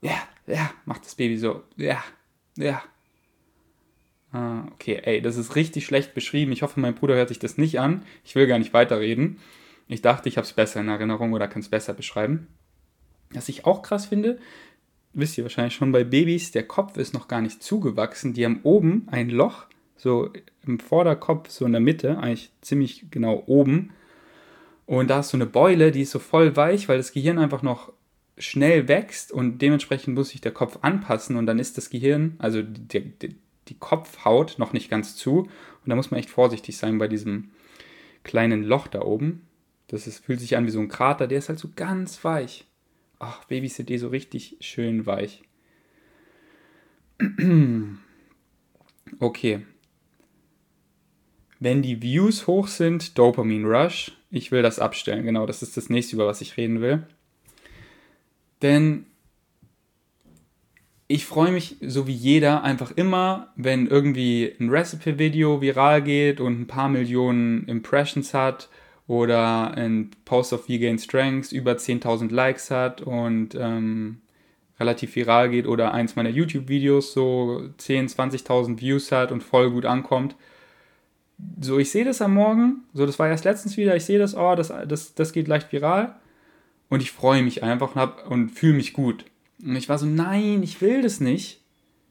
ja, 0.00 0.16
ja, 0.46 0.70
macht 0.86 1.04
das 1.04 1.16
Baby 1.16 1.36
so, 1.36 1.62
ja, 1.76 2.02
ja. 2.56 2.82
Ah, 4.32 4.64
okay, 4.72 5.00
ey, 5.04 5.20
das 5.20 5.36
ist 5.36 5.54
richtig 5.54 5.84
schlecht 5.84 6.14
beschrieben. 6.14 6.50
Ich 6.50 6.62
hoffe, 6.62 6.80
mein 6.80 6.94
Bruder 6.94 7.14
hört 7.14 7.28
sich 7.28 7.38
das 7.38 7.58
nicht 7.58 7.78
an. 7.78 8.02
Ich 8.24 8.34
will 8.34 8.46
gar 8.46 8.58
nicht 8.58 8.72
weiterreden. 8.72 9.38
Ich 9.88 10.02
dachte, 10.02 10.28
ich 10.28 10.36
habe 10.36 10.46
es 10.46 10.52
besser 10.52 10.80
in 10.80 10.88
Erinnerung 10.88 11.32
oder 11.32 11.48
kann 11.48 11.60
es 11.60 11.68
besser 11.68 11.94
beschreiben. 11.94 12.48
Was 13.30 13.48
ich 13.48 13.66
auch 13.66 13.82
krass 13.82 14.06
finde, 14.06 14.38
wisst 15.12 15.38
ihr 15.38 15.44
wahrscheinlich 15.44 15.74
schon 15.74 15.92
bei 15.92 16.04
Babys, 16.04 16.50
der 16.50 16.66
Kopf 16.66 16.96
ist 16.96 17.14
noch 17.14 17.28
gar 17.28 17.40
nicht 17.40 17.62
zugewachsen. 17.62 18.34
Die 18.34 18.44
haben 18.44 18.60
oben 18.62 19.06
ein 19.10 19.30
Loch, 19.30 19.66
so 19.96 20.30
im 20.66 20.78
Vorderkopf, 20.78 21.50
so 21.50 21.64
in 21.66 21.72
der 21.72 21.80
Mitte, 21.80 22.18
eigentlich 22.18 22.50
ziemlich 22.60 23.06
genau 23.10 23.42
oben. 23.46 23.90
Und 24.86 25.08
da 25.08 25.20
ist 25.20 25.30
so 25.30 25.36
eine 25.36 25.46
Beule, 25.46 25.92
die 25.92 26.02
ist 26.02 26.10
so 26.10 26.18
voll 26.18 26.56
weich, 26.56 26.88
weil 26.88 26.98
das 26.98 27.12
Gehirn 27.12 27.38
einfach 27.38 27.62
noch 27.62 27.92
schnell 28.36 28.88
wächst 28.88 29.32
und 29.32 29.58
dementsprechend 29.58 30.14
muss 30.14 30.30
sich 30.30 30.40
der 30.40 30.52
Kopf 30.52 30.78
anpassen 30.82 31.36
und 31.36 31.46
dann 31.46 31.58
ist 31.58 31.78
das 31.78 31.88
Gehirn, 31.88 32.34
also 32.38 32.62
die, 32.62 33.10
die, 33.10 33.36
die 33.68 33.78
Kopfhaut 33.78 34.56
noch 34.58 34.72
nicht 34.72 34.90
ganz 34.90 35.14
zu 35.16 35.38
und 35.38 35.88
da 35.88 35.94
muss 35.94 36.10
man 36.10 36.18
echt 36.18 36.30
vorsichtig 36.30 36.76
sein 36.76 36.98
bei 36.98 37.06
diesem 37.06 37.50
kleinen 38.24 38.64
Loch 38.64 38.88
da 38.88 39.02
oben. 39.02 39.46
Das 39.94 40.08
ist, 40.08 40.24
fühlt 40.24 40.40
sich 40.40 40.56
an 40.56 40.66
wie 40.66 40.72
so 40.72 40.80
ein 40.80 40.88
Krater, 40.88 41.28
der 41.28 41.38
ist 41.38 41.48
halt 41.48 41.60
so 41.60 41.68
ganz 41.76 42.24
weich. 42.24 42.64
Ach, 43.20 43.44
Babys 43.44 43.76
sind 43.76 43.92
eh 43.92 43.96
so 43.96 44.08
richtig 44.08 44.56
schön 44.60 45.06
weich. 45.06 45.44
Okay. 49.20 49.64
Wenn 51.60 51.82
die 51.82 52.02
Views 52.02 52.48
hoch 52.48 52.66
sind, 52.66 53.16
Dopamine 53.16 53.68
Rush. 53.68 54.10
Ich 54.32 54.50
will 54.50 54.62
das 54.62 54.80
abstellen, 54.80 55.24
genau, 55.24 55.46
das 55.46 55.62
ist 55.62 55.76
das 55.76 55.88
nächste, 55.88 56.16
über 56.16 56.26
was 56.26 56.40
ich 56.40 56.56
reden 56.56 56.80
will. 56.80 57.06
Denn 58.62 59.06
ich 61.06 61.26
freue 61.26 61.52
mich, 61.52 61.76
so 61.80 62.08
wie 62.08 62.12
jeder, 62.12 62.64
einfach 62.64 62.90
immer, 62.90 63.52
wenn 63.54 63.86
irgendwie 63.86 64.52
ein 64.58 64.70
Recipe-Video 64.70 65.60
viral 65.60 66.02
geht 66.02 66.40
und 66.40 66.62
ein 66.62 66.66
paar 66.66 66.88
Millionen 66.88 67.68
Impressions 67.68 68.34
hat 68.34 68.68
oder 69.06 69.72
ein 69.76 70.10
Post 70.24 70.52
of 70.52 70.68
Vegan 70.68 70.98
Strengths 70.98 71.52
über 71.52 71.72
10.000 71.72 72.32
Likes 72.32 72.70
hat 72.70 73.02
und 73.02 73.54
ähm, 73.54 74.20
relativ 74.80 75.14
viral 75.14 75.50
geht 75.50 75.66
oder 75.66 75.92
eins 75.92 76.16
meiner 76.16 76.30
YouTube-Videos 76.30 77.12
so 77.12 77.68
10.000, 77.78 78.44
20.000 78.46 78.80
Views 78.80 79.12
hat 79.12 79.30
und 79.30 79.42
voll 79.42 79.70
gut 79.70 79.84
ankommt 79.84 80.36
so, 81.60 81.78
ich 81.78 81.90
sehe 81.90 82.04
das 82.04 82.22
am 82.22 82.34
Morgen, 82.34 82.84
so, 82.92 83.06
das 83.06 83.18
war 83.18 83.28
erst 83.28 83.44
letztens 83.44 83.76
wieder, 83.76 83.96
ich 83.96 84.04
sehe 84.04 84.18
das, 84.18 84.36
oh, 84.36 84.54
das, 84.54 84.72
das, 84.86 85.14
das 85.14 85.32
geht 85.32 85.48
leicht 85.48 85.72
viral 85.72 86.16
und 86.88 87.02
ich 87.02 87.12
freue 87.12 87.42
mich 87.42 87.62
einfach 87.62 87.96
und, 87.96 88.30
und 88.30 88.48
fühle 88.50 88.74
mich 88.74 88.92
gut. 88.92 89.24
Und 89.62 89.76
ich 89.76 89.88
war 89.88 89.98
so, 89.98 90.06
nein, 90.06 90.62
ich 90.62 90.80
will 90.80 91.02
das 91.02 91.20
nicht. 91.20 91.60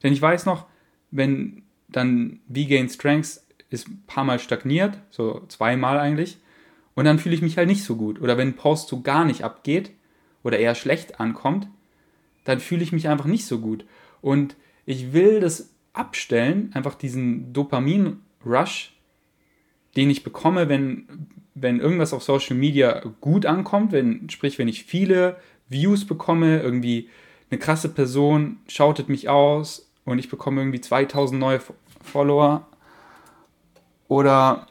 Denn 0.02 0.12
ich 0.12 0.20
weiß 0.20 0.46
noch, 0.46 0.66
wenn 1.10 1.62
dann 1.88 2.40
V-Gain 2.48 2.88
Strengths 2.88 3.46
ist 3.70 3.88
ein 3.88 4.02
paar 4.06 4.24
Mal 4.24 4.38
stagniert, 4.38 4.98
so 5.10 5.42
zweimal 5.48 5.98
eigentlich, 5.98 6.38
und 6.94 7.04
dann 7.04 7.18
fühle 7.18 7.34
ich 7.34 7.42
mich 7.42 7.56
halt 7.56 7.68
nicht 7.68 7.84
so 7.84 7.96
gut. 7.96 8.20
Oder 8.20 8.36
wenn 8.36 8.48
ein 8.48 8.56
Post 8.56 8.88
so 8.88 9.00
gar 9.00 9.24
nicht 9.24 9.42
abgeht 9.42 9.90
oder 10.42 10.58
eher 10.58 10.74
schlecht 10.74 11.20
ankommt, 11.20 11.68
dann 12.44 12.60
fühle 12.60 12.82
ich 12.82 12.92
mich 12.92 13.08
einfach 13.08 13.24
nicht 13.24 13.46
so 13.46 13.58
gut. 13.60 13.84
Und 14.20 14.56
ich 14.86 15.12
will 15.12 15.40
das 15.40 15.70
abstellen, 15.92 16.70
einfach 16.74 16.94
diesen 16.94 17.52
Dopamin-Rush, 17.52 18.92
den 19.96 20.10
ich 20.10 20.24
bekomme, 20.24 20.68
wenn, 20.68 21.28
wenn 21.54 21.80
irgendwas 21.80 22.12
auf 22.12 22.22
Social 22.22 22.56
Media 22.56 23.02
gut 23.20 23.46
ankommt, 23.46 23.92
wenn, 23.92 24.28
sprich, 24.28 24.58
wenn 24.58 24.68
ich 24.68 24.84
viele 24.84 25.36
Views 25.68 26.04
bekomme, 26.04 26.60
irgendwie 26.60 27.08
eine 27.50 27.58
krasse 27.58 27.88
Person 27.88 28.58
schautet 28.68 29.08
mich 29.08 29.28
aus 29.28 29.90
und 30.04 30.18
ich 30.18 30.28
bekomme 30.28 30.60
irgendwie 30.60 30.80
2000 30.80 31.38
neue 31.38 31.60
Follower 32.02 32.66
oder 34.08 34.66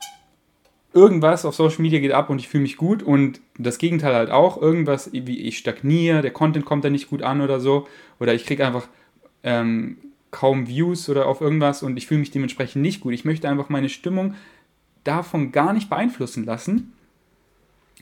irgendwas 0.93 1.45
auf 1.45 1.55
Social 1.55 1.81
Media 1.81 1.99
geht 1.99 2.11
ab 2.11 2.29
und 2.29 2.39
ich 2.39 2.47
fühle 2.47 2.63
mich 2.63 2.77
gut 2.77 3.03
und 3.03 3.41
das 3.57 3.77
Gegenteil 3.77 4.13
halt 4.13 4.29
auch, 4.29 4.61
irgendwas 4.61 5.11
wie 5.11 5.41
ich 5.41 5.57
stagniere, 5.57 6.21
der 6.21 6.31
Content 6.31 6.65
kommt 6.65 6.85
da 6.85 6.89
nicht 6.89 7.09
gut 7.09 7.23
an 7.23 7.41
oder 7.41 7.59
so 7.59 7.87
oder 8.19 8.33
ich 8.33 8.45
kriege 8.45 8.65
einfach 8.65 8.87
ähm, 9.43 9.97
kaum 10.31 10.67
Views 10.67 11.09
oder 11.09 11.27
auf 11.27 11.41
irgendwas 11.41 11.83
und 11.83 11.97
ich 11.97 12.07
fühle 12.07 12.19
mich 12.19 12.31
dementsprechend 12.31 12.81
nicht 12.81 13.01
gut. 13.01 13.13
Ich 13.13 13.25
möchte 13.25 13.49
einfach 13.49 13.69
meine 13.69 13.89
Stimmung 13.89 14.35
davon 15.03 15.51
gar 15.51 15.73
nicht 15.73 15.89
beeinflussen 15.89 16.45
lassen. 16.45 16.93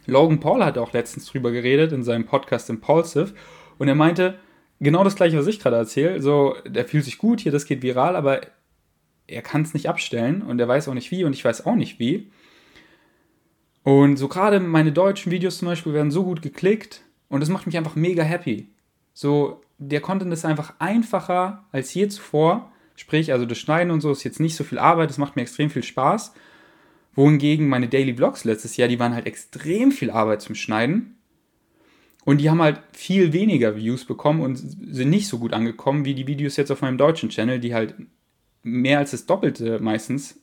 Logan 0.06 0.40
Paul 0.40 0.64
hat 0.64 0.78
auch 0.78 0.94
letztens 0.94 1.28
drüber 1.28 1.52
geredet 1.52 1.92
in 1.92 2.04
seinem 2.04 2.26
Podcast 2.26 2.70
Impulsive 2.70 3.34
und 3.78 3.88
er 3.88 3.96
meinte 3.96 4.38
genau 4.80 5.04
das 5.04 5.16
gleiche, 5.16 5.38
was 5.38 5.48
ich 5.48 5.60
gerade 5.60 5.78
erzähle. 5.78 6.22
So, 6.22 6.56
der 6.66 6.86
fühlt 6.86 7.06
sich 7.06 7.18
gut 7.18 7.40
hier, 7.40 7.52
das 7.52 7.66
geht 7.66 7.84
viral, 7.84 8.16
aber 8.16 8.42
er 9.28 9.42
kann 9.42 9.62
es 9.62 9.74
nicht 9.74 9.88
abstellen 9.88 10.42
und 10.42 10.60
er 10.60 10.68
weiß 10.68 10.90
auch 10.90 10.94
nicht 10.94 11.12
wie 11.12 11.24
und 11.24 11.34
ich 11.34 11.46
weiß 11.46 11.66
auch 11.66 11.76
nicht 11.76 12.00
wie. 12.00 12.32
Und 13.84 14.18
so 14.18 14.28
gerade 14.28 14.60
meine 14.60 14.92
deutschen 14.92 15.32
Videos 15.32 15.58
zum 15.58 15.68
Beispiel 15.68 15.94
werden 15.94 16.12
so 16.12 16.24
gut 16.24 16.42
geklickt 16.42 17.02
und 17.30 17.40
das 17.40 17.50
macht 17.50 17.66
mich 17.66 17.78
einfach 17.78 17.96
mega 17.96 18.24
happy. 18.24 18.68
So, 19.14 19.62
der 19.78 20.02
Content 20.02 20.32
ist 20.32 20.46
einfach 20.46 20.74
einfacher 20.80 21.66
als 21.72 21.94
je 21.94 22.08
zuvor. 22.08 22.72
Sprich, 22.96 23.32
also 23.32 23.46
das 23.46 23.58
Schneiden 23.58 23.92
und 23.92 24.02
so 24.02 24.12
ist 24.12 24.24
jetzt 24.24 24.40
nicht 24.40 24.56
so 24.56 24.64
viel 24.64 24.78
Arbeit, 24.78 25.10
das 25.10 25.18
macht 25.18 25.36
mir 25.36 25.42
extrem 25.42 25.70
viel 25.70 25.84
Spaß. 25.84 26.34
Wohingegen 27.16 27.68
meine 27.68 27.88
Daily 27.88 28.14
Vlogs 28.14 28.44
letztes 28.44 28.78
Jahr, 28.78 28.88
die 28.88 29.00
waren 29.00 29.16
halt 29.16 29.26
extrem 29.26 29.92
viel 29.92 30.12
Arbeit 30.12 30.42
zum 30.42 30.56
Schneiden. 30.56 31.16
Und 32.24 32.38
die 32.40 32.50
haben 32.50 32.62
halt 32.62 32.80
viel 32.94 33.34
weniger 33.34 33.76
Views 33.76 34.06
bekommen 34.06 34.42
und 34.42 34.58
sind 34.58 35.10
nicht 35.10 35.28
so 35.28 35.40
gut 35.40 35.54
angekommen 35.54 36.06
wie 36.06 36.14
die 36.14 36.28
Videos 36.28 36.56
jetzt 36.56 36.72
auf 36.72 36.82
meinem 36.82 37.00
deutschen 37.00 37.30
Channel, 37.30 37.60
die 37.60 37.74
halt 37.74 37.96
mehr 38.62 39.00
als 39.00 39.12
das 39.12 39.26
Doppelte 39.26 39.80
meistens, 39.80 40.41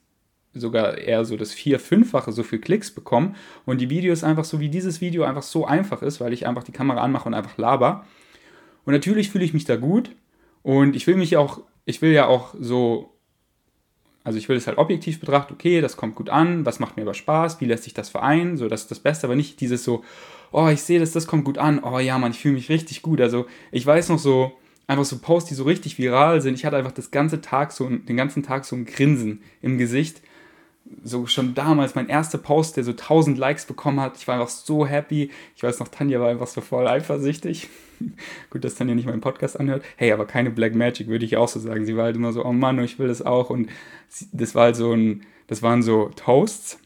sogar 0.55 0.99
eher 0.99 1.25
so 1.25 1.37
das 1.37 1.53
vier-, 1.53 1.81
fünffache 1.81 2.33
so 2.33 2.43
viel 2.43 2.59
Klicks 2.59 2.91
bekommen. 2.91 3.37
Und 3.67 3.81
die 3.81 3.91
Videos 3.91 4.25
einfach 4.25 4.45
so 4.45 4.61
wie 4.61 4.69
dieses 4.69 5.01
Video 5.01 5.25
einfach 5.25 5.43
so 5.43 5.67
einfach 5.67 6.03
ist, 6.03 6.21
weil 6.21 6.33
ich 6.33 6.47
einfach 6.47 6.65
die 6.65 6.73
Kamera 6.73 7.01
anmache 7.01 7.29
und 7.29 7.35
einfach 7.35 7.59
laber. 7.59 8.05
Und 8.85 8.93
natürlich 8.93 9.31
fühle 9.31 9.45
ich 9.45 9.55
mich 9.55 9.65
da 9.65 9.77
gut. 9.77 10.11
Und 10.63 10.97
ich 10.97 11.07
will 11.07 11.17
mich 11.17 11.37
auch, 11.37 11.63
ich 11.85 12.03
will 12.03 12.13
ja 12.13 12.27
auch 12.27 12.55
so 12.59 13.15
also 14.29 14.37
ich 14.39 14.51
will 14.51 14.59
es 14.59 14.67
halt 14.67 14.77
objektiv 14.77 15.21
betrachten, 15.21 15.55
okay, 15.55 15.81
das 15.81 15.97
kommt 15.97 16.15
gut 16.15 16.29
an, 16.29 16.67
was 16.67 16.81
macht 16.81 16.97
mir 16.97 17.03
aber 17.03 17.15
Spaß, 17.15 17.63
wie 17.63 17.65
lässt 17.65 17.85
sich 17.85 17.95
das 17.95 18.11
vereinen, 18.11 18.59
so 18.59 18.69
das 18.69 18.83
ist 18.83 18.91
das 18.91 18.99
Beste, 19.01 19.27
aber 19.27 19.37
nicht 19.37 19.59
dieses 19.63 19.85
so, 19.85 20.05
oh, 20.53 20.69
ich 20.69 20.83
sehe 20.83 21.01
das, 21.01 21.13
das 21.13 21.27
kommt 21.27 21.47
gut 21.47 21.57
an, 21.57 21.83
oh 21.83 21.99
ja, 21.99 22.19
man, 22.19 22.33
ich 22.33 22.41
fühle 22.41 22.53
mich 22.53 22.69
richtig 22.69 23.01
gut. 23.01 23.23
Also 23.23 23.47
ich 23.73 23.87
weiß 23.87 24.11
noch 24.11 24.19
so, 24.19 24.53
einfach 24.87 25.07
so 25.07 25.19
Posts, 25.19 25.49
die 25.49 25.55
so 25.55 25.65
richtig 25.65 25.97
viral 25.97 26.43
sind. 26.43 26.55
Ich 26.55 26.67
hatte 26.67 26.77
einfach 26.77 26.93
das 26.93 27.11
ganze 27.11 27.41
Tag 27.41 27.73
so, 27.73 27.89
den 27.89 28.17
ganzen 28.19 28.43
Tag 28.43 28.67
so 28.67 28.77
ein 28.77 28.85
Grinsen 28.85 29.41
im 29.63 29.79
Gesicht, 29.79 30.21
so 31.03 31.27
schon 31.27 31.55
damals 31.55 31.95
mein 31.95 32.09
erster 32.09 32.39
Post, 32.39 32.77
der 32.77 32.85
so 32.85 32.93
1000 32.93 33.39
Likes 33.39 33.67
bekommen 33.67 34.01
hat. 34.01 34.17
Ich 34.17 34.27
war 34.29 34.35
einfach 34.35 34.49
so 34.49 34.87
happy. 34.87 35.31
Ich 35.57 35.63
weiß 35.63 35.81
noch, 35.81 35.89
Tanja 35.89 36.21
war 36.21 36.29
einfach 36.29 36.47
so 36.47 36.61
voll 36.61 36.87
eifersüchtig. 36.87 37.69
Gut, 38.51 38.65
dass 38.65 38.75
Tanja 38.75 38.95
nicht 38.95 39.07
meinen 39.07 39.21
Podcast 39.21 39.59
anhört. 39.59 39.85
Hey, 39.97 40.13
aber 40.13 40.27
keine 40.27 40.51
Black 40.51 40.75
Magic, 40.75 41.09
würde 41.09 41.25
ich 41.25 41.37
auch 41.37 41.49
so 41.49 41.61
sagen. 41.61 41.85
Sie 41.85 41.97
war 41.97 42.05
halt 42.05 42.17
immer 42.17 42.33
so, 42.33 42.45
oh 42.45 42.53
Mann, 42.53 42.83
ich 42.83 42.99
will 42.99 43.09
das 43.09 43.23
auch. 43.23 43.51
Und 43.51 43.69
das 44.33 44.55
war 44.55 44.65
halt 44.65 44.77
so 44.77 44.93
ein, 44.93 45.25
das 45.47 45.63
waren 45.63 45.83
so 45.83 46.11
Toasts. 46.17 46.79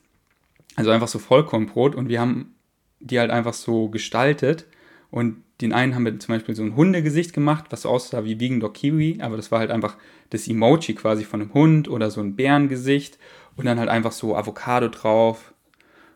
Also 0.76 0.90
einfach 0.90 1.08
so 1.08 1.18
Vollkornbrot. 1.18 1.94
Und 1.94 2.08
wir 2.08 2.20
haben 2.20 2.54
die 3.00 3.18
halt 3.18 3.30
einfach 3.30 3.54
so 3.54 3.88
gestaltet. 3.88 4.66
Und 5.10 5.42
den 5.60 5.72
einen 5.72 5.94
haben 5.94 6.04
wir 6.04 6.18
zum 6.18 6.34
Beispiel 6.34 6.54
so 6.54 6.62
ein 6.62 6.74
Hundegesicht 6.74 7.32
gemacht, 7.32 7.66
was 7.70 7.82
so 7.82 7.88
aussah 7.88 8.24
wie 8.24 8.40
Vegan 8.40 8.60
Dog 8.60 8.74
Kiwi, 8.74 9.18
aber 9.20 9.36
das 9.36 9.52
war 9.52 9.60
halt 9.60 9.70
einfach 9.70 9.96
das 10.30 10.48
Emoji 10.48 10.94
quasi 10.94 11.24
von 11.24 11.40
einem 11.40 11.54
Hund 11.54 11.88
oder 11.88 12.10
so 12.10 12.20
ein 12.20 12.34
Bärengesicht 12.34 13.18
und 13.56 13.64
dann 13.64 13.78
halt 13.78 13.88
einfach 13.88 14.12
so 14.12 14.36
Avocado 14.36 14.88
drauf. 14.88 15.52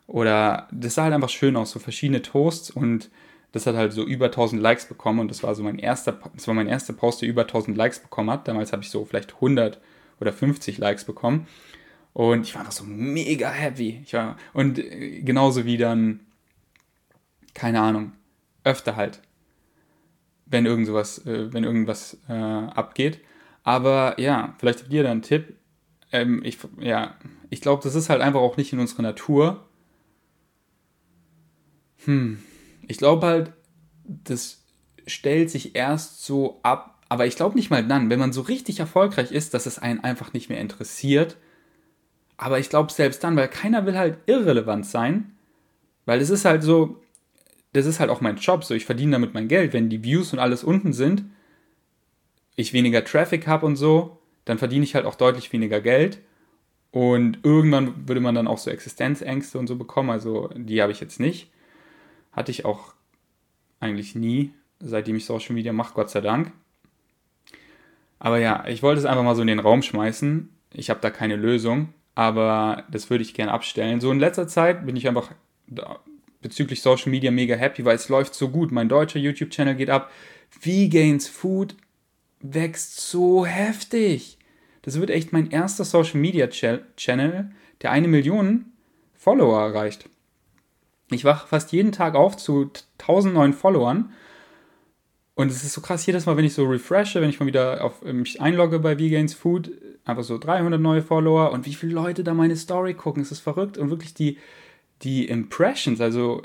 Oder 0.06 0.68
das 0.70 0.94
sah 0.94 1.04
halt 1.04 1.14
einfach 1.14 1.28
schön 1.28 1.56
aus, 1.56 1.72
so 1.72 1.78
verschiedene 1.78 2.22
Toasts 2.22 2.70
und 2.70 3.10
das 3.52 3.66
hat 3.66 3.74
halt 3.74 3.92
so 3.92 4.04
über 4.04 4.26
1000 4.26 4.60
Likes 4.60 4.86
bekommen 4.86 5.20
und 5.20 5.30
das 5.30 5.42
war 5.42 5.54
so 5.54 5.62
mein 5.62 5.78
erster, 5.78 6.18
das 6.34 6.46
war 6.46 6.54
mein 6.54 6.68
erster 6.68 6.92
Post, 6.92 7.22
der 7.22 7.28
über 7.28 7.42
1000 7.42 7.76
Likes 7.76 8.00
bekommen 8.00 8.30
hat. 8.30 8.46
Damals 8.46 8.72
habe 8.72 8.82
ich 8.82 8.90
so 8.90 9.04
vielleicht 9.04 9.34
100 9.34 9.80
oder 10.20 10.32
50 10.32 10.78
Likes 10.78 11.04
bekommen 11.04 11.46
und 12.12 12.46
ich 12.46 12.54
war 12.54 12.60
einfach 12.60 12.72
so 12.72 12.84
mega 12.84 13.50
happy. 13.50 14.00
Ich 14.04 14.14
war, 14.14 14.36
und 14.52 14.78
äh, 14.78 15.20
genauso 15.22 15.64
wie 15.64 15.76
dann, 15.76 16.20
keine 17.52 17.80
Ahnung, 17.80 18.12
öfter 18.64 18.96
halt, 18.96 19.20
wenn 20.46 20.64
irgend 20.64 20.86
sowas, 20.86 21.26
äh, 21.26 21.52
wenn 21.52 21.64
irgendwas 21.64 22.18
äh, 22.28 22.32
abgeht. 22.32 23.20
Aber 23.64 24.18
ja, 24.18 24.54
vielleicht 24.58 24.80
habt 24.80 24.92
ihr 24.92 25.02
da 25.02 25.10
einen 25.10 25.22
Tipp. 25.22 25.56
Ähm, 26.12 26.42
ich, 26.44 26.58
ja, 26.80 27.16
ich 27.50 27.60
glaube, 27.60 27.82
das 27.82 27.94
ist 27.94 28.08
halt 28.08 28.20
einfach 28.20 28.40
auch 28.40 28.56
nicht 28.56 28.72
in 28.72 28.78
unserer 28.78 29.02
Natur. 29.02 29.66
Hm, 32.04 32.38
ich 32.86 32.98
glaube 32.98 33.26
halt, 33.26 33.52
das 34.04 34.62
stellt 35.06 35.50
sich 35.50 35.74
erst 35.74 36.24
so 36.24 36.60
ab, 36.62 37.02
aber 37.08 37.26
ich 37.26 37.36
glaube 37.36 37.56
nicht 37.56 37.70
mal 37.70 37.86
dann, 37.86 38.10
wenn 38.10 38.18
man 38.18 38.32
so 38.32 38.40
richtig 38.40 38.80
erfolgreich 38.80 39.32
ist, 39.32 39.54
dass 39.54 39.66
es 39.66 39.78
einen 39.78 40.00
einfach 40.00 40.32
nicht 40.32 40.48
mehr 40.48 40.60
interessiert 40.60 41.36
aber 42.36 42.58
ich 42.58 42.68
glaube 42.68 42.92
selbst 42.92 43.24
dann, 43.24 43.36
weil 43.36 43.48
keiner 43.48 43.86
will 43.86 43.96
halt 43.96 44.18
irrelevant 44.26 44.86
sein, 44.86 45.32
weil 46.04 46.20
es 46.20 46.30
ist 46.30 46.44
halt 46.44 46.62
so, 46.62 47.02
das 47.72 47.86
ist 47.86 48.00
halt 48.00 48.10
auch 48.10 48.20
mein 48.20 48.36
Job, 48.36 48.64
so 48.64 48.74
ich 48.74 48.84
verdiene 48.84 49.12
damit 49.12 49.34
mein 49.34 49.48
Geld. 49.48 49.72
Wenn 49.72 49.88
die 49.88 50.04
Views 50.04 50.32
und 50.32 50.38
alles 50.38 50.62
unten 50.62 50.92
sind, 50.92 51.24
ich 52.54 52.72
weniger 52.72 53.04
Traffic 53.04 53.46
habe 53.46 53.66
und 53.66 53.76
so, 53.76 54.18
dann 54.46 54.56
verdiene 54.56 54.84
ich 54.84 54.94
halt 54.94 55.04
auch 55.04 55.14
deutlich 55.14 55.52
weniger 55.52 55.82
Geld. 55.82 56.22
Und 56.90 57.40
irgendwann 57.42 58.08
würde 58.08 58.22
man 58.22 58.34
dann 58.34 58.48
auch 58.48 58.56
so 58.56 58.70
Existenzängste 58.70 59.58
und 59.58 59.66
so 59.66 59.76
bekommen. 59.76 60.08
Also 60.08 60.48
die 60.56 60.80
habe 60.80 60.92
ich 60.92 61.00
jetzt 61.00 61.20
nicht. 61.20 61.50
Hatte 62.32 62.50
ich 62.50 62.64
auch 62.64 62.94
eigentlich 63.78 64.14
nie, 64.14 64.52
seitdem 64.80 65.16
ich 65.16 65.26
Social 65.26 65.54
Media 65.54 65.74
mache, 65.74 65.92
Gott 65.92 66.08
sei 66.08 66.22
Dank. 66.22 66.52
Aber 68.18 68.38
ja, 68.38 68.64
ich 68.66 68.82
wollte 68.82 69.00
es 69.00 69.04
einfach 69.04 69.22
mal 69.22 69.36
so 69.36 69.42
in 69.42 69.48
den 69.48 69.58
Raum 69.58 69.82
schmeißen. 69.82 70.48
Ich 70.72 70.88
habe 70.88 71.00
da 71.02 71.10
keine 71.10 71.36
Lösung 71.36 71.92
aber 72.16 72.84
das 72.90 73.10
würde 73.10 73.22
ich 73.22 73.34
gerne 73.34 73.52
abstellen. 73.52 74.00
So 74.00 74.10
in 74.10 74.18
letzter 74.18 74.48
Zeit 74.48 74.84
bin 74.86 74.96
ich 74.96 75.06
einfach 75.06 75.30
bezüglich 76.40 76.80
Social 76.80 77.10
Media 77.10 77.30
mega 77.30 77.54
happy, 77.54 77.84
weil 77.84 77.94
es 77.94 78.08
läuft 78.08 78.34
so 78.34 78.48
gut. 78.48 78.72
Mein 78.72 78.88
deutscher 78.88 79.20
YouTube-Channel 79.20 79.74
geht 79.76 79.90
ab. 79.90 80.10
Vegans 80.62 81.28
Food 81.28 81.76
wächst 82.40 83.00
so 83.00 83.46
heftig. 83.46 84.38
Das 84.82 85.00
wird 85.00 85.10
echt 85.10 85.32
mein 85.32 85.50
erster 85.50 85.84
Social 85.84 86.20
Media 86.20 86.48
Channel, 86.48 87.50
der 87.82 87.90
eine 87.90 88.08
Million 88.08 88.66
Follower 89.14 89.60
erreicht. 89.60 90.08
Ich 91.10 91.24
wache 91.24 91.46
fast 91.46 91.72
jeden 91.72 91.92
Tag 91.92 92.14
auf 92.14 92.36
zu 92.36 92.70
1000 92.98 93.34
neuen 93.34 93.52
Followern. 93.52 94.12
Und 95.34 95.50
es 95.50 95.62
ist 95.64 95.74
so 95.74 95.80
krass, 95.80 96.06
jedes 96.06 96.26
Mal, 96.26 96.36
wenn 96.36 96.44
ich 96.44 96.54
so 96.54 96.64
refreshe, 96.64 97.20
wenn 97.20 97.28
ich 97.28 97.40
mal 97.40 97.46
wieder 97.46 97.84
auf 97.84 98.02
mich 98.02 98.40
einlogge 98.40 98.78
bei 98.78 98.98
Vegans 98.98 99.34
Food, 99.34 99.70
einfach 100.04 100.24
so 100.24 100.38
300 100.38 100.80
neue 100.80 101.02
Follower 101.02 101.50
und 101.52 101.66
wie 101.66 101.74
viele 101.74 101.92
Leute 101.92 102.24
da 102.24 102.32
meine 102.32 102.56
Story 102.56 102.94
gucken, 102.94 103.22
es 103.22 103.32
ist 103.32 103.40
verrückt 103.40 103.76
und 103.76 103.90
wirklich 103.90 104.14
die, 104.14 104.38
die 105.02 105.26
Impressions, 105.28 106.00
also 106.00 106.42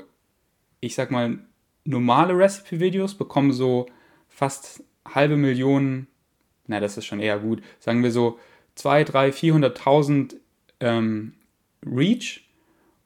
ich 0.80 0.94
sag 0.94 1.10
mal, 1.10 1.38
normale 1.84 2.36
Recipe-Videos 2.36 3.14
bekommen 3.14 3.52
so 3.52 3.86
fast 4.28 4.82
halbe 5.08 5.36
Millionen, 5.36 6.06
na, 6.66 6.80
das 6.80 6.96
ist 6.96 7.06
schon 7.06 7.20
eher 7.20 7.38
gut, 7.38 7.62
sagen 7.78 8.02
wir 8.02 8.10
so 8.10 8.38
2, 8.76 9.04
3, 9.04 9.30
400.000 9.30 10.36
ähm, 10.80 11.34
Reach 11.84 12.48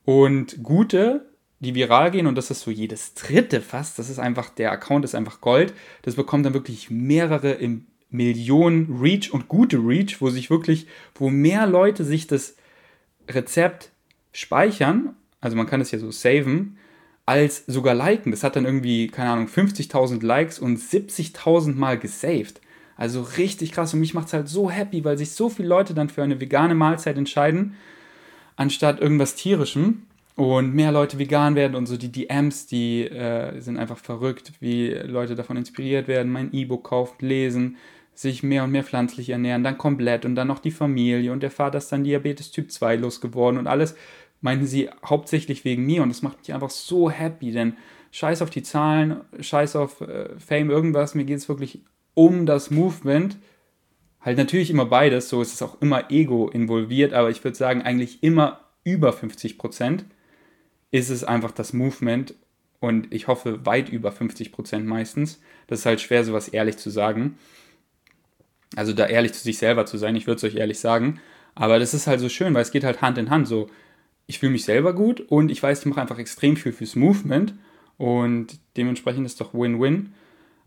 und 0.04 0.62
gute, 0.62 1.26
die 1.60 1.74
viral 1.74 2.10
gehen 2.10 2.26
und 2.26 2.36
das 2.36 2.50
ist 2.50 2.60
so 2.60 2.70
jedes 2.70 3.14
dritte 3.14 3.60
fast, 3.60 3.98
das 3.98 4.10
ist 4.10 4.18
einfach, 4.18 4.50
der 4.50 4.72
Account 4.72 5.04
ist 5.04 5.14
einfach 5.14 5.40
Gold, 5.40 5.72
das 6.02 6.14
bekommt 6.14 6.46
dann 6.46 6.54
wirklich 6.54 6.90
mehrere 6.90 7.52
im 7.52 7.86
Millionen 8.10 8.98
Reach 9.00 9.32
und 9.32 9.48
gute 9.48 9.78
Reach, 9.78 10.20
wo 10.20 10.30
sich 10.30 10.50
wirklich, 10.50 10.86
wo 11.14 11.28
mehr 11.28 11.66
Leute 11.66 12.04
sich 12.04 12.26
das 12.26 12.56
Rezept 13.28 13.90
speichern, 14.32 15.16
also 15.40 15.56
man 15.56 15.66
kann 15.66 15.80
es 15.80 15.90
ja 15.90 15.98
so 15.98 16.10
saven, 16.10 16.78
als 17.26 17.64
sogar 17.66 17.94
liken. 17.94 18.30
Das 18.30 18.44
hat 18.44 18.56
dann 18.56 18.64
irgendwie, 18.64 19.08
keine 19.08 19.30
Ahnung, 19.30 19.48
50.000 19.48 20.24
Likes 20.24 20.58
und 20.58 20.78
70.000 20.78 21.74
Mal 21.74 21.98
gesaved. 21.98 22.60
Also 22.96 23.22
richtig 23.36 23.72
krass 23.72 23.92
und 23.92 24.00
mich 24.00 24.14
macht 24.14 24.28
es 24.28 24.32
halt 24.32 24.48
so 24.48 24.70
happy, 24.70 25.04
weil 25.04 25.18
sich 25.18 25.32
so 25.32 25.50
viele 25.50 25.68
Leute 25.68 25.92
dann 25.92 26.08
für 26.08 26.22
eine 26.22 26.40
vegane 26.40 26.74
Mahlzeit 26.74 27.18
entscheiden, 27.18 27.74
anstatt 28.54 29.00
irgendwas 29.00 29.34
tierischem 29.34 30.04
und 30.34 30.74
mehr 30.74 30.92
Leute 30.92 31.18
vegan 31.18 31.56
werden 31.56 31.74
und 31.74 31.86
so 31.86 31.98
die 31.98 32.12
DMs, 32.12 32.66
die 32.66 33.02
äh, 33.02 33.60
sind 33.60 33.76
einfach 33.76 33.98
verrückt, 33.98 34.52
wie 34.60 34.90
Leute 34.90 35.34
davon 35.34 35.58
inspiriert 35.58 36.08
werden, 36.08 36.32
mein 36.32 36.54
E-Book 36.54 36.84
kaufen, 36.84 37.26
lesen, 37.26 37.76
sich 38.14 38.42
mehr 38.42 38.64
und 38.64 38.70
mehr 38.70 38.84
pflanzlich 38.84 39.28
ernähren, 39.28 39.62
dann 39.62 39.76
komplett 39.76 40.24
und 40.24 40.36
dann 40.36 40.48
noch 40.48 40.58
die 40.58 40.70
Familie 40.70 41.32
und 41.32 41.42
der 41.42 41.50
Vater 41.50 41.78
ist 41.78 41.92
dann 41.92 42.04
Diabetes 42.04 42.50
Typ 42.50 42.72
2 42.72 42.96
losgeworden 42.96 43.58
und 43.58 43.66
alles 43.66 43.94
meinten 44.40 44.66
sie 44.66 44.90
hauptsächlich 45.04 45.64
wegen 45.64 45.86
mir 45.86 46.02
und 46.02 46.08
das 46.08 46.22
macht 46.22 46.38
mich 46.38 46.52
einfach 46.52 46.70
so 46.70 47.10
happy, 47.10 47.52
denn 47.52 47.76
scheiß 48.10 48.42
auf 48.42 48.50
die 48.50 48.62
Zahlen, 48.62 49.20
scheiß 49.38 49.76
auf 49.76 50.00
äh, 50.00 50.38
Fame, 50.38 50.70
irgendwas, 50.70 51.14
mir 51.14 51.24
geht 51.24 51.38
es 51.38 51.48
wirklich 51.48 51.80
um 52.14 52.46
das 52.46 52.70
Movement. 52.70 53.36
Halt 54.20 54.38
natürlich 54.38 54.70
immer 54.70 54.86
beides, 54.86 55.28
so 55.28 55.42
ist 55.42 55.54
es 55.54 55.62
auch 55.62 55.80
immer 55.80 56.10
Ego 56.10 56.48
involviert, 56.48 57.12
aber 57.12 57.30
ich 57.30 57.44
würde 57.44 57.56
sagen, 57.56 57.82
eigentlich 57.82 58.22
immer 58.22 58.60
über 58.84 59.12
50 59.12 59.58
Prozent 59.58 60.04
ist 60.90 61.10
es 61.10 61.24
einfach 61.24 61.50
das 61.50 61.72
Movement 61.72 62.34
und 62.80 63.12
ich 63.12 63.26
hoffe 63.28 63.66
weit 63.66 63.88
über 63.88 64.12
50 64.12 64.52
Prozent 64.52 64.86
meistens. 64.86 65.40
Das 65.66 65.80
ist 65.80 65.86
halt 65.86 66.00
schwer, 66.00 66.24
sowas 66.24 66.48
ehrlich 66.48 66.76
zu 66.76 66.90
sagen. 66.90 67.38
Also 68.74 68.92
da 68.92 69.06
ehrlich 69.06 69.32
zu 69.32 69.40
sich 69.40 69.58
selber 69.58 69.86
zu 69.86 69.96
sein, 69.98 70.16
ich 70.16 70.26
würde 70.26 70.36
es 70.36 70.44
euch 70.44 70.56
ehrlich 70.56 70.78
sagen. 70.78 71.20
Aber 71.54 71.78
das 71.78 71.94
ist 71.94 72.06
halt 72.06 72.20
so 72.20 72.28
schön, 72.28 72.54
weil 72.54 72.62
es 72.62 72.70
geht 72.70 72.84
halt 72.84 73.02
Hand 73.02 73.18
in 73.18 73.30
Hand. 73.30 73.48
So, 73.48 73.68
ich 74.26 74.38
fühle 74.38 74.52
mich 74.52 74.64
selber 74.64 74.92
gut 74.92 75.20
und 75.20 75.50
ich 75.50 75.62
weiß, 75.62 75.80
ich 75.80 75.86
mache 75.86 76.00
einfach 76.00 76.18
extrem 76.18 76.56
viel 76.56 76.72
fürs 76.72 76.96
Movement 76.96 77.54
und 77.96 78.58
dementsprechend 78.76 79.26
ist 79.26 79.40
doch 79.40 79.54
Win-Win. 79.54 80.12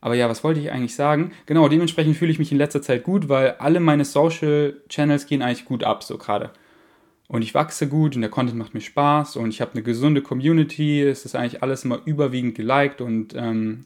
Aber 0.01 0.15
ja, 0.15 0.29
was 0.29 0.43
wollte 0.43 0.61
ich 0.61 0.71
eigentlich 0.71 0.95
sagen? 0.95 1.31
Genau, 1.45 1.67
dementsprechend 1.67 2.15
fühle 2.15 2.31
ich 2.31 2.39
mich 2.39 2.51
in 2.51 2.57
letzter 2.57 2.81
Zeit 2.81 3.03
gut, 3.03 3.27
weil 3.27 3.51
alle 3.59 3.81
meine 3.81 4.05
Social 4.05 4.81
Channels 4.87 5.25
gehen 5.25 5.41
eigentlich 5.41 5.65
gut 5.65 5.83
ab, 5.83 6.03
so 6.03 6.17
gerade. 6.17 6.51
Und 7.27 7.41
ich 7.41 7.53
wachse 7.53 7.87
gut 7.87 8.15
und 8.15 8.21
der 8.21 8.31
Content 8.31 8.57
macht 8.57 8.73
mir 8.73 8.81
Spaß 8.81 9.35
und 9.35 9.49
ich 9.49 9.61
habe 9.61 9.73
eine 9.73 9.83
gesunde 9.83 10.21
Community. 10.21 11.01
Es 11.01 11.25
ist 11.25 11.35
eigentlich 11.35 11.61
alles 11.61 11.83
immer 11.83 12.01
überwiegend 12.05 12.55
geliked 12.55 13.01
und 13.01 13.35
ähm, 13.35 13.85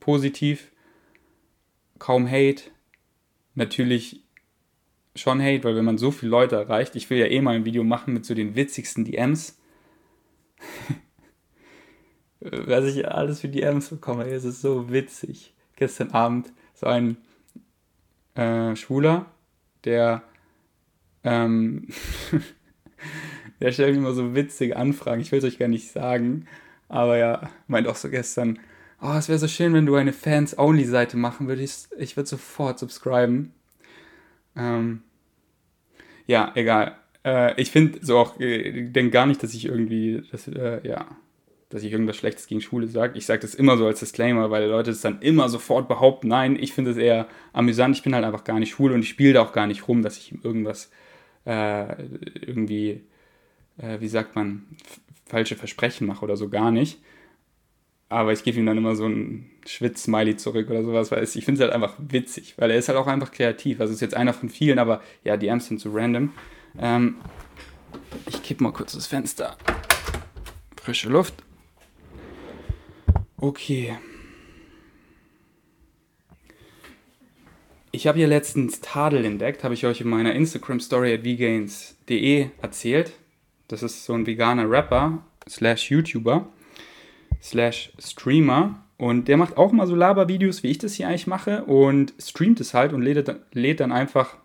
positiv. 0.00 0.72
Kaum 1.98 2.28
Hate 2.28 2.62
natürlich 3.54 4.22
schon 5.20 5.42
Hate, 5.42 5.64
weil 5.64 5.76
wenn 5.76 5.84
man 5.84 5.98
so 5.98 6.10
viele 6.10 6.30
Leute 6.30 6.56
erreicht, 6.56 6.96
ich 6.96 7.10
will 7.10 7.18
ja 7.18 7.26
eh 7.26 7.40
mal 7.40 7.54
ein 7.54 7.64
Video 7.64 7.84
machen 7.84 8.14
mit 8.14 8.24
so 8.24 8.34
den 8.34 8.56
witzigsten 8.56 9.04
DMs. 9.04 9.58
Was 12.40 12.84
ich 12.86 13.06
alles 13.06 13.40
für 13.40 13.48
DMs 13.48 13.90
bekomme, 13.90 14.24
es 14.24 14.44
ist 14.44 14.62
so 14.62 14.90
witzig. 14.90 15.54
Gestern 15.76 16.10
Abend 16.12 16.52
so 16.74 16.86
ein 16.86 17.18
äh, 18.34 18.74
Schwuler, 18.76 19.26
der 19.84 20.22
ähm, 21.24 21.88
der 23.60 23.72
stellt 23.72 23.92
mir 23.92 23.98
immer 23.98 24.14
so 24.14 24.34
witzige 24.34 24.76
Anfragen. 24.76 25.20
Ich 25.20 25.32
will 25.32 25.38
es 25.38 25.44
euch 25.44 25.58
gar 25.58 25.68
nicht 25.68 25.90
sagen, 25.90 26.46
aber 26.88 27.18
ja, 27.18 27.50
meint 27.66 27.86
auch 27.86 27.96
so 27.96 28.08
gestern, 28.08 28.58
oh, 29.00 29.12
es 29.12 29.28
wäre 29.28 29.38
so 29.38 29.48
schön, 29.48 29.72
wenn 29.74 29.86
du 29.86 29.94
eine 29.94 30.12
Fans-Only-Seite 30.12 31.16
machen 31.16 31.48
würdest. 31.48 31.90
Ich 31.98 32.16
würde 32.16 32.28
sofort 32.28 32.78
subscriben. 32.78 33.52
Ähm, 34.56 35.02
ja, 36.30 36.52
egal. 36.54 36.94
Äh, 37.24 37.60
ich 37.60 37.72
finde 37.72 37.98
so 38.02 38.16
auch, 38.16 38.38
äh, 38.38 38.84
ich 38.84 38.92
denke 38.92 39.10
gar 39.10 39.26
nicht, 39.26 39.42
dass 39.42 39.52
ich 39.52 39.64
irgendwie, 39.64 40.22
das, 40.30 40.46
äh, 40.46 40.80
ja, 40.86 41.06
dass 41.70 41.82
ich 41.82 41.90
irgendwas 41.90 42.16
Schlechtes 42.16 42.46
gegen 42.46 42.60
Schule 42.60 42.86
sage. 42.86 43.18
Ich 43.18 43.26
sage 43.26 43.40
das 43.40 43.56
immer 43.56 43.76
so 43.76 43.86
als 43.86 43.98
Disclaimer, 43.98 44.48
weil 44.50 44.68
Leute 44.68 44.92
es 44.92 45.00
dann 45.00 45.20
immer 45.22 45.48
sofort 45.48 45.88
behaupten. 45.88 46.28
Nein, 46.28 46.56
ich 46.58 46.72
finde 46.72 46.92
es 46.92 46.96
eher 46.96 47.26
amüsant. 47.52 47.96
Ich 47.96 48.04
bin 48.04 48.14
halt 48.14 48.24
einfach 48.24 48.44
gar 48.44 48.60
nicht 48.60 48.70
schwul 48.70 48.92
und 48.92 49.00
ich 49.00 49.08
spiele 49.08 49.34
da 49.34 49.42
auch 49.42 49.52
gar 49.52 49.66
nicht 49.66 49.88
rum, 49.88 50.02
dass 50.02 50.18
ich 50.18 50.32
irgendwas 50.44 50.92
äh, 51.46 52.00
irgendwie, 52.46 53.02
äh, 53.78 53.98
wie 53.98 54.08
sagt 54.08 54.36
man, 54.36 54.66
falsche 55.26 55.56
Versprechen 55.56 56.06
mache 56.06 56.24
oder 56.24 56.36
so 56.36 56.48
gar 56.48 56.70
nicht 56.70 57.00
aber 58.10 58.32
ich 58.32 58.42
gebe 58.42 58.58
ihm 58.58 58.66
dann 58.66 58.76
immer 58.76 58.96
so 58.96 59.06
ein 59.06 59.48
Schwitz-Smiley 59.64 60.36
zurück 60.36 60.68
oder 60.68 60.82
sowas, 60.82 61.12
weil 61.12 61.22
ich 61.22 61.44
finde 61.44 61.52
es 61.52 61.60
halt 61.60 61.72
einfach 61.72 61.94
witzig, 61.98 62.54
weil 62.58 62.72
er 62.72 62.76
ist 62.76 62.88
halt 62.88 62.98
auch 62.98 63.06
einfach 63.06 63.30
kreativ. 63.30 63.80
Also 63.80 63.94
ist 63.94 64.00
jetzt 64.00 64.16
einer 64.16 64.34
von 64.34 64.48
vielen, 64.48 64.80
aber 64.80 65.00
ja, 65.22 65.36
die 65.36 65.48
Amps 65.48 65.66
sind 65.66 65.78
zu 65.78 65.90
random. 65.94 66.32
Ähm, 66.76 67.16
ich 68.26 68.42
kipp 68.42 68.60
mal 68.60 68.72
kurz 68.72 68.94
das 68.94 69.06
Fenster. 69.06 69.56
Frische 70.82 71.08
Luft. 71.08 71.34
Okay. 73.36 73.96
Ich 77.92 78.08
habe 78.08 78.18
hier 78.18 78.26
letztens 78.26 78.80
Tadel 78.80 79.24
entdeckt, 79.24 79.62
habe 79.62 79.74
ich 79.74 79.86
euch 79.86 80.00
in 80.00 80.08
meiner 80.08 80.34
Instagram-Story 80.34 81.14
at 81.14 81.24
vgains.de 81.24 82.48
erzählt. 82.60 83.12
Das 83.68 83.84
ist 83.84 84.04
so 84.04 84.14
ein 84.14 84.26
veganer 84.26 84.68
Rapper 84.68 85.24
slash 85.48 85.92
YouTuber 85.92 86.48
slash 87.42 87.92
Streamer. 87.98 88.84
Und 88.96 89.28
der 89.28 89.36
macht 89.36 89.56
auch 89.56 89.72
mal 89.72 89.86
so 89.86 89.94
Laber-Videos, 89.94 90.62
wie 90.62 90.68
ich 90.68 90.78
das 90.78 90.94
hier 90.94 91.08
eigentlich 91.08 91.26
mache, 91.26 91.64
und 91.64 92.12
streamt 92.18 92.60
es 92.60 92.74
halt 92.74 92.92
und 92.92 93.00
lädt, 93.02 93.34
lädt 93.52 93.80
dann 93.80 93.92
einfach 93.92 94.36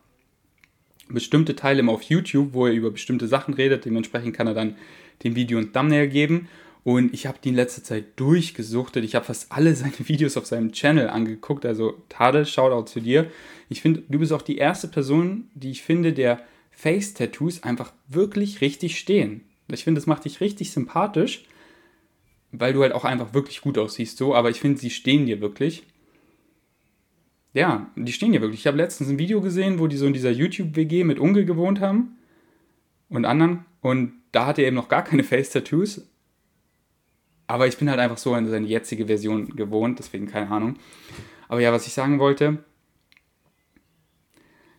bestimmte 1.10 1.56
Teile 1.56 1.82
immer 1.82 1.92
auf 1.92 2.04
YouTube, 2.04 2.54
wo 2.54 2.66
er 2.66 2.74
über 2.74 2.92
bestimmte 2.92 3.28
Sachen 3.28 3.54
redet. 3.54 3.86
Dementsprechend 3.86 4.36
kann 4.36 4.48
er 4.48 4.54
dann 4.54 4.76
dem 5.24 5.36
Video 5.36 5.60
ein 5.60 5.74
Thumbnail 5.74 6.08
geben. 6.08 6.48
Und 6.84 7.14
ich 7.14 7.26
habe 7.26 7.40
die 7.44 7.50
in 7.50 7.56
letzter 7.56 7.84
Zeit 7.84 8.06
durchgesuchtet. 8.16 9.04
Ich 9.04 9.16
habe 9.16 9.26
fast 9.26 9.52
alle 9.52 9.76
seine 9.76 9.94
Videos 10.08 10.38
auf 10.38 10.46
seinem 10.46 10.72
Channel 10.72 11.10
angeguckt. 11.10 11.66
Also 11.66 11.96
Tadel, 12.10 12.46
Shoutout 12.46 12.86
zu 12.92 13.02
dir. 13.02 13.28
Ich 13.70 13.82
finde, 13.82 14.04
du 14.08 14.20
bist 14.20 14.32
auch 14.32 14.44
die 14.44 14.58
erste 14.58 14.88
Person, 14.88 15.50
die 15.54 15.72
ich 15.72 15.82
finde, 15.82 16.14
der 16.14 16.42
Face-Tattoos 16.72 17.64
einfach 17.64 17.92
wirklich 18.08 18.62
richtig 18.62 19.00
stehen. 19.00 19.42
Ich 19.68 19.84
finde, 19.84 20.00
das 20.00 20.08
macht 20.08 20.26
dich 20.26 20.42
richtig 20.42 20.72
sympathisch, 20.72 21.46
weil 22.60 22.74
du 22.74 22.82
halt 22.82 22.94
auch 22.94 23.06
einfach 23.06 23.34
wirklich 23.34 23.62
gut 23.62 23.78
aussiehst 23.78 24.18
so. 24.18 24.36
Aber 24.36 24.50
ich 24.50 24.60
finde, 24.60 24.80
sie 24.80 24.90
stehen 24.90 25.26
dir 25.26 25.42
wirklich. 25.42 25.84
Ja, 27.54 27.90
die 27.96 28.12
stehen 28.12 28.34
dir 28.34 28.42
wirklich. 28.42 28.62
Ich 28.62 28.68
habe 28.68 28.78
letztens 28.78 29.10
ein 29.10 29.20
Video 29.20 29.42
gesehen, 29.42 29.80
wo 29.80 29.88
die 29.88 29.98
so 29.98 30.06
in 30.06 30.14
dieser 30.14 30.32
YouTube-WG 30.32 31.04
mit 31.04 31.20
Unge 31.20 31.46
gewohnt 31.46 31.80
haben 31.80 32.18
und 33.10 33.26
anderen. 33.26 33.66
Und 33.82 34.14
da 34.32 34.48
hatte 34.48 34.62
er 34.62 34.68
eben 34.68 34.76
noch 34.76 34.90
gar 34.90 35.04
keine 35.04 35.24
Face-Tattoos. 35.26 36.08
Aber 37.48 37.68
ich 37.68 37.78
bin 37.78 37.90
halt 37.90 38.00
einfach 38.00 38.18
so 38.18 38.34
an 38.34 38.50
seine 38.50 38.68
jetzige 38.68 39.06
Version 39.06 39.56
gewohnt, 39.56 40.00
deswegen 40.00 40.28
keine 40.28 40.50
Ahnung. 40.50 40.76
Aber 41.48 41.62
ja, 41.62 41.72
was 41.72 41.86
ich 41.86 41.94
sagen 41.94 42.20
wollte, 42.20 42.64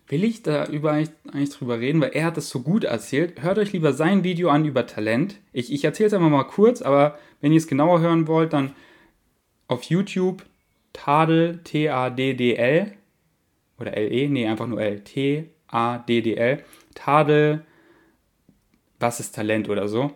will 0.07 0.23
ich 0.23 0.41
da 0.41 0.65
über 0.65 0.91
eigentlich 0.91 1.49
drüber 1.49 1.79
reden, 1.79 2.01
weil 2.01 2.11
er 2.11 2.25
hat 2.25 2.37
das 2.37 2.49
so 2.49 2.61
gut 2.61 2.83
erzählt. 2.83 3.41
Hört 3.41 3.57
euch 3.57 3.73
lieber 3.73 3.93
sein 3.93 4.23
Video 4.23 4.49
an 4.49 4.65
über 4.65 4.85
Talent. 4.85 5.39
Ich, 5.51 5.71
ich 5.71 5.83
erzähle 5.83 6.07
es 6.07 6.13
einfach 6.13 6.29
mal 6.29 6.43
kurz, 6.45 6.81
aber 6.81 7.17
wenn 7.41 7.51
ihr 7.51 7.57
es 7.57 7.67
genauer 7.67 7.99
hören 7.99 8.27
wollt, 8.27 8.53
dann 8.53 8.73
auf 9.67 9.83
YouTube 9.83 10.45
Tadel, 10.93 11.59
T-A-D-D-L 11.63 12.93
oder 13.79 13.95
L-E, 13.95 14.29
nee, 14.29 14.47
einfach 14.47 14.67
nur 14.67 14.81
L, 14.81 15.01
T-A-D-D-L, 15.01 16.63
Tadel, 16.95 17.65
was 18.99 19.19
ist 19.19 19.35
Talent 19.35 19.69
oder 19.69 19.87
so 19.87 20.11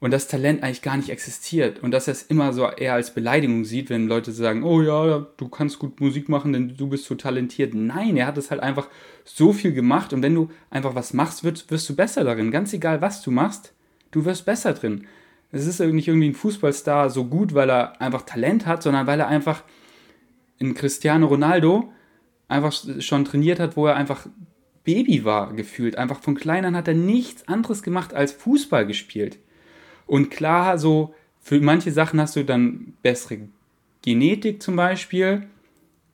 und 0.00 0.12
das 0.12 0.28
Talent 0.28 0.62
eigentlich 0.62 0.82
gar 0.82 0.96
nicht 0.96 1.10
existiert 1.10 1.82
und 1.82 1.90
dass 1.90 2.06
er 2.06 2.12
es 2.12 2.22
immer 2.22 2.52
so 2.52 2.68
eher 2.68 2.94
als 2.94 3.12
Beleidigung 3.14 3.64
sieht, 3.64 3.90
wenn 3.90 4.06
Leute 4.06 4.30
sagen, 4.32 4.62
oh 4.62 4.80
ja, 4.80 5.26
du 5.36 5.48
kannst 5.48 5.78
gut 5.78 6.00
Musik 6.00 6.28
machen, 6.28 6.52
denn 6.52 6.76
du 6.76 6.86
bist 6.88 7.04
so 7.04 7.14
talentiert. 7.16 7.74
Nein, 7.74 8.16
er 8.16 8.26
hat 8.26 8.38
es 8.38 8.50
halt 8.50 8.62
einfach 8.62 8.88
so 9.24 9.52
viel 9.52 9.72
gemacht 9.72 10.12
und 10.12 10.22
wenn 10.22 10.34
du 10.34 10.50
einfach 10.70 10.94
was 10.94 11.12
machst, 11.14 11.42
wirst, 11.42 11.70
wirst 11.70 11.88
du 11.88 11.96
besser 11.96 12.22
darin. 12.24 12.50
Ganz 12.50 12.72
egal, 12.72 13.00
was 13.00 13.22
du 13.22 13.30
machst, 13.30 13.72
du 14.12 14.24
wirst 14.24 14.44
besser 14.44 14.72
drin. 14.72 15.06
Es 15.50 15.66
ist 15.66 15.80
nicht 15.80 16.08
irgendwie 16.08 16.28
ein 16.28 16.34
Fußballstar 16.34 17.10
so 17.10 17.24
gut, 17.24 17.54
weil 17.54 17.70
er 17.70 18.00
einfach 18.00 18.22
Talent 18.22 18.66
hat, 18.66 18.82
sondern 18.82 19.06
weil 19.06 19.18
er 19.18 19.28
einfach 19.28 19.64
in 20.58 20.74
Cristiano 20.74 21.26
Ronaldo 21.26 21.90
einfach 22.48 22.72
schon 23.00 23.24
trainiert 23.24 23.58
hat, 23.58 23.76
wo 23.76 23.86
er 23.86 23.96
einfach 23.96 24.26
Baby 24.84 25.24
war, 25.24 25.52
gefühlt. 25.54 25.96
Einfach 25.96 26.20
von 26.20 26.34
klein 26.34 26.64
an 26.64 26.76
hat 26.76 26.88
er 26.88 26.94
nichts 26.94 27.48
anderes 27.48 27.82
gemacht 27.82 28.14
als 28.14 28.32
Fußball 28.32 28.86
gespielt. 28.86 29.38
Und 30.08 30.30
klar, 30.30 30.78
so 30.78 31.14
für 31.40 31.60
manche 31.60 31.92
Sachen 31.92 32.20
hast 32.20 32.34
du 32.34 32.44
dann 32.44 32.94
bessere 33.02 33.38
Genetik 34.02 34.60
zum 34.60 34.74
Beispiel. 34.74 35.46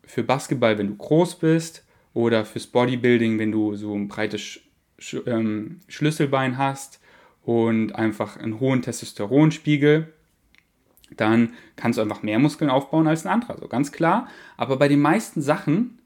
Für 0.05 0.23
Basketball, 0.23 0.77
wenn 0.77 0.89
du 0.89 0.97
groß 0.97 1.37
bist. 1.37 1.85
Oder 2.13 2.45
fürs 2.45 2.67
Bodybuilding, 2.67 3.39
wenn 3.39 3.51
du 3.51 3.75
so 3.77 3.95
ein 3.95 4.09
breites 4.09 4.41
Sch 4.41 4.61
Sch 4.99 5.17
ähm, 5.27 5.81
Schlüsselbein 5.89 6.57
hast 6.57 7.01
und 7.45 7.95
einfach 7.95 8.37
einen 8.37 8.61
hohen 8.61 8.83
Testosteronspiegel. 8.83 10.13
Dann 11.17 11.55
kannst 11.77 11.99
du 11.99 12.03
einfach 12.03 12.23
mehr 12.23 12.39
Muskeln 12.39 12.71
aufbauen 12.71 13.07
als 13.07 13.25
ein 13.25 13.33
anderer. 13.33 13.59
So 13.59 13.69
ganz 13.69 13.93
klar. 13.93 14.29
Aber 14.57 14.77
bei 14.77 14.89
den 14.89 15.01
meisten 15.01 15.43
Sachen 15.43 15.99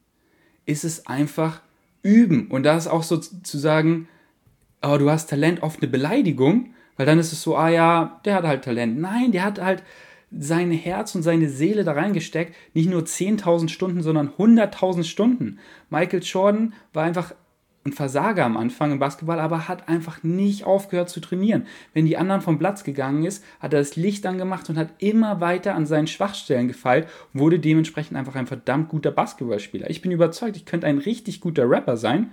ist 0.66 0.84
es 0.84 1.06
einfach 1.06 1.60
üben. 2.02 2.48
Und 2.48 2.64
da 2.64 2.76
ist 2.76 2.86
auch 2.86 3.02
so 3.02 3.16
zu 3.18 3.58
sagen, 3.58 4.08
oh, 4.82 4.96
du 4.98 5.10
hast 5.10 5.30
Talent, 5.30 5.62
oft 5.62 5.82
eine 5.82 5.90
Beleidigung. 5.90 6.74
Weil 6.98 7.06
dann 7.06 7.18
ist 7.18 7.32
es 7.32 7.40
so, 7.40 7.56
ah 7.56 7.70
ja, 7.70 8.20
der 8.26 8.34
hat 8.34 8.44
halt 8.44 8.64
Talent. 8.64 8.98
Nein, 8.98 9.32
der 9.32 9.44
hat 9.44 9.60
halt 9.62 9.82
sein 10.30 10.70
Herz 10.70 11.14
und 11.14 11.22
seine 11.22 11.48
Seele 11.48 11.84
da 11.84 11.92
reingesteckt. 11.92 12.54
Nicht 12.74 12.90
nur 12.90 13.02
10.000 13.02 13.70
Stunden, 13.70 14.02
sondern 14.02 14.28
100.000 14.28 15.04
Stunden. 15.04 15.58
Michael 15.88 16.22
Jordan 16.22 16.74
war 16.92 17.04
einfach 17.04 17.32
ein 17.86 17.92
Versager 17.92 18.44
am 18.44 18.56
Anfang 18.56 18.92
im 18.92 18.98
Basketball, 18.98 19.38
aber 19.40 19.68
hat 19.68 19.88
einfach 19.88 20.22
nicht 20.22 20.64
aufgehört 20.64 21.08
zu 21.08 21.20
trainieren. 21.20 21.66
Wenn 21.94 22.04
die 22.04 22.16
anderen 22.16 22.42
vom 22.42 22.58
Platz 22.58 22.84
gegangen 22.84 23.24
ist, 23.24 23.44
hat 23.60 23.72
er 23.72 23.78
das 23.78 23.96
Licht 23.96 24.26
angemacht 24.26 24.68
und 24.68 24.76
hat 24.76 24.90
immer 24.98 25.40
weiter 25.40 25.74
an 25.74 25.86
seinen 25.86 26.08
Schwachstellen 26.08 26.68
gefeilt 26.68 27.08
und 27.32 27.40
wurde 27.40 27.60
dementsprechend 27.60 28.18
einfach 28.18 28.34
ein 28.34 28.48
verdammt 28.48 28.88
guter 28.88 29.12
Basketballspieler. 29.12 29.88
Ich 29.88 30.02
bin 30.02 30.10
überzeugt, 30.10 30.56
ich 30.56 30.66
könnte 30.66 30.86
ein 30.86 30.98
richtig 30.98 31.40
guter 31.40 31.70
Rapper 31.70 31.96
sein, 31.96 32.32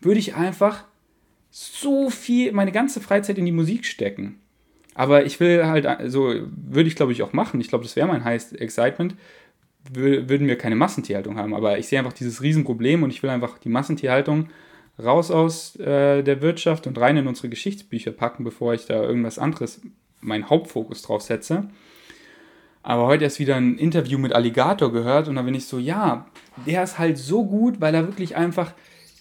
würde 0.00 0.18
ich 0.18 0.34
einfach 0.34 0.84
so 1.50 2.10
viel, 2.10 2.52
meine 2.52 2.72
ganze 2.72 3.00
Freizeit 3.00 3.38
in 3.38 3.46
die 3.46 3.52
Musik 3.52 3.84
stecken. 3.86 4.40
Aber 4.94 5.24
ich 5.24 5.38
will 5.38 5.64
halt, 5.64 5.86
so 6.10 6.34
würde 6.50 6.88
ich 6.88 6.96
glaube 6.96 7.12
ich 7.12 7.22
auch 7.22 7.32
machen. 7.32 7.60
Ich 7.60 7.68
glaube, 7.68 7.84
das 7.84 7.96
wäre 7.96 8.08
mein 8.08 8.24
Highest 8.24 8.60
Excitement. 8.60 9.14
Würden 9.92 10.48
wir 10.48 10.58
keine 10.58 10.74
Massentierhaltung 10.74 11.38
haben. 11.38 11.54
Aber 11.54 11.78
ich 11.78 11.86
sehe 11.88 11.98
einfach 11.98 12.12
dieses 12.12 12.42
Riesenproblem 12.42 13.02
und 13.02 13.10
ich 13.10 13.22
will 13.22 13.30
einfach 13.30 13.58
die 13.58 13.68
Massentierhaltung 13.68 14.48
raus 15.02 15.30
aus 15.30 15.76
äh, 15.76 16.22
der 16.22 16.42
Wirtschaft 16.42 16.86
und 16.86 16.98
rein 16.98 17.16
in 17.16 17.28
unsere 17.28 17.48
Geschichtsbücher 17.48 18.10
packen, 18.10 18.44
bevor 18.44 18.74
ich 18.74 18.86
da 18.86 19.02
irgendwas 19.02 19.38
anderes, 19.38 19.80
meinen 20.20 20.50
Hauptfokus 20.50 21.02
drauf 21.02 21.22
setze. 21.22 21.68
Aber 22.82 23.06
heute 23.06 23.24
erst 23.24 23.38
wieder 23.38 23.56
ein 23.56 23.78
Interview 23.78 24.18
mit 24.18 24.32
Alligator 24.32 24.92
gehört 24.92 25.28
und 25.28 25.36
da 25.36 25.42
bin 25.42 25.54
ich 25.54 25.66
so, 25.66 25.78
ja, 25.78 26.26
der 26.66 26.82
ist 26.82 26.98
halt 26.98 27.18
so 27.18 27.44
gut, 27.44 27.80
weil 27.80 27.94
er 27.94 28.06
wirklich 28.06 28.36
einfach 28.36 28.72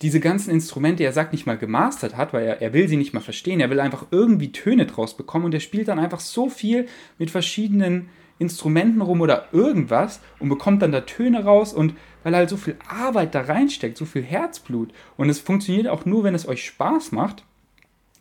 diese 0.01 0.19
ganzen 0.19 0.51
Instrumente, 0.51 1.03
er 1.03 1.13
sagt 1.13 1.31
nicht 1.31 1.45
mal 1.45 1.57
gemastert 1.57 2.15
hat, 2.15 2.33
weil 2.33 2.45
er, 2.45 2.62
er 2.62 2.73
will 2.73 2.88
sie 2.88 2.97
nicht 2.97 3.13
mal 3.13 3.19
verstehen, 3.19 3.60
er 3.60 3.69
will 3.69 3.79
einfach 3.79 4.05
irgendwie 4.12 4.51
Töne 4.51 4.86
draus 4.86 5.17
bekommen 5.17 5.45
und 5.45 5.53
er 5.53 5.60
spielt 5.60 5.88
dann 5.88 5.99
einfach 5.99 6.19
so 6.19 6.49
viel 6.49 6.88
mit 7.17 7.31
verschiedenen 7.31 8.10
Instrumenten 8.39 9.01
rum 9.01 9.21
oder 9.21 9.47
irgendwas 9.51 10.21
und 10.39 10.49
bekommt 10.49 10.81
dann 10.81 10.91
da 10.91 11.01
Töne 11.01 11.43
raus 11.43 11.73
und 11.73 11.95
weil 12.23 12.36
halt 12.36 12.49
so 12.49 12.57
viel 12.57 12.75
Arbeit 12.88 13.33
da 13.33 13.41
reinsteckt, 13.41 13.97
so 13.97 14.05
viel 14.05 14.21
Herzblut 14.21 14.91
und 15.15 15.29
es 15.29 15.39
funktioniert 15.39 15.88
auch 15.88 16.05
nur, 16.05 16.23
wenn 16.23 16.36
es 16.36 16.47
euch 16.47 16.65
Spaß 16.65 17.12
macht. 17.12 17.43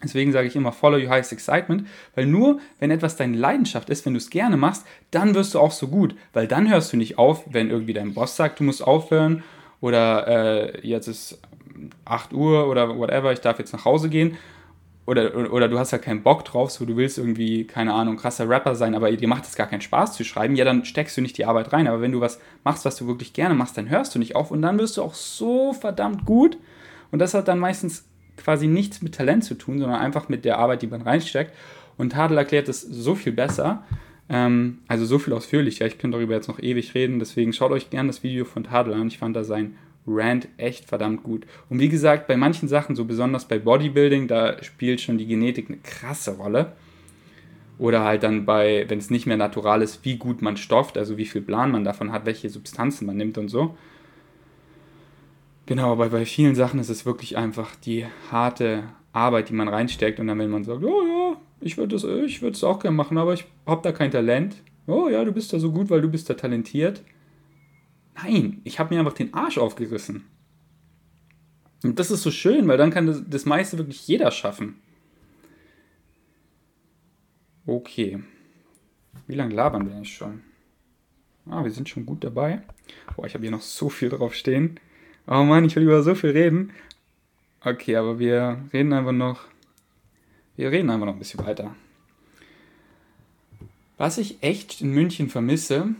Deswegen 0.03 0.31
sage 0.31 0.47
ich 0.47 0.57
immer, 0.57 0.73
follow 0.73 0.99
your 0.99 1.09
highest 1.09 1.33
excitement, 1.33 1.87
weil 2.15 2.27
nur 2.27 2.61
wenn 2.79 2.91
etwas 2.91 3.17
deine 3.17 3.37
Leidenschaft 3.37 3.89
ist, 3.91 4.05
wenn 4.05 4.13
du 4.13 4.19
es 4.19 4.31
gerne 4.31 4.57
machst, 4.57 4.87
dann 5.11 5.35
wirst 5.35 5.55
du 5.55 5.59
auch 5.59 5.73
so 5.73 5.89
gut, 5.89 6.15
weil 6.33 6.47
dann 6.47 6.71
hörst 6.71 6.93
du 6.93 6.97
nicht 6.97 7.19
auf, 7.19 7.45
wenn 7.51 7.71
irgendwie 7.71 7.95
dein 7.95 8.15
Boss 8.15 8.37
sagt, 8.37 8.61
du 8.61 8.65
musst 8.65 8.83
aufhören 8.83 9.43
oder 9.81 10.29
äh, 10.29 10.87
jetzt 10.87 11.09
ist 11.09 11.41
8 12.05 12.33
Uhr 12.33 12.69
oder 12.69 12.97
whatever, 12.99 13.33
ich 13.33 13.41
darf 13.41 13.59
jetzt 13.59 13.73
nach 13.73 13.85
Hause 13.85 14.09
gehen. 14.09 14.37
Oder, 15.07 15.53
oder 15.53 15.69
du 15.69 15.79
hast 15.79 15.93
halt 15.93 16.03
keinen 16.03 16.25
Bock 16.25 16.45
drauf, 16.45 16.73
so 16.73 16.85
du 16.85 16.97
willst 16.97 17.17
irgendwie, 17.17 17.65
keine 17.65 17.95
Ahnung, 17.95 18.17
krasser 18.17 18.49
Rapper 18.49 18.75
sein, 18.75 18.97
aber 18.97 19.13
dir 19.13 19.29
macht 19.29 19.45
es 19.45 19.55
gar 19.55 19.69
keinen 19.69 19.81
Spaß 19.81 20.15
zu 20.15 20.25
schreiben, 20.25 20.57
ja, 20.57 20.65
dann 20.65 20.85
steckst 20.85 21.17
du 21.17 21.21
nicht 21.21 21.39
die 21.39 21.45
Arbeit 21.45 21.73
rein. 21.73 21.87
Aber 21.87 22.01
wenn 22.01 22.11
du 22.11 22.21
was 22.21 22.41
machst, 22.65 22.85
was 22.85 22.97
du 22.97 23.07
wirklich 23.07 23.33
gerne 23.33 23.55
machst, 23.55 23.77
dann 23.79 23.89
hörst 23.89 24.17
du 24.17 24.19
nicht 24.19 24.35
auf 24.35 24.51
und 24.51 24.63
dann 24.63 24.79
wirst 24.81 24.97
du 24.97 25.03
auch 25.03 25.15
so 25.15 25.73
verdammt 25.73 26.25
gut. 26.25 26.59
Und 27.13 27.21
das 27.21 27.35
hat 27.35 27.47
dann 27.47 27.61
meistens 27.61 28.05
quasi 28.37 28.67
nichts 28.67 29.01
mit 29.01 29.15
Talent 29.15 29.45
zu 29.45 29.55
tun, 29.55 29.79
sondern 29.79 30.01
einfach 30.01 30.29
mit 30.29 30.45
der 30.45 30.59
Arbeit, 30.59 30.83
die 30.83 30.89
man 30.89 31.03
reinsteckt. 31.03 31.55
Und 31.97 32.11
Tadel 32.11 32.37
erklärt 32.37 32.69
es 32.69 32.83
so 32.83 33.15
viel 33.15 33.33
besser, 33.33 33.85
ähm, 34.29 34.79
also 34.89 35.07
so 35.07 35.19
viel 35.19 35.33
ausführlicher. 35.33 35.87
Ich 35.87 35.99
könnte 35.99 36.17
darüber 36.17 36.35
jetzt 36.35 36.49
noch 36.49 36.59
ewig 36.59 36.95
reden, 36.95 37.21
deswegen 37.21 37.53
schaut 37.53 37.71
euch 37.71 37.91
gerne 37.91 38.09
das 38.09 38.23
Video 38.23 38.45
von 38.45 38.65
Tadel 38.65 38.95
an. 38.95 39.07
Ich 39.07 39.19
fand 39.19 39.37
da 39.37 39.45
sein 39.45 39.77
Rand 40.07 40.49
echt 40.57 40.85
verdammt 40.85 41.23
gut. 41.23 41.47
Und 41.69 41.81
wie 41.81 41.89
gesagt, 41.89 42.27
bei 42.27 42.37
manchen 42.37 42.69
Sachen, 42.69 42.95
so 42.95 43.05
besonders 43.05 43.47
bei 43.47 43.59
Bodybuilding, 43.59 44.29
da 44.29 44.63
spielt 44.63 45.01
schon 45.01 45.19
die 45.19 45.27
Genetik 45.27 45.69
eine 45.69 45.79
krasse 45.79 46.37
Rolle. 46.37 46.73
Oder 47.79 48.05
halt 48.05 48.23
dann 48.23 48.47
bei, 48.47 48.87
wenn 48.89 48.99
es 48.99 49.11
nicht 49.11 49.27
mehr 49.27 49.37
natural 49.37 49.83
ist, 49.83 50.05
wie 50.05 50.17
gut 50.17 50.41
man 50.41 50.57
stofft, 50.57 50.97
also 50.97 51.19
wie 51.19 51.27
viel 51.27 51.43
Plan 51.43 51.71
man 51.71 51.85
davon 51.85 52.13
hat, 52.13 52.25
welche 52.25 52.49
Substanzen 52.49 53.05
man 53.05 53.17
nimmt 53.17 53.37
und 53.37 53.49
so. 53.49 53.77
Genau, 55.67 55.93
aber 55.93 56.09
bei 56.09 56.25
vielen 56.25 56.55
Sachen 56.55 56.81
ist 56.81 56.89
es 56.89 57.05
wirklich 57.05 57.37
einfach 57.37 57.75
die 57.77 58.07
harte 58.31 58.85
Arbeit, 59.13 59.49
die 59.49 59.55
man 59.55 59.69
reinsteckt 59.69 60.21
und 60.21 60.29
dann, 60.29 60.39
wenn 60.39 60.49
man 60.49 60.65
sagt, 60.65 60.85
oh 60.85 61.03
ja, 61.07 61.37
ich 61.61 61.77
würde 61.77 61.97
es 61.97 62.65
auch 62.65 62.79
gerne 62.79 62.97
machen, 62.97 63.19
aber 63.19 63.35
ich 63.35 63.45
habe 63.67 63.83
da 63.83 63.93
kein 63.93 64.11
Talent. 64.11 64.57
Oh 64.87 65.09
ja, 65.09 65.25
du 65.25 65.33
bist 65.33 65.53
da 65.53 65.59
so 65.59 65.73
gut, 65.73 65.91
weil 65.91 66.01
du 66.01 66.09
bist 66.09 66.31
da 66.31 66.35
talentiert. 66.35 67.03
Nein, 68.17 68.61
ich 68.65 68.79
habe 68.79 68.95
mir 68.95 69.01
einfach 69.01 69.13
den 69.13 69.35
Arsch 69.35 69.59
aufgerissen. 69.59 70.25
Und 71.83 71.99
das 71.99 72.11
ist 72.11 72.23
so 72.23 72.31
schön, 72.31 72.67
weil 72.67 72.79
dann 72.79 72.91
kann 72.91 73.07
das, 73.07 73.23
das 73.27 73.45
meiste 73.45 73.79
wirklich 73.79 74.07
jeder 74.09 74.31
schaffen. 74.31 74.77
Okay. 77.67 78.23
Wie 79.27 79.35
lange 79.35 79.55
labern 79.55 79.87
wir 79.87 79.95
eigentlich 79.95 80.15
schon? 80.15 80.43
Ah, 81.49 81.63
wir 81.63 81.71
sind 81.71 81.89
schon 81.89 82.07
gut 82.07 82.25
dabei. 82.25 82.63
Boah, 83.15 83.27
ich 83.27 83.35
habe 83.35 83.43
hier 83.43 83.51
noch 83.51 83.61
so 83.61 83.89
viel 83.89 84.09
drauf 84.09 84.35
stehen. 84.35 84.81
Oh 85.27 85.43
Mann, 85.43 85.65
ich 85.65 85.77
will 85.77 85.85
über 85.85 86.03
so 86.03 86.15
viel 86.15 86.31
reden. 86.31 86.73
Okay, 87.61 87.97
aber 87.97 88.19
wir 88.19 88.65
reden 88.73 88.93
einfach 88.93 89.13
noch. 89.13 89.41
Wir 90.57 90.71
reden 90.71 90.91
einfach 90.91 91.07
noch 91.07 91.15
ein 91.15 91.19
bisschen 91.19 91.45
weiter. 91.45 91.75
Was 93.97 94.19
ich 94.19 94.43
echt 94.43 94.81
in 94.81 94.91
München 94.91 95.29
vermisse, 95.29 95.95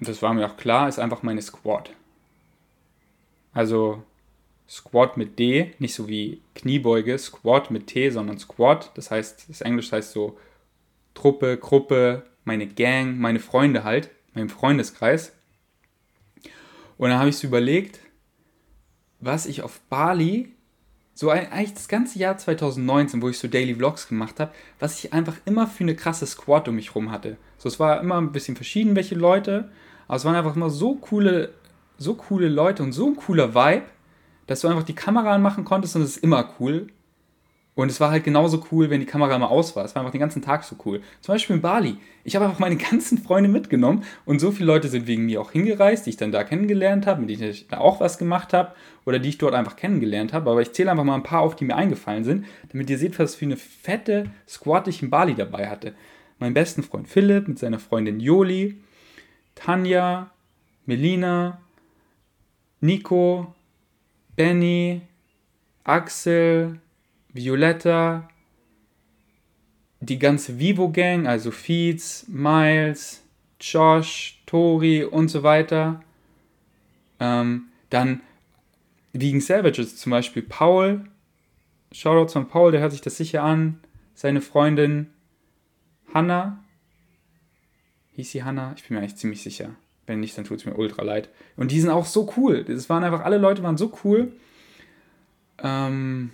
das 0.00 0.22
war 0.22 0.34
mir 0.34 0.46
auch 0.46 0.56
klar, 0.56 0.88
ist 0.88 0.98
einfach 0.98 1.22
meine 1.22 1.42
Squad. 1.42 1.90
Also 3.52 4.02
Squad 4.68 5.16
mit 5.16 5.38
D, 5.38 5.74
nicht 5.78 5.94
so 5.94 6.08
wie 6.08 6.42
Kniebeuge, 6.54 7.18
Squad 7.18 7.70
mit 7.70 7.86
T, 7.86 8.10
sondern 8.10 8.38
Squad. 8.38 8.92
Das 8.94 9.10
heißt, 9.10 9.46
das 9.48 9.62
Englisch 9.62 9.90
heißt 9.90 10.12
so 10.12 10.38
Truppe, 11.14 11.56
Gruppe, 11.56 12.26
meine 12.44 12.66
Gang, 12.66 13.18
meine 13.18 13.40
Freunde 13.40 13.82
halt, 13.82 14.10
mein 14.34 14.48
Freundeskreis. 14.48 15.32
Und 16.98 17.10
dann 17.10 17.18
habe 17.18 17.30
ich 17.30 17.38
so 17.38 17.46
überlegt, 17.46 18.00
was 19.20 19.46
ich 19.46 19.62
auf 19.62 19.80
Bali, 19.88 20.52
so 21.14 21.30
eigentlich 21.30 21.74
das 21.74 21.88
ganze 21.88 22.18
Jahr 22.18 22.38
2019, 22.38 23.22
wo 23.22 23.28
ich 23.28 23.38
so 23.38 23.48
Daily 23.48 23.74
Vlogs 23.74 24.06
gemacht 24.06 24.38
habe, 24.38 24.52
was 24.78 24.98
ich 25.02 25.12
einfach 25.12 25.36
immer 25.46 25.66
für 25.66 25.82
eine 25.82 25.96
krasse 25.96 26.26
Squad 26.26 26.68
um 26.68 26.76
mich 26.76 26.94
rum 26.94 27.10
hatte. 27.10 27.36
So, 27.56 27.68
es 27.68 27.80
war 27.80 28.00
immer 28.00 28.20
ein 28.20 28.30
bisschen 28.30 28.54
verschieden, 28.54 28.94
welche 28.94 29.16
Leute, 29.16 29.70
aber 30.08 30.16
es 30.16 30.24
waren 30.24 30.34
einfach 30.34 30.56
immer 30.56 30.70
so 30.70 30.96
coole, 30.96 31.50
so 31.98 32.14
coole 32.14 32.48
Leute 32.48 32.82
und 32.82 32.92
so 32.92 33.06
ein 33.06 33.16
cooler 33.16 33.54
Vibe, 33.54 33.84
dass 34.46 34.62
du 34.62 34.68
einfach 34.68 34.82
die 34.82 34.94
Kamera 34.94 35.34
anmachen 35.34 35.64
konntest 35.64 35.94
und 35.94 36.02
es 36.02 36.16
ist 36.16 36.24
immer 36.24 36.54
cool. 36.58 36.88
Und 37.74 37.92
es 37.92 38.00
war 38.00 38.10
halt 38.10 38.24
genauso 38.24 38.64
cool, 38.72 38.90
wenn 38.90 38.98
die 38.98 39.06
Kamera 39.06 39.36
immer 39.36 39.52
aus 39.52 39.76
war. 39.76 39.84
Es 39.84 39.94
war 39.94 40.02
einfach 40.02 40.10
den 40.10 40.18
ganzen 40.18 40.42
Tag 40.42 40.64
so 40.64 40.74
cool. 40.84 41.00
Zum 41.20 41.32
Beispiel 41.32 41.54
in 41.54 41.62
Bali. 41.62 41.96
Ich 42.24 42.34
habe 42.34 42.44
einfach 42.44 42.58
meine 42.58 42.76
ganzen 42.76 43.18
Freunde 43.18 43.48
mitgenommen 43.48 44.02
und 44.24 44.40
so 44.40 44.50
viele 44.50 44.66
Leute 44.66 44.88
sind 44.88 45.06
wegen 45.06 45.26
mir 45.26 45.40
auch 45.40 45.52
hingereist, 45.52 46.04
die 46.04 46.10
ich 46.10 46.16
dann 46.16 46.32
da 46.32 46.42
kennengelernt 46.42 47.06
habe, 47.06 47.20
mit 47.20 47.30
denen 47.30 47.50
ich 47.50 47.68
da 47.68 47.78
auch 47.78 48.00
was 48.00 48.18
gemacht 48.18 48.52
habe 48.52 48.72
oder 49.06 49.20
die 49.20 49.28
ich 49.28 49.38
dort 49.38 49.54
einfach 49.54 49.76
kennengelernt 49.76 50.32
habe. 50.32 50.50
Aber 50.50 50.60
ich 50.60 50.72
zähle 50.72 50.90
einfach 50.90 51.04
mal 51.04 51.14
ein 51.14 51.22
paar 51.22 51.42
auf, 51.42 51.54
die 51.54 51.66
mir 51.66 51.76
eingefallen 51.76 52.24
sind, 52.24 52.46
damit 52.72 52.90
ihr 52.90 52.98
seht, 52.98 53.16
was 53.20 53.36
für 53.36 53.44
eine 53.44 53.56
fette 53.56 54.24
Squad 54.48 54.88
ich 54.88 55.00
in 55.00 55.10
Bali 55.10 55.36
dabei 55.36 55.68
hatte. 55.68 55.94
Mein 56.40 56.54
besten 56.54 56.82
Freund 56.82 57.06
Philipp 57.06 57.46
mit 57.46 57.60
seiner 57.60 57.78
Freundin 57.78 58.18
Joli, 58.18 58.80
Tanja, 59.58 60.30
Melina, 60.86 61.60
Nico, 62.80 63.54
Benny, 64.36 65.02
Axel, 65.84 66.80
Violetta, 67.32 68.28
die 70.00 70.18
ganze 70.18 70.58
Vivo-Gang, 70.58 71.26
also 71.26 71.50
Feeds, 71.50 72.26
Miles, 72.28 73.24
Josh, 73.60 74.40
Tori 74.46 75.04
und 75.04 75.28
so 75.28 75.42
weiter. 75.42 76.00
Ähm, 77.18 77.64
dann 77.90 78.20
Vegan 79.12 79.40
Savages 79.40 79.96
zum 79.96 80.10
Beispiel 80.10 80.42
Paul. 80.42 81.04
Shoutouts 81.90 82.34
von 82.34 82.46
Paul, 82.46 82.70
der 82.70 82.80
hört 82.80 82.92
sich 82.92 83.00
das 83.00 83.16
sicher 83.16 83.42
an. 83.42 83.80
Seine 84.14 84.40
Freundin 84.40 85.10
Hannah. 86.14 86.62
Hieß 88.18 88.32
sie 88.32 88.42
Hannah? 88.42 88.72
Ich 88.76 88.82
bin 88.82 88.96
mir 88.96 89.00
eigentlich 89.00 89.14
ziemlich 89.14 89.44
sicher. 89.44 89.76
Wenn 90.08 90.18
nicht, 90.18 90.36
dann 90.36 90.44
tut 90.44 90.58
es 90.58 90.66
mir 90.66 90.74
ultra 90.74 91.04
leid. 91.04 91.28
Und 91.56 91.70
die 91.70 91.80
sind 91.80 91.90
auch 91.90 92.04
so 92.04 92.28
cool. 92.36 92.64
Das 92.64 92.90
waren 92.90 93.04
einfach, 93.04 93.24
alle 93.24 93.38
Leute 93.38 93.62
waren 93.62 93.76
so 93.76 93.96
cool. 94.02 94.32
Ähm, 95.62 96.32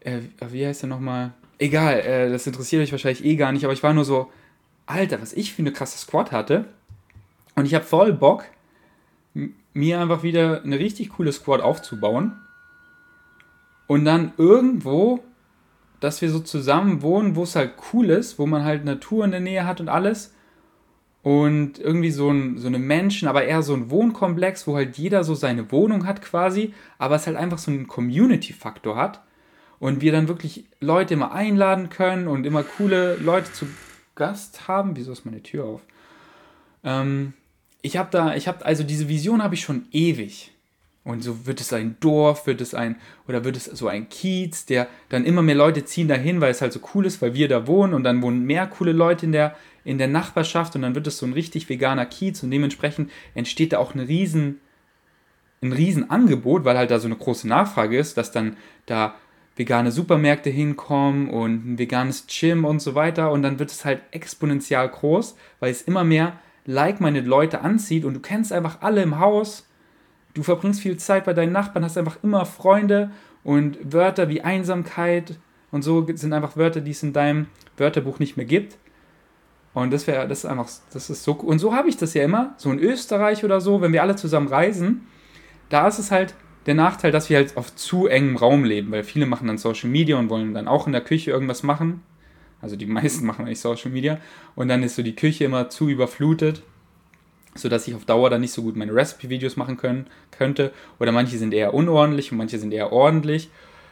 äh, 0.00 0.20
wie 0.50 0.66
heißt 0.66 0.82
der 0.82 0.90
nochmal? 0.90 1.32
Egal, 1.56 2.00
äh, 2.00 2.30
das 2.30 2.46
interessiert 2.46 2.82
euch 2.82 2.92
wahrscheinlich 2.92 3.24
eh 3.24 3.36
gar 3.36 3.52
nicht, 3.52 3.64
aber 3.64 3.72
ich 3.72 3.82
war 3.82 3.94
nur 3.94 4.04
so, 4.04 4.30
Alter, 4.84 5.22
was 5.22 5.32
ich 5.32 5.54
für 5.54 5.62
eine 5.62 5.72
krasse 5.72 5.96
Squad 5.96 6.30
hatte. 6.30 6.66
Und 7.54 7.64
ich 7.64 7.74
habe 7.74 7.86
voll 7.86 8.12
Bock, 8.12 8.44
mir 9.72 9.98
einfach 9.98 10.22
wieder 10.22 10.62
eine 10.62 10.78
richtig 10.78 11.08
coole 11.08 11.32
Squad 11.32 11.62
aufzubauen. 11.62 12.38
Und 13.86 14.04
dann 14.04 14.34
irgendwo, 14.36 15.24
dass 16.02 16.20
wir 16.20 16.30
so 16.30 16.40
zusammen 16.40 17.00
wohnen, 17.00 17.36
wo 17.36 17.44
es 17.44 17.54
halt 17.54 17.74
cool 17.92 18.10
ist, 18.10 18.36
wo 18.36 18.44
man 18.44 18.64
halt 18.64 18.84
Natur 18.84 19.24
in 19.24 19.30
der 19.30 19.38
Nähe 19.38 19.64
hat 19.64 19.80
und 19.80 19.88
alles. 19.88 20.34
Und 21.22 21.78
irgendwie 21.78 22.10
so, 22.10 22.28
ein, 22.28 22.58
so 22.58 22.66
eine 22.66 22.80
Menschen, 22.80 23.28
aber 23.28 23.44
eher 23.44 23.62
so 23.62 23.72
ein 23.74 23.88
Wohnkomplex, 23.88 24.66
wo 24.66 24.74
halt 24.74 24.98
jeder 24.98 25.22
so 25.22 25.36
seine 25.36 25.70
Wohnung 25.70 26.04
hat 26.04 26.20
quasi, 26.20 26.74
aber 26.98 27.14
es 27.14 27.28
halt 27.28 27.36
einfach 27.36 27.58
so 27.58 27.70
einen 27.70 27.86
Community-Faktor 27.86 28.96
hat 28.96 29.22
und 29.78 30.00
wir 30.00 30.10
dann 30.10 30.26
wirklich 30.26 30.64
Leute 30.80 31.14
immer 31.14 31.30
einladen 31.30 31.88
können 31.88 32.26
und 32.26 32.46
immer 32.46 32.64
coole 32.64 33.14
Leute 33.18 33.52
zu 33.52 33.66
Gast 34.16 34.66
haben. 34.66 34.96
Wieso 34.96 35.12
ist 35.12 35.24
meine 35.24 35.44
Tür 35.44 35.66
auf? 35.66 35.82
Ähm, 36.82 37.34
ich 37.80 37.96
habe 37.96 38.08
da, 38.10 38.34
ich 38.34 38.48
habe, 38.48 38.66
also 38.66 38.82
diese 38.82 39.08
Vision 39.08 39.40
habe 39.40 39.54
ich 39.54 39.60
schon 39.60 39.86
ewig. 39.92 40.50
Und 41.04 41.24
so 41.24 41.46
wird 41.46 41.60
es 41.60 41.72
ein 41.72 41.96
Dorf, 41.98 42.46
wird 42.46 42.60
es 42.60 42.74
ein, 42.74 42.96
oder 43.26 43.44
wird 43.44 43.56
es 43.56 43.64
so 43.64 43.88
ein 43.88 44.08
Kiez, 44.08 44.66
der 44.66 44.86
dann 45.08 45.24
immer 45.24 45.42
mehr 45.42 45.56
Leute 45.56 45.84
ziehen 45.84 46.06
dahin, 46.06 46.40
weil 46.40 46.52
es 46.52 46.62
halt 46.62 46.72
so 46.72 46.80
cool 46.94 47.06
ist, 47.06 47.20
weil 47.20 47.34
wir 47.34 47.48
da 47.48 47.66
wohnen 47.66 47.92
und 47.92 48.04
dann 48.04 48.22
wohnen 48.22 48.44
mehr 48.44 48.68
coole 48.68 48.92
Leute 48.92 49.26
in 49.26 49.32
der, 49.32 49.56
in 49.84 49.98
der 49.98 50.06
Nachbarschaft 50.06 50.76
und 50.76 50.82
dann 50.82 50.94
wird 50.94 51.08
es 51.08 51.18
so 51.18 51.26
ein 51.26 51.32
richtig 51.32 51.68
veganer 51.68 52.06
Kiez 52.06 52.42
und 52.44 52.52
dementsprechend 52.52 53.10
entsteht 53.34 53.72
da 53.72 53.78
auch 53.78 53.94
eine 53.94 54.06
riesen, 54.06 54.60
ein 55.60 55.72
riesen 55.72 56.08
Angebot, 56.08 56.64
weil 56.64 56.78
halt 56.78 56.92
da 56.92 57.00
so 57.00 57.06
eine 57.08 57.16
große 57.16 57.48
Nachfrage 57.48 57.98
ist, 57.98 58.16
dass 58.16 58.30
dann 58.30 58.56
da 58.86 59.16
vegane 59.56 59.92
Supermärkte 59.92 60.50
hinkommen 60.50 61.28
und 61.28 61.72
ein 61.72 61.78
veganes 61.78 62.26
Gym 62.26 62.64
und 62.64 62.80
so 62.80 62.94
weiter. 62.94 63.30
Und 63.32 63.42
dann 63.42 63.58
wird 63.58 63.70
es 63.70 63.84
halt 63.84 64.02
exponentiell 64.10 64.88
groß, 64.88 65.36
weil 65.60 65.70
es 65.70 65.82
immer 65.82 66.04
mehr 66.04 66.38
like-minded 66.64 67.26
Leute 67.26 67.60
anzieht 67.60 68.04
und 68.04 68.14
du 68.14 68.20
kennst 68.20 68.52
einfach 68.52 68.80
alle 68.80 69.02
im 69.02 69.18
Haus. 69.18 69.66
Du 70.34 70.42
verbringst 70.42 70.80
viel 70.80 70.96
Zeit 70.96 71.24
bei 71.24 71.34
deinen 71.34 71.52
Nachbarn, 71.52 71.84
hast 71.84 71.98
einfach 71.98 72.18
immer 72.22 72.46
Freunde 72.46 73.10
und 73.44 73.78
Wörter 73.92 74.28
wie 74.28 74.40
Einsamkeit 74.40 75.38
und 75.70 75.82
so 75.82 76.06
sind 76.14 76.32
einfach 76.32 76.56
Wörter, 76.56 76.80
die 76.80 76.92
es 76.92 77.02
in 77.02 77.12
deinem 77.12 77.46
Wörterbuch 77.76 78.18
nicht 78.18 78.36
mehr 78.36 78.46
gibt. 78.46 78.78
Und 79.74 79.92
das 79.92 80.06
wäre, 80.06 80.28
das 80.28 80.40
ist 80.40 80.44
einfach, 80.44 80.68
das 80.92 81.10
ist 81.10 81.24
so, 81.24 81.32
und 81.32 81.58
so 81.58 81.74
habe 81.74 81.88
ich 81.88 81.96
das 81.96 82.14
ja 82.14 82.24
immer, 82.24 82.54
so 82.58 82.70
in 82.70 82.78
Österreich 82.78 83.42
oder 83.44 83.60
so, 83.60 83.80
wenn 83.80 83.92
wir 83.92 84.02
alle 84.02 84.16
zusammen 84.16 84.48
reisen, 84.48 85.06
da 85.70 85.88
ist 85.88 85.98
es 85.98 86.10
halt, 86.10 86.34
der 86.66 86.74
Nachteil, 86.74 87.10
dass 87.10 87.28
wir 87.28 87.38
halt 87.38 87.56
auf 87.56 87.74
zu 87.74 88.06
engem 88.06 88.36
Raum 88.36 88.64
leben, 88.64 88.92
weil 88.92 89.02
viele 89.02 89.26
machen 89.26 89.48
dann 89.48 89.58
Social 89.58 89.90
Media 89.90 90.16
und 90.16 90.30
wollen 90.30 90.54
dann 90.54 90.68
auch 90.68 90.86
in 90.86 90.92
der 90.92 91.00
Küche 91.00 91.30
irgendwas 91.30 91.62
machen. 91.62 92.02
Also 92.60 92.76
die 92.76 92.86
meisten 92.86 93.26
machen 93.26 93.46
eigentlich 93.46 93.60
Social 93.60 93.90
Media. 93.90 94.18
Und 94.54 94.68
dann 94.68 94.82
ist 94.82 94.94
so 94.94 95.02
die 95.02 95.16
Küche 95.16 95.44
immer 95.44 95.70
zu 95.70 95.88
überflutet, 95.88 96.62
sodass 97.54 97.86
ich 97.86 97.94
auf 97.94 98.04
Dauer 98.04 98.30
dann 98.30 98.40
nicht 98.40 98.52
so 98.52 98.62
gut 98.62 98.76
meine 98.76 98.94
Recipe-Videos 98.94 99.56
machen 99.56 99.76
können, 99.76 100.06
könnte. 100.30 100.72
Oder 100.98 101.12
manche 101.12 101.38
sind 101.38 101.52
eher 101.54 101.74
unordentlich 101.74 102.32
und 102.32 102.38
manche 102.38 102.58
sind 102.58 102.72
eher 102.72 102.92
ordentlich. 102.92 103.50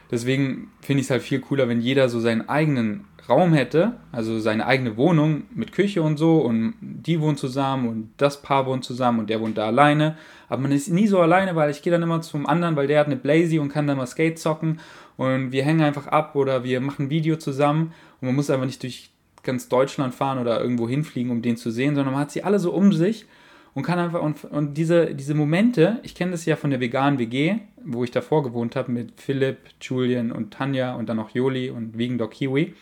Deswegen 0.09 0.71
finde 0.81 1.01
ich 1.01 1.07
es 1.07 1.11
halt 1.11 1.21
viel 1.21 1.39
cooler, 1.39 1.69
wenn 1.69 1.79
jeder 1.79 2.09
so 2.09 2.19
seinen 2.19 2.49
eigenen 2.49 3.05
Raum 3.29 3.53
hätte, 3.53 3.93
also 4.11 4.39
seine 4.39 4.65
eigene 4.65 4.97
Wohnung 4.97 5.43
mit 5.55 5.71
Küche 5.71 6.01
und 6.01 6.17
so 6.17 6.39
und 6.39 6.73
die 6.81 7.21
wohnen 7.21 7.37
zusammen 7.37 7.87
und 7.87 8.09
das 8.17 8.41
Paar 8.41 8.65
wohnt 8.65 8.83
zusammen 8.83 9.19
und 9.19 9.29
der 9.29 9.39
wohnt 9.39 9.57
da 9.57 9.67
alleine. 9.67 10.17
Aber 10.49 10.63
man 10.63 10.71
ist 10.73 10.89
nie 10.89 11.07
so 11.07 11.21
alleine, 11.21 11.55
weil 11.55 11.69
ich 11.69 11.81
gehe 11.81 11.91
dann 11.91 12.03
immer 12.03 12.21
zum 12.21 12.45
anderen, 12.45 12.75
weil 12.75 12.87
der 12.87 12.99
hat 12.99 13.07
eine 13.07 13.15
Blazy 13.15 13.59
und 13.59 13.69
kann 13.69 13.87
dann 13.87 13.97
mal 13.97 14.07
Skate 14.07 14.37
zocken 14.37 14.79
und 15.15 15.51
wir 15.51 15.63
hängen 15.63 15.81
einfach 15.81 16.07
ab 16.07 16.35
oder 16.35 16.63
wir 16.65 16.81
machen 16.81 17.05
ein 17.05 17.09
Video 17.09 17.37
zusammen 17.37 17.93
und 18.19 18.27
man 18.27 18.35
muss 18.35 18.49
einfach 18.49 18.65
nicht 18.65 18.83
durch 18.83 19.11
ganz 19.43 19.69
Deutschland 19.69 20.13
fahren 20.13 20.39
oder 20.39 20.59
irgendwo 20.59 20.89
hinfliegen, 20.89 21.31
um 21.31 21.41
den 21.41 21.57
zu 21.57 21.71
sehen, 21.71 21.95
sondern 21.95 22.13
man 22.13 22.23
hat 22.23 22.31
sie 22.31 22.43
alle 22.43 22.59
so 22.59 22.71
um 22.73 22.91
sich 22.91 23.27
und 23.73 23.83
kann 23.83 23.99
einfach 23.99 24.21
und, 24.21 24.43
und 24.45 24.75
diese, 24.75 25.15
diese 25.15 25.33
Momente, 25.33 25.99
ich 26.03 26.15
kenne 26.15 26.31
das 26.31 26.45
ja 26.45 26.55
von 26.55 26.71
der 26.71 26.79
veganen 26.79 27.19
WG, 27.19 27.55
wo 27.83 28.03
ich 28.03 28.11
davor 28.11 28.43
gewohnt 28.43 28.75
habe 28.75 28.91
mit 28.91 29.19
Philipp, 29.19 29.57
Julian 29.81 30.31
und 30.31 30.53
Tanja 30.53 30.95
und 30.95 31.07
dann 31.07 31.19
auch 31.19 31.29
Joli 31.29 31.69
und 31.69 31.97
Vegan 31.97 32.17
Dog 32.17 32.31
Kiwi. 32.31 32.73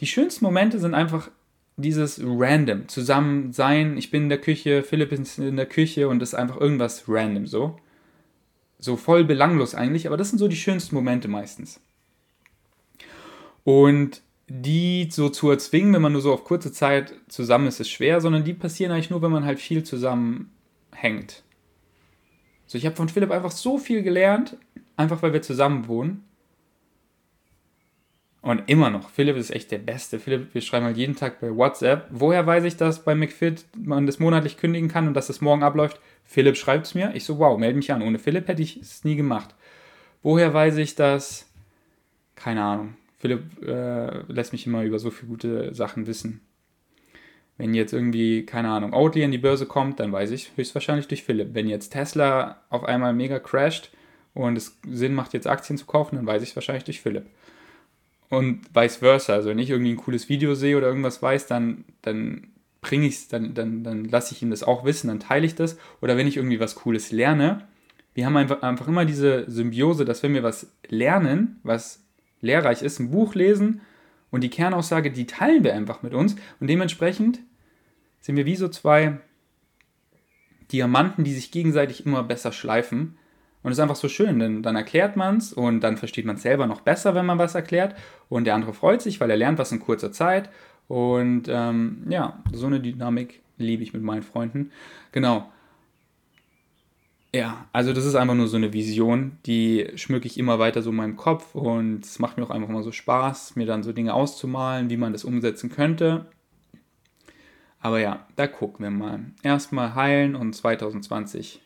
Die 0.00 0.06
schönsten 0.06 0.44
Momente 0.44 0.78
sind 0.78 0.94
einfach 0.94 1.30
dieses 1.76 2.20
random, 2.24 2.88
zusammen 2.88 3.52
sein, 3.52 3.96
ich 3.96 4.10
bin 4.10 4.24
in 4.24 4.28
der 4.28 4.40
Küche, 4.40 4.82
Philipp 4.82 5.12
ist 5.12 5.38
in 5.38 5.56
der 5.56 5.66
Küche 5.66 6.08
und 6.08 6.20
das 6.20 6.30
ist 6.30 6.34
einfach 6.34 6.60
irgendwas 6.60 7.04
random 7.06 7.46
so. 7.46 7.78
So 8.78 8.96
voll 8.96 9.24
belanglos 9.24 9.74
eigentlich, 9.74 10.06
aber 10.06 10.16
das 10.16 10.30
sind 10.30 10.38
so 10.38 10.48
die 10.48 10.56
schönsten 10.56 10.94
Momente 10.94 11.28
meistens. 11.28 11.80
Und 13.64 14.22
die 14.48 15.08
so 15.10 15.28
zu 15.28 15.50
erzwingen, 15.50 15.92
wenn 15.92 16.02
man 16.02 16.12
nur 16.12 16.20
so 16.20 16.32
auf 16.32 16.44
kurze 16.44 16.72
Zeit 16.72 17.14
zusammen 17.28 17.66
ist, 17.66 17.80
ist 17.80 17.90
schwer, 17.90 18.20
sondern 18.20 18.44
die 18.44 18.54
passieren 18.54 18.92
eigentlich 18.92 19.10
nur, 19.10 19.22
wenn 19.22 19.32
man 19.32 19.44
halt 19.44 19.58
viel 19.58 19.82
zusammenhängt. 19.82 21.42
So, 22.66 22.78
ich 22.78 22.86
habe 22.86 22.96
von 22.96 23.08
Philipp 23.08 23.30
einfach 23.30 23.50
so 23.50 23.78
viel 23.78 24.02
gelernt, 24.02 24.56
einfach 24.96 25.22
weil 25.22 25.32
wir 25.32 25.42
zusammen 25.42 25.88
wohnen. 25.88 26.24
Und 28.40 28.62
immer 28.68 28.90
noch, 28.90 29.10
Philipp 29.10 29.36
ist 29.36 29.50
echt 29.50 29.72
der 29.72 29.78
Beste. 29.78 30.20
Philipp, 30.20 30.54
wir 30.54 30.60
schreiben 30.60 30.86
halt 30.86 30.96
jeden 30.96 31.16
Tag 31.16 31.40
bei 31.40 31.52
WhatsApp. 31.54 32.06
Woher 32.10 32.46
weiß 32.46 32.62
ich, 32.62 32.76
dass 32.76 33.02
bei 33.02 33.16
McFit 33.16 33.64
man 33.76 34.06
das 34.06 34.20
monatlich 34.20 34.56
kündigen 34.56 34.88
kann 34.88 35.08
und 35.08 35.14
dass 35.14 35.26
das 35.26 35.40
morgen 35.40 35.64
abläuft? 35.64 36.00
Philipp 36.24 36.56
schreibt 36.56 36.86
es 36.86 36.94
mir. 36.94 37.12
Ich 37.14 37.24
so, 37.24 37.40
wow, 37.40 37.58
melde 37.58 37.76
mich 37.76 37.92
an. 37.92 38.02
Ohne 38.02 38.20
Philipp 38.20 38.46
hätte 38.46 38.62
ich 38.62 38.76
es 38.76 39.02
nie 39.02 39.16
gemacht. 39.16 39.56
Woher 40.22 40.54
weiß 40.54 40.76
ich 40.76 40.94
das? 40.94 41.50
Keine 42.36 42.62
Ahnung. 42.62 42.94
Philipp 43.18 43.62
äh, 43.62 44.20
lässt 44.30 44.52
mich 44.52 44.66
immer 44.66 44.84
über 44.84 44.98
so 44.98 45.10
viele 45.10 45.28
gute 45.28 45.74
Sachen 45.74 46.06
wissen. 46.06 46.40
Wenn 47.58 47.72
jetzt 47.72 47.94
irgendwie, 47.94 48.44
keine 48.44 48.68
Ahnung, 48.68 48.92
Oatly 48.92 49.24
an 49.24 49.30
die 49.30 49.38
Börse 49.38 49.64
kommt, 49.64 49.98
dann 49.98 50.12
weiß 50.12 50.30
ich 50.30 50.52
höchstwahrscheinlich 50.56 51.08
durch 51.08 51.24
Philipp. 51.24 51.54
Wenn 51.54 51.68
jetzt 51.68 51.90
Tesla 51.90 52.60
auf 52.68 52.84
einmal 52.84 53.14
mega 53.14 53.38
crasht 53.38 53.90
und 54.34 54.58
es 54.58 54.78
Sinn 54.86 55.14
macht, 55.14 55.32
jetzt 55.32 55.46
Aktien 55.46 55.78
zu 55.78 55.86
kaufen, 55.86 56.16
dann 56.16 56.26
weiß 56.26 56.42
ich 56.42 56.54
wahrscheinlich 56.54 56.84
durch 56.84 57.00
Philipp. 57.00 57.24
Und 58.28 58.60
vice 58.74 58.96
versa. 58.96 59.34
Also 59.34 59.48
wenn 59.48 59.58
ich 59.58 59.70
irgendwie 59.70 59.92
ein 59.92 59.96
cooles 59.96 60.28
Video 60.28 60.54
sehe 60.54 60.76
oder 60.76 60.88
irgendwas 60.88 61.22
weiß, 61.22 61.46
dann, 61.46 61.84
dann 62.02 62.48
bringe 62.82 63.06
ich 63.06 63.14
es, 63.14 63.28
dann, 63.28 63.54
dann, 63.54 63.82
dann 63.82 64.04
lasse 64.04 64.34
ich 64.34 64.42
ihm 64.42 64.50
das 64.50 64.62
auch 64.62 64.84
wissen, 64.84 65.08
dann 65.08 65.20
teile 65.20 65.46
ich 65.46 65.54
das. 65.54 65.78
Oder 66.02 66.18
wenn 66.18 66.26
ich 66.26 66.36
irgendwie 66.36 66.60
was 66.60 66.74
Cooles 66.74 67.10
lerne, 67.10 67.66
wir 68.12 68.26
haben 68.26 68.36
einfach 68.36 68.88
immer 68.88 69.04
diese 69.04 69.50
Symbiose, 69.50 70.04
dass 70.04 70.22
wenn 70.22 70.34
wir 70.34 70.42
was 70.42 70.72
lernen, 70.88 71.60
was 71.62 72.05
lehrreich 72.46 72.82
ist, 72.82 72.98
ein 72.98 73.10
Buch 73.10 73.34
lesen 73.34 73.82
und 74.30 74.42
die 74.42 74.50
Kernaussage, 74.50 75.10
die 75.10 75.26
teilen 75.26 75.64
wir 75.64 75.74
einfach 75.74 76.02
mit 76.02 76.14
uns. 76.14 76.36
Und 76.60 76.68
dementsprechend 76.68 77.40
sind 78.20 78.36
wir 78.36 78.46
wie 78.46 78.56
so 78.56 78.68
zwei 78.68 79.18
Diamanten, 80.72 81.24
die 81.24 81.32
sich 81.32 81.50
gegenseitig 81.50 82.06
immer 82.06 82.22
besser 82.22 82.52
schleifen. 82.52 83.18
Und 83.62 83.72
es 83.72 83.78
ist 83.78 83.82
einfach 83.82 83.96
so 83.96 84.08
schön, 84.08 84.38
denn 84.38 84.62
dann 84.62 84.76
erklärt 84.76 85.16
man 85.16 85.38
es 85.38 85.52
und 85.52 85.80
dann 85.80 85.96
versteht 85.96 86.24
man 86.24 86.36
es 86.36 86.42
selber 86.42 86.66
noch 86.66 86.82
besser, 86.82 87.14
wenn 87.14 87.26
man 87.26 87.38
was 87.38 87.54
erklärt. 87.54 87.96
Und 88.28 88.44
der 88.44 88.54
andere 88.54 88.72
freut 88.72 89.02
sich, 89.02 89.20
weil 89.20 89.30
er 89.30 89.36
lernt 89.36 89.58
was 89.58 89.72
in 89.72 89.80
kurzer 89.80 90.12
Zeit. 90.12 90.50
Und 90.88 91.44
ähm, 91.48 92.06
ja, 92.08 92.42
so 92.52 92.66
eine 92.66 92.80
Dynamik 92.80 93.40
liebe 93.58 93.82
ich 93.82 93.92
mit 93.92 94.02
meinen 94.02 94.22
Freunden. 94.22 94.70
Genau. 95.12 95.50
Ja, 97.36 97.68
also 97.70 97.92
das 97.92 98.06
ist 98.06 98.14
einfach 98.14 98.34
nur 98.34 98.48
so 98.48 98.56
eine 98.56 98.72
Vision, 98.72 99.36
die 99.44 99.90
schmücke 99.96 100.26
ich 100.26 100.38
immer 100.38 100.58
weiter 100.58 100.80
so 100.80 100.88
in 100.88 100.96
meinem 100.96 101.16
Kopf 101.16 101.54
und 101.54 102.02
es 102.02 102.18
macht 102.18 102.38
mir 102.38 102.44
auch 102.44 102.50
einfach 102.50 102.70
immer 102.70 102.82
so 102.82 102.92
Spaß, 102.92 103.56
mir 103.56 103.66
dann 103.66 103.82
so 103.82 103.92
Dinge 103.92 104.14
auszumalen, 104.14 104.88
wie 104.88 104.96
man 104.96 105.12
das 105.12 105.22
umsetzen 105.22 105.68
könnte. 105.68 106.24
Aber 107.78 108.00
ja, 108.00 108.26
da 108.36 108.46
gucken 108.46 108.86
wir 108.86 108.90
mal. 108.90 109.20
Erstmal 109.42 109.94
heilen 109.94 110.34
und 110.34 110.54
2020 110.54 111.60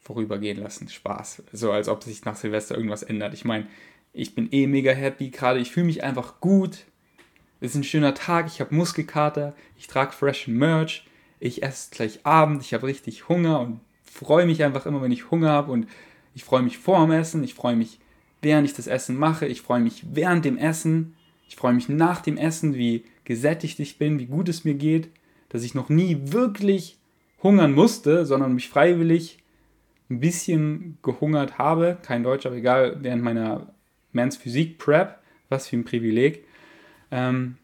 vorübergehen 0.00 0.58
lassen. 0.58 0.88
Spaß. 0.88 1.44
So 1.52 1.70
als 1.70 1.88
ob 1.88 2.02
sich 2.02 2.24
nach 2.24 2.34
Silvester 2.34 2.74
irgendwas 2.74 3.04
ändert. 3.04 3.32
Ich 3.32 3.44
meine, 3.44 3.68
ich 4.12 4.34
bin 4.34 4.48
eh 4.50 4.66
mega 4.66 4.90
happy 4.90 5.30
gerade. 5.30 5.60
Ich 5.60 5.70
fühle 5.70 5.86
mich 5.86 6.02
einfach 6.02 6.40
gut. 6.40 6.84
Es 7.60 7.70
ist 7.70 7.76
ein 7.76 7.84
schöner 7.84 8.14
Tag. 8.14 8.48
Ich 8.48 8.60
habe 8.60 8.74
Muskelkater. 8.74 9.54
Ich 9.78 9.86
trage 9.86 10.10
freshen 10.10 10.58
Merch. 10.58 11.06
Ich 11.38 11.62
esse 11.62 11.90
gleich 11.92 12.26
Abend. 12.26 12.62
Ich 12.62 12.74
habe 12.74 12.88
richtig 12.88 13.28
Hunger 13.28 13.60
und 13.60 13.80
freue 14.06 14.46
mich 14.46 14.62
einfach 14.64 14.86
immer, 14.86 15.02
wenn 15.02 15.12
ich 15.12 15.30
Hunger 15.30 15.50
habe. 15.50 15.72
Und 15.72 15.86
ich 16.34 16.44
freue 16.44 16.62
mich 16.62 16.78
vor 16.78 17.04
dem 17.04 17.12
Essen. 17.12 17.44
Ich 17.44 17.54
freue 17.54 17.76
mich, 17.76 17.98
während 18.42 18.68
ich 18.68 18.74
das 18.74 18.86
Essen 18.86 19.16
mache. 19.16 19.46
Ich 19.46 19.62
freue 19.62 19.80
mich 19.80 20.04
während 20.12 20.44
dem 20.44 20.58
Essen. 20.58 21.14
Ich 21.48 21.56
freue 21.56 21.74
mich 21.74 21.88
nach 21.88 22.20
dem 22.20 22.36
Essen, 22.36 22.74
wie 22.74 23.04
gesättigt 23.24 23.78
ich 23.80 23.98
bin, 23.98 24.18
wie 24.18 24.26
gut 24.26 24.48
es 24.48 24.64
mir 24.64 24.74
geht. 24.74 25.10
Dass 25.48 25.62
ich 25.62 25.74
noch 25.74 25.88
nie 25.88 26.18
wirklich 26.32 26.98
hungern 27.42 27.72
musste, 27.72 28.26
sondern 28.26 28.54
mich 28.54 28.68
freiwillig 28.68 29.38
ein 30.10 30.20
bisschen 30.20 30.98
gehungert 31.02 31.58
habe. 31.58 31.98
Kein 32.02 32.22
Deutsch, 32.22 32.46
aber 32.46 32.56
egal, 32.56 32.98
während 33.00 33.22
meiner 33.22 33.72
Mans 34.12 34.36
Physik 34.36 34.78
Prep. 34.78 35.18
Was 35.48 35.68
für 35.68 35.76
ein 35.76 35.84
Privileg. 35.84 36.44
Ähm, 37.12 37.56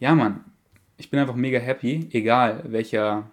ja, 0.00 0.14
Mann, 0.14 0.44
ich 0.96 1.10
bin 1.10 1.20
einfach 1.20 1.34
mega 1.34 1.58
happy, 1.58 2.08
egal 2.12 2.64
welcher 2.66 3.30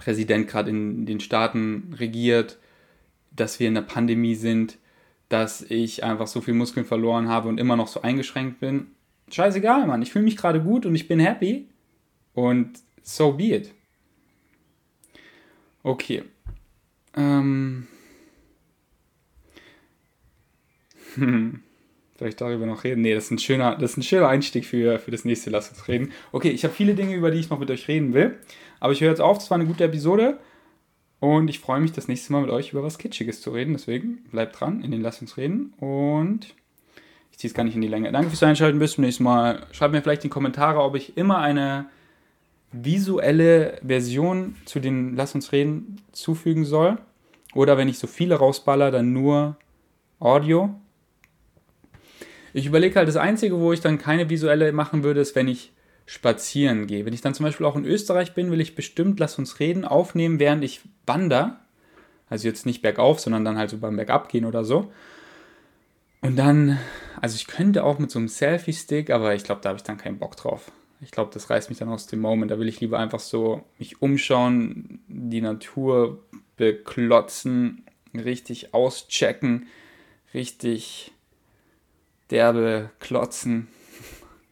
Präsident 0.00 0.48
gerade 0.48 0.70
in 0.70 1.04
den 1.04 1.20
Staaten 1.20 1.94
regiert, 1.98 2.58
dass 3.30 3.60
wir 3.60 3.68
in 3.68 3.74
der 3.74 3.82
Pandemie 3.82 4.34
sind, 4.34 4.78
dass 5.28 5.62
ich 5.62 6.02
einfach 6.02 6.26
so 6.26 6.40
viel 6.40 6.54
Muskeln 6.54 6.86
verloren 6.86 7.28
habe 7.28 7.48
und 7.48 7.60
immer 7.60 7.76
noch 7.76 7.86
so 7.86 8.00
eingeschränkt 8.00 8.60
bin. 8.60 8.88
Scheißegal, 9.30 9.86
Mann. 9.86 10.02
Ich 10.02 10.10
fühle 10.10 10.24
mich 10.24 10.36
gerade 10.36 10.60
gut 10.60 10.86
und 10.86 10.94
ich 10.94 11.06
bin 11.06 11.20
happy. 11.20 11.68
Und 12.32 12.70
so 13.02 13.32
be 13.32 13.54
it. 13.54 13.74
Okay. 15.82 16.24
Ähm. 17.14 17.86
Hm. 21.16 21.64
Soll 22.20 22.28
ich 22.28 22.36
darüber 22.36 22.66
noch 22.66 22.84
reden? 22.84 23.00
Nee, 23.00 23.14
das 23.14 23.24
ist 23.24 23.30
ein 23.30 23.38
schöner, 23.38 23.76
das 23.76 23.92
ist 23.92 23.96
ein 23.96 24.02
schöner 24.02 24.28
Einstieg 24.28 24.66
für, 24.66 24.98
für 24.98 25.10
das 25.10 25.24
nächste 25.24 25.48
Lass 25.48 25.70
uns 25.70 25.88
reden. 25.88 26.12
Okay, 26.32 26.50
ich 26.50 26.64
habe 26.64 26.74
viele 26.74 26.94
Dinge, 26.94 27.14
über 27.14 27.30
die 27.30 27.38
ich 27.38 27.48
noch 27.48 27.58
mit 27.58 27.70
euch 27.70 27.88
reden 27.88 28.12
will. 28.12 28.36
Aber 28.78 28.92
ich 28.92 29.00
höre 29.00 29.08
jetzt 29.08 29.22
auf, 29.22 29.38
es 29.38 29.50
war 29.50 29.54
eine 29.54 29.64
gute 29.64 29.84
Episode. 29.84 30.38
Und 31.18 31.48
ich 31.48 31.60
freue 31.60 31.80
mich, 31.80 31.92
das 31.92 32.08
nächste 32.08 32.34
Mal 32.34 32.42
mit 32.42 32.50
euch 32.50 32.74
über 32.74 32.82
was 32.82 32.98
Kitschiges 32.98 33.40
zu 33.40 33.52
reden. 33.52 33.72
Deswegen 33.72 34.18
bleibt 34.30 34.60
dran 34.60 34.82
in 34.82 34.90
den 34.90 35.00
Lass 35.00 35.22
uns 35.22 35.38
reden. 35.38 35.72
Und 35.78 36.54
ich 37.32 37.38
ziehe 37.38 37.48
es 37.48 37.54
gar 37.54 37.64
nicht 37.64 37.74
in 37.74 37.80
die 37.80 37.88
Länge. 37.88 38.12
Danke 38.12 38.28
fürs 38.28 38.42
Einschalten. 38.42 38.78
Bis 38.78 38.92
zum 38.92 39.04
nächsten 39.04 39.24
Mal. 39.24 39.66
Schreibt 39.72 39.94
mir 39.94 40.02
vielleicht 40.02 40.22
in 40.22 40.28
die 40.28 40.34
Kommentare, 40.34 40.82
ob 40.82 40.96
ich 40.96 41.16
immer 41.16 41.38
eine 41.38 41.86
visuelle 42.70 43.78
Version 43.82 44.56
zu 44.66 44.78
den 44.78 45.16
Lass 45.16 45.34
uns 45.34 45.52
reden 45.52 46.02
zufügen 46.12 46.66
soll. 46.66 46.98
Oder 47.54 47.78
wenn 47.78 47.88
ich 47.88 47.98
so 47.98 48.06
viele 48.06 48.34
rausballer, 48.34 48.90
dann 48.90 49.14
nur 49.14 49.56
Audio. 50.18 50.74
Ich 52.52 52.66
überlege 52.66 52.96
halt, 52.96 53.08
das 53.08 53.16
Einzige, 53.16 53.58
wo 53.58 53.72
ich 53.72 53.80
dann 53.80 53.98
keine 53.98 54.28
visuelle 54.28 54.72
machen 54.72 55.02
würde, 55.02 55.20
ist, 55.20 55.34
wenn 55.36 55.48
ich 55.48 55.72
spazieren 56.06 56.86
gehe. 56.86 57.06
Wenn 57.06 57.12
ich 57.12 57.20
dann 57.20 57.34
zum 57.34 57.44
Beispiel 57.44 57.66
auch 57.66 57.76
in 57.76 57.84
Österreich 57.84 58.34
bin, 58.34 58.50
will 58.50 58.60
ich 58.60 58.74
bestimmt, 58.74 59.20
lass 59.20 59.38
uns 59.38 59.60
reden, 59.60 59.84
aufnehmen, 59.84 60.40
während 60.40 60.64
ich 60.64 60.80
wandere. 61.06 61.56
Also 62.28 62.48
jetzt 62.48 62.66
nicht 62.66 62.82
bergauf, 62.82 63.20
sondern 63.20 63.44
dann 63.44 63.56
halt 63.56 63.70
so 63.70 63.78
beim 63.78 63.96
Bergab 63.96 64.28
gehen 64.28 64.44
oder 64.44 64.64
so. 64.64 64.90
Und 66.20 66.36
dann, 66.36 66.78
also 67.20 67.36
ich 67.36 67.46
könnte 67.46 67.84
auch 67.84 67.98
mit 67.98 68.10
so 68.10 68.18
einem 68.18 68.28
Selfie-Stick, 68.28 69.10
aber 69.10 69.34
ich 69.34 69.44
glaube, 69.44 69.60
da 69.62 69.70
habe 69.70 69.78
ich 69.78 69.84
dann 69.84 69.98
keinen 69.98 70.18
Bock 70.18 70.36
drauf. 70.36 70.70
Ich 71.00 71.12
glaube, 71.12 71.30
das 71.32 71.48
reißt 71.48 71.70
mich 71.70 71.78
dann 71.78 71.88
aus 71.88 72.06
dem 72.06 72.20
Moment. 72.20 72.50
Da 72.50 72.58
will 72.58 72.68
ich 72.68 72.80
lieber 72.80 72.98
einfach 72.98 73.20
so 73.20 73.62
mich 73.78 74.02
umschauen, 74.02 75.00
die 75.08 75.40
Natur 75.40 76.22
beklotzen, 76.56 77.84
richtig 78.14 78.74
auschecken, 78.74 79.68
richtig 80.34 81.12
derbe 82.30 82.90
klotzen. 83.00 83.68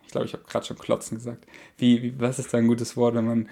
Ich 0.04 0.12
glaube, 0.12 0.26
ich 0.26 0.32
habe 0.32 0.44
gerade 0.44 0.66
schon 0.66 0.78
klotzen 0.78 1.18
gesagt. 1.18 1.46
Wie, 1.76 2.02
wie, 2.02 2.20
was 2.20 2.38
ist 2.38 2.52
da 2.52 2.58
ein 2.58 2.66
gutes 2.66 2.96
Wort, 2.96 3.14
wenn 3.14 3.26
man, 3.26 3.48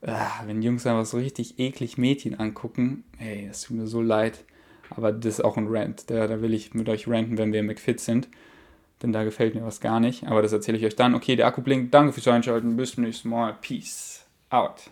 äh, 0.00 0.14
wenn 0.46 0.62
Jungs 0.62 0.86
einfach 0.86 1.06
so 1.06 1.18
richtig 1.18 1.58
eklig 1.58 1.98
Mädchen 1.98 2.38
angucken? 2.38 3.04
Ey, 3.18 3.46
das 3.48 3.62
tut 3.62 3.76
mir 3.76 3.86
so 3.86 4.02
leid. 4.02 4.44
Aber 4.90 5.12
das 5.12 5.34
ist 5.34 5.44
auch 5.44 5.56
ein 5.56 5.68
Rant. 5.68 6.10
Da, 6.10 6.26
da 6.26 6.42
will 6.42 6.52
ich 6.52 6.74
mit 6.74 6.88
euch 6.88 7.06
ranten, 7.06 7.38
wenn 7.38 7.52
wir 7.52 7.62
McFit 7.62 8.00
sind. 8.00 8.28
Denn 9.02 9.12
da 9.12 9.24
gefällt 9.24 9.54
mir 9.54 9.64
was 9.64 9.80
gar 9.80 10.00
nicht. 10.00 10.26
Aber 10.26 10.42
das 10.42 10.52
erzähle 10.52 10.78
ich 10.78 10.84
euch 10.84 10.96
dann. 10.96 11.14
Okay, 11.14 11.36
der 11.36 11.46
Akku 11.46 11.62
blinkt. 11.62 11.94
Danke 11.94 12.12
fürs 12.12 12.28
Einschalten. 12.28 12.76
Bis 12.76 12.94
zum 12.94 13.04
nächsten 13.04 13.28
Mal. 13.28 13.56
Peace 13.60 14.26
out. 14.50 14.82